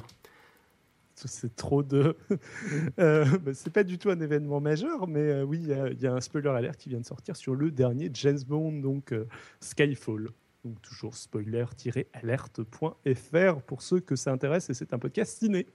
[1.28, 2.18] c'est trop de.
[3.00, 6.14] euh, bah, c'est pas du tout un événement majeur, mais euh, oui, il y, a
[6.14, 9.26] un spoiler alert qui vient de sortir sur le dernier James Bond, donc euh,
[9.60, 10.30] Skyfall.
[10.64, 15.68] Donc toujours spoiler-alerte.fr pour ceux que ça intéresse et c'est un podcast ciné.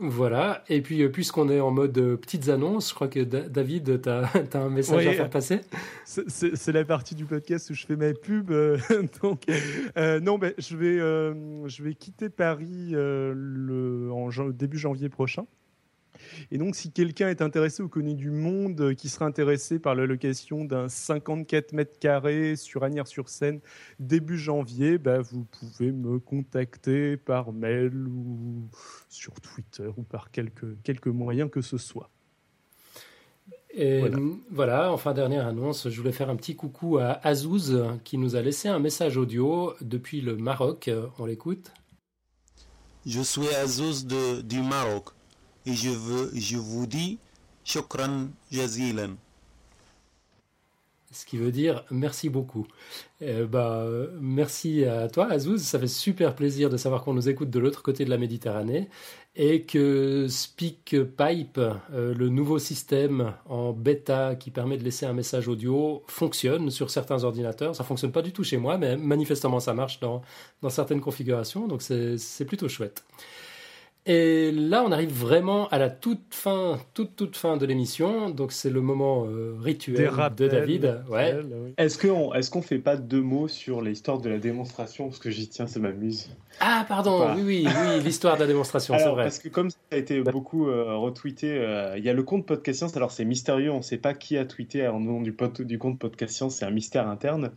[0.00, 4.00] Voilà, et puis euh, puisqu'on est en mode euh, petites annonces, je crois que David,
[4.00, 5.60] tu as, un message à faire passer?
[6.04, 8.52] C'est la partie du podcast où je fais ma pub.
[8.52, 8.78] Euh,
[9.22, 9.42] donc,
[9.96, 10.98] non, ben, je, vais,
[11.68, 15.46] je vais quitter Paris le, en début janvier prochain.
[16.50, 19.94] Et donc, si quelqu'un est intéressé ou connaît du monde euh, qui serait intéressé par
[19.94, 23.60] la location d'un 54 mètres carrés sur Agnières-sur-Seine
[23.98, 28.68] début janvier, bah, vous pouvez me contacter par mail ou
[29.08, 32.10] sur Twitter ou par quelques, quelques moyens que ce soit.
[33.70, 34.02] Et
[34.50, 34.92] voilà.
[34.92, 38.68] enfin dernière annonce, je voulais faire un petit coucou à Azouz qui nous a laissé
[38.68, 40.90] un message audio depuis le Maroc.
[41.18, 41.70] On l'écoute.
[43.06, 45.10] Je suis Azouz de, du Maroc
[45.68, 47.18] et je, veux, je vous dis
[47.62, 49.16] Shukran Jazilan.
[51.10, 52.66] Ce qui veut dire merci beaucoup.
[53.20, 53.86] Eh bah,
[54.20, 55.62] merci à toi, Azouz.
[55.62, 58.88] Ça fait super plaisir de savoir qu'on nous écoute de l'autre côté de la Méditerranée
[59.36, 65.48] et que SpeakPipe, euh, le nouveau système en bêta qui permet de laisser un message
[65.48, 67.76] audio, fonctionne sur certains ordinateurs.
[67.76, 70.22] Ça fonctionne pas du tout chez moi, mais manifestement ça marche dans,
[70.62, 73.04] dans certaines configurations, donc c'est plutôt chouette.
[74.06, 78.30] Et là, on arrive vraiment à la toute fin, toute toute fin de l'émission.
[78.30, 81.02] Donc c'est le moment euh, rituel de David.
[81.10, 81.36] Ouais.
[81.76, 85.08] Est-ce qu'on est-ce qu'on fait pas deux mots sur l'histoire de la démonstration?
[85.08, 86.30] Parce que j'y tiens, ça m'amuse.
[86.60, 89.24] Ah pardon, oui oui oui, l'histoire de la démonstration, c'est vrai.
[89.24, 92.46] Parce que comme ça a été beaucoup euh, retweeté, euh, il y a le compte
[92.46, 92.96] Podcast Science.
[92.96, 95.98] Alors c'est mystérieux, on ne sait pas qui a tweeté en nom du, du compte
[95.98, 97.50] Podcast Science, c'est un mystère interne.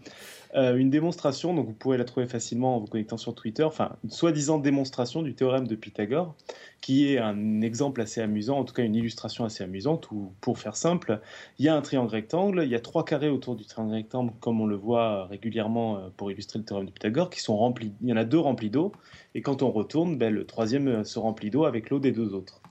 [0.53, 3.95] Euh, une démonstration, donc vous pourrez la trouver facilement en vous connectant sur Twitter, enfin,
[4.03, 6.35] une soi-disant démonstration du théorème de Pythagore,
[6.81, 10.59] qui est un exemple assez amusant, en tout cas une illustration assez amusante, où, pour
[10.59, 11.21] faire simple,
[11.57, 14.33] il y a un triangle rectangle, il y a trois carrés autour du triangle rectangle,
[14.41, 17.93] comme on le voit régulièrement euh, pour illustrer le théorème de Pythagore, qui sont remplis,
[18.01, 18.91] il y en a deux remplis d'eau,
[19.35, 22.33] et quand on retourne, ben, le troisième euh, se remplit d'eau avec l'eau des deux
[22.33, 22.61] autres.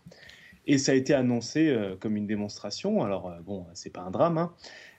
[0.67, 4.53] Et ça a été annoncé comme une démonstration, alors bon, c'est pas un drame, hein,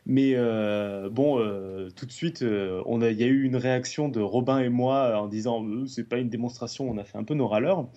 [0.05, 4.19] mais euh, bon, euh, tout de suite, euh, il y a eu une réaction de
[4.19, 7.47] Robin et moi en disant c'est pas une démonstration, on a fait un peu nos
[7.47, 7.87] râleurs.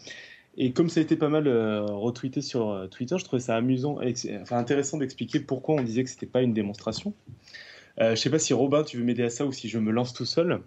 [0.56, 3.98] Et comme ça a été pas mal retweeté sur Twitter, je trouvais ça amusant,
[4.40, 7.12] enfin intéressant d'expliquer pourquoi on disait que c'était pas une démonstration.
[7.98, 10.12] je sais pas si Robin, tu veux m'aider à ça ou si je me lance
[10.12, 10.60] tout seul.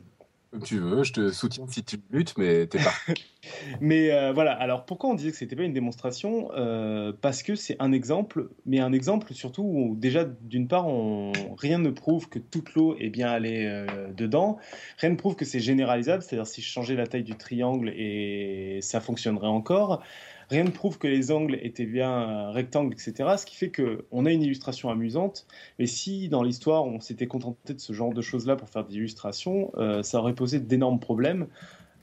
[0.52, 2.94] Comme tu veux, je te soutiens si tu luttes, mais t'es pas.
[3.82, 6.49] mais euh, voilà, alors pourquoi on disait que c'était pas une démonstration?
[6.56, 11.34] Euh, Parce que c'est un exemple, mais un exemple surtout où déjà, d'une part, on...
[11.57, 14.57] rien ne prouve que toute l'eau est bien allée euh, dedans,
[14.99, 18.80] rien ne prouve que c'est généralisable, c'est-à-dire si je changeais la taille du triangle et
[18.82, 20.02] ça fonctionnerait encore.
[20.49, 23.36] Rien ne prouve que les angles étaient bien rectangles, etc.
[23.38, 25.45] Ce qui fait qu'on a une illustration amusante.
[25.78, 28.95] Mais si dans l'histoire on s'était contenté de ce genre de choses-là pour faire des
[28.95, 31.48] illustrations, euh, ça aurait posé d'énormes problèmes.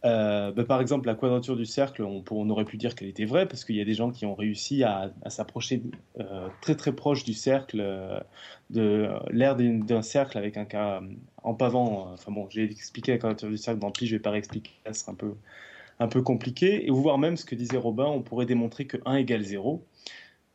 [0.05, 3.49] Euh, bah, par exemple, la quadrature du cercle, on, aurait pu dire qu'elle était vraie
[3.49, 5.83] parce qu'il y a des gens qui ont réussi à, s'approcher
[6.21, 7.79] euh, très très proche du cercle,
[8.69, 11.01] de l'air d'un cercle avec un cas
[11.43, 12.13] en pavant.
[12.13, 14.93] Enfin bon, j'ai expliqué la quadrature du cercle dans pli, je vais pas réexpliquer, ça
[14.93, 15.35] sera un peu
[15.99, 16.87] un peu compliqué.
[16.87, 19.85] Et voire même ce que disait Robin, on pourrait démontrer que 1 égale 0.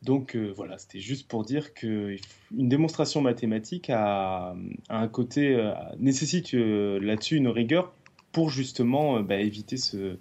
[0.02, 2.18] Donc euh, voilà, c'était juste pour dire qu'une
[2.50, 4.56] démonstration mathématique a,
[4.88, 7.92] un côté, euh, nécessite euh, là-dessus une rigueur
[8.32, 10.16] pour justement bah, éviter ce,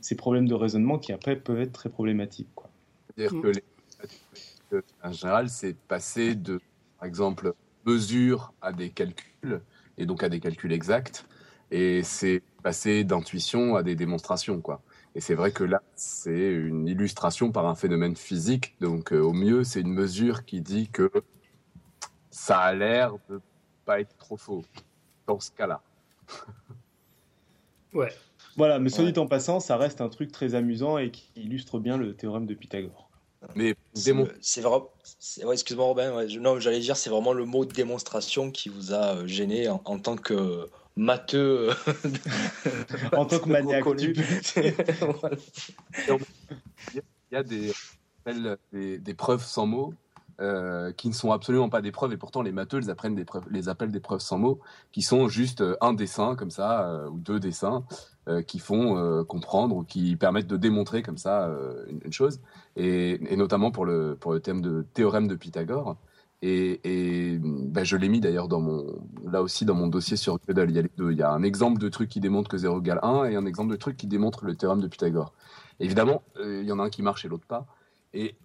[0.00, 2.48] ces problèmes de raisonnement qui après peuvent être très problématiques.
[3.16, 4.82] C'est-à-dire que les...
[5.02, 6.60] en général, c'est passer de,
[6.98, 7.54] par exemple,
[7.86, 9.60] mesure à des calculs,
[9.98, 11.26] et donc à des calculs exacts,
[11.70, 14.80] et c'est passer d'intuition à des démonstrations, quoi.
[15.14, 18.74] Et c'est vrai que là, c'est une illustration par un phénomène physique.
[18.80, 21.10] Donc, euh, au mieux, c'est une mesure qui dit que
[22.30, 23.40] ça a l'air de
[23.84, 24.64] pas être trop faux
[25.26, 25.82] dans ce cas-là.
[27.94, 28.12] ouais.
[28.56, 31.78] Voilà, mais soit dit en passant, ça reste un truc très amusant et qui illustre
[31.78, 33.08] bien le théorème de Pythagore.
[33.54, 34.12] Mais c'est
[34.60, 34.88] vraiment.
[35.44, 36.14] Ouais, Excuse-moi, Robin.
[36.16, 39.82] Ouais, non, j'allais dire, c'est vraiment le mot démonstration qui vous a euh, gêné en,
[39.84, 41.70] en tant que matheux.
[43.12, 43.84] en tant que maniaque.
[46.92, 47.02] Il
[47.32, 47.72] y a des,
[48.72, 49.92] des, des, preuves sans mots
[50.40, 53.24] euh, qui ne sont absolument pas des preuves, et pourtant les matheux les, apprennent des
[53.24, 54.60] preuves, les appellent des preuves sans mots,
[54.92, 57.84] qui sont juste euh, un dessin comme ça, euh, ou deux dessins,
[58.26, 62.12] euh, qui font euh, comprendre ou qui permettent de démontrer comme ça euh, une, une,
[62.12, 62.40] chose,
[62.74, 65.98] et, et, notamment pour le, pour le thème de théorème de Pythagore.
[66.46, 68.84] Et, ben je l'ai mis d'ailleurs dans mon,
[69.24, 70.68] là aussi dans mon dossier sur Gödel.
[70.68, 71.10] Il y a les deux.
[71.10, 73.46] Il y a un exemple de truc qui démontre que 0 égale 1 et un
[73.46, 75.32] exemple de truc qui démontre le théorème de Pythagore.
[75.80, 77.66] Évidemment, euh, il y en a un qui marche et l'autre pas.
[78.12, 78.36] Et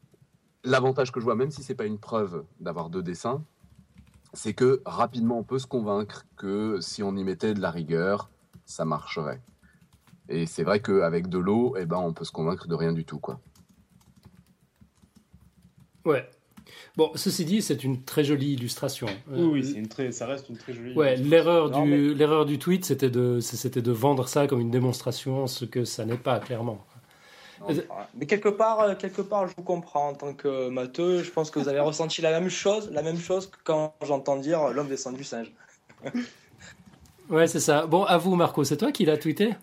[0.64, 3.44] l'avantage que je vois, même si c'est pas une preuve d'avoir deux dessins,
[4.32, 8.30] c'est que rapidement on peut se convaincre que si on y mettait de la rigueur,
[8.66, 9.42] ça marcherait.
[10.30, 13.04] Et c'est vrai qu'avec de l'eau, eh ben, on peut se convaincre de rien du
[13.04, 13.20] tout.
[13.20, 13.42] Quoi.
[16.06, 16.30] Ouais,
[16.96, 19.08] Bon, ceci dit, c'est une très jolie illustration.
[19.30, 20.94] Oui, oui c'est une très, ça reste une très jolie.
[20.94, 22.14] Ouais, l'erreur du, mais...
[22.14, 26.06] l'erreur du tweet, c'était de, c'était de vendre ça comme une démonstration, ce que ça
[26.06, 26.86] n'est pas clairement.
[27.62, 27.68] Non,
[28.16, 31.24] mais quelque part, euh, quelque part, je vous comprends en tant que matheux.
[31.24, 34.38] Je pense que vous avez ressenti la même chose, la même chose que quand j'entends
[34.38, 35.52] dire l'homme descend du singe.
[37.30, 37.86] ouais, c'est ça.
[37.86, 39.56] Bon, à vous, Marco, c'est toi qui l'as tweeté?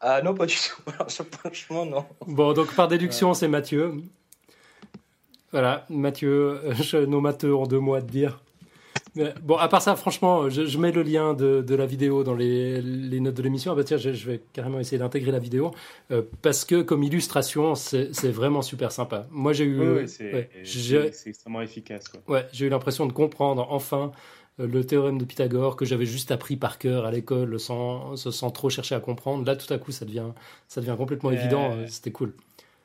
[0.00, 0.90] Ah non, pas du tout.
[0.92, 2.04] Alors, franchement, non.
[2.26, 3.34] Bon, donc par déduction, ouais.
[3.34, 3.94] c'est Mathieu.
[5.54, 8.40] Voilà, Mathieu, je, nos matheux ont deux mots à te dire.
[9.14, 12.24] Mais, bon, à part ça, franchement, je, je mets le lien de, de, la vidéo
[12.24, 13.70] dans les, les notes de l'émission.
[13.70, 15.70] Ah bah tiens, je, je, vais carrément essayer d'intégrer la vidéo
[16.10, 19.28] euh, parce que comme illustration, c'est vraiment super sympa.
[19.30, 22.08] Moi, j'ai eu, oui, oui, c'est ouais, extrêmement efficace.
[22.08, 22.20] Quoi.
[22.26, 24.10] Ouais, j'ai eu l'impression de comprendre enfin
[24.58, 28.50] euh, le théorème de Pythagore que j'avais juste appris par cœur à l'école sans, sans
[28.50, 29.44] trop chercher à comprendre.
[29.46, 30.32] Là, tout à coup, ça devient,
[30.66, 31.34] ça devient complètement euh...
[31.34, 31.76] évident.
[31.86, 32.32] C'était cool.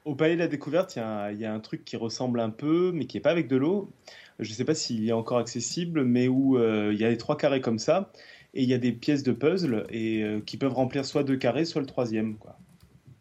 [0.09, 2.91] Au Palais de la Découverte, il y, y, a un truc qui ressemble un peu,
[2.91, 3.91] mais qui n'est pas avec de l'eau.
[4.39, 7.17] Je ne sais pas s'il est encore accessible, mais où euh, il y a les
[7.19, 8.11] trois carrés comme ça,
[8.55, 11.37] et il y a des pièces de puzzle et, euh, qui peuvent remplir soit deux
[11.37, 12.37] carrés, soit le troisième.
[12.37, 12.57] Quoi.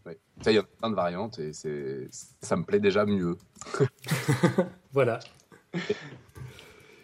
[0.07, 0.15] Oui.
[0.41, 3.37] Ça, il y a plein de variantes, et ça me plaît déjà mieux.
[4.93, 5.19] voilà.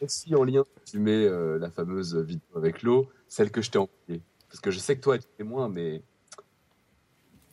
[0.01, 3.77] Aussi en lien, tu mets euh, la fameuse vidéo avec l'eau, celle que je t'ai
[3.77, 4.23] envoyée.
[4.49, 6.01] Parce que je sais que toi, tu es moins, mais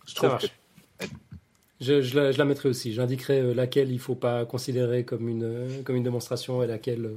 [0.08, 0.48] je trouve que
[1.82, 2.94] je, je, la, je, la, mettrai aussi.
[2.94, 7.12] J'indiquerai laquelle il ne faut pas considérer comme une, comme une démonstration et laquelle,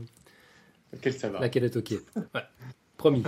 [0.93, 1.39] laquelle, ça va.
[1.39, 1.93] laquelle est OK.
[2.17, 2.41] Ouais.
[2.97, 3.23] Promis.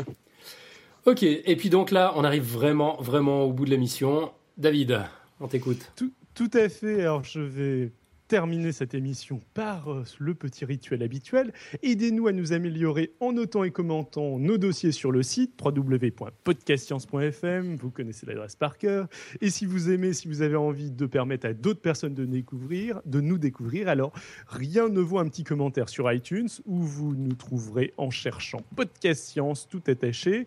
[1.05, 1.23] OK.
[1.23, 4.33] Et puis donc là, on arrive vraiment, vraiment au bout de l'émission.
[4.57, 5.03] David,
[5.41, 5.93] on t'écoute.
[5.95, 7.03] Tout, tout à fait.
[7.03, 7.91] Alors, je vais
[8.29, 11.53] terminer cette émission par euh, le petit rituel habituel.
[11.83, 17.77] Aidez-nous à nous améliorer en notant et commentant nos dossiers sur le site www.podcastscience.fm.
[17.77, 19.09] Vous connaissez l'adresse par cœur.
[19.41, 23.01] Et si vous aimez, si vous avez envie de permettre à d'autres personnes de, découvrir,
[23.07, 24.13] de nous découvrir, alors
[24.49, 29.25] rien ne vaut un petit commentaire sur iTunes où vous nous trouverez en cherchant Podcast
[29.25, 30.47] Science tout attaché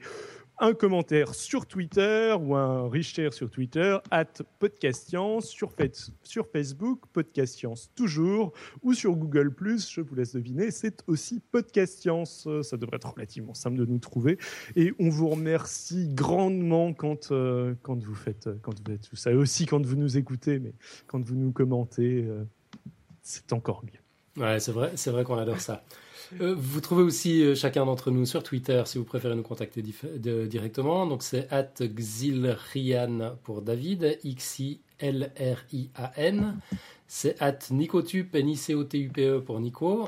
[0.59, 4.25] un commentaire sur Twitter ou un reshare sur Twitter, at
[4.59, 5.71] Podcast Science, sur,
[6.23, 11.99] sur Facebook, Podcast Science toujours, ou sur Google+, je vous laisse deviner, c'est aussi Podcast
[11.99, 12.47] Science.
[12.61, 14.37] Ça devrait être relativement simple de nous trouver.
[14.75, 19.31] Et on vous remercie grandement quand, euh, quand vous faites, quand vous faites tout ça.
[19.31, 20.73] Et aussi quand vous nous écoutez, mais
[21.07, 22.43] quand vous nous commentez, euh,
[23.21, 24.43] c'est encore mieux.
[24.43, 25.83] Ouais, c'est vrai, c'est vrai qu'on adore ça.
[26.41, 29.81] Euh, vous trouvez aussi euh, chacun d'entre nous sur Twitter si vous préférez nous contacter
[29.81, 31.05] de, directement.
[31.05, 34.87] Donc c'est at Xilrian pour David, X-I-L-R-I-A-N.
[37.07, 40.07] C'est at Nicotube, N-I-C-O-T-U-P-E pour Nico.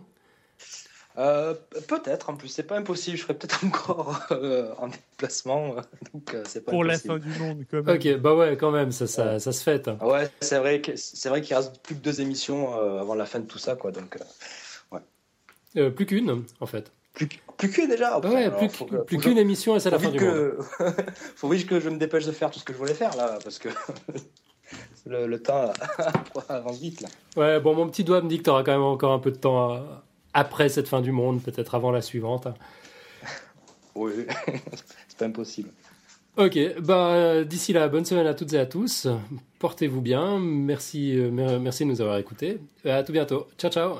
[1.17, 1.53] Euh,
[1.87, 3.17] peut-être, en plus, c'est pas impossible.
[3.17, 5.75] Je serai peut-être encore euh, en déplacement.
[6.13, 7.95] Donc, euh, c'est pas Pour la fin du monde, quand même.
[7.95, 9.89] Ok, bah ouais, quand même, ça, ça, ça se fête.
[9.99, 13.15] Ah Ouais, c'est vrai que c'est vrai qu'il reste plus que deux émissions euh, avant
[13.15, 13.91] la fin de tout ça, quoi.
[13.91, 14.17] Donc
[15.77, 16.91] euh, Euh, plus qu'une, en fait.
[17.13, 17.27] plus,
[17.57, 18.19] plus qu'une déjà.
[18.19, 20.29] Ouais, plus, faut qu'- que- plus faut qu'une émission et c'est la fin du monde.
[20.33, 20.57] que...
[21.35, 23.37] faut vite que je me dépêche de faire tout ce que je voulais faire là,
[23.43, 23.69] parce que
[25.05, 25.71] le, le temps
[26.49, 27.09] avance vite là.
[27.35, 29.31] Ouais, bon, mon petit doigt me dit que tu auras quand même encore un peu
[29.31, 32.47] de temps à- après cette fin du monde, peut-être avant la suivante.
[33.95, 34.13] Oui,
[35.07, 35.69] c'est pas impossible.
[36.37, 39.07] Ok, bah euh, d'ici là, bonne semaine à toutes et à tous.
[39.57, 40.39] Portez-vous bien.
[40.39, 42.59] Merci, euh, mer- merci de nous avoir écoutés.
[42.85, 43.47] À tout bientôt.
[43.57, 43.95] Ciao, ciao.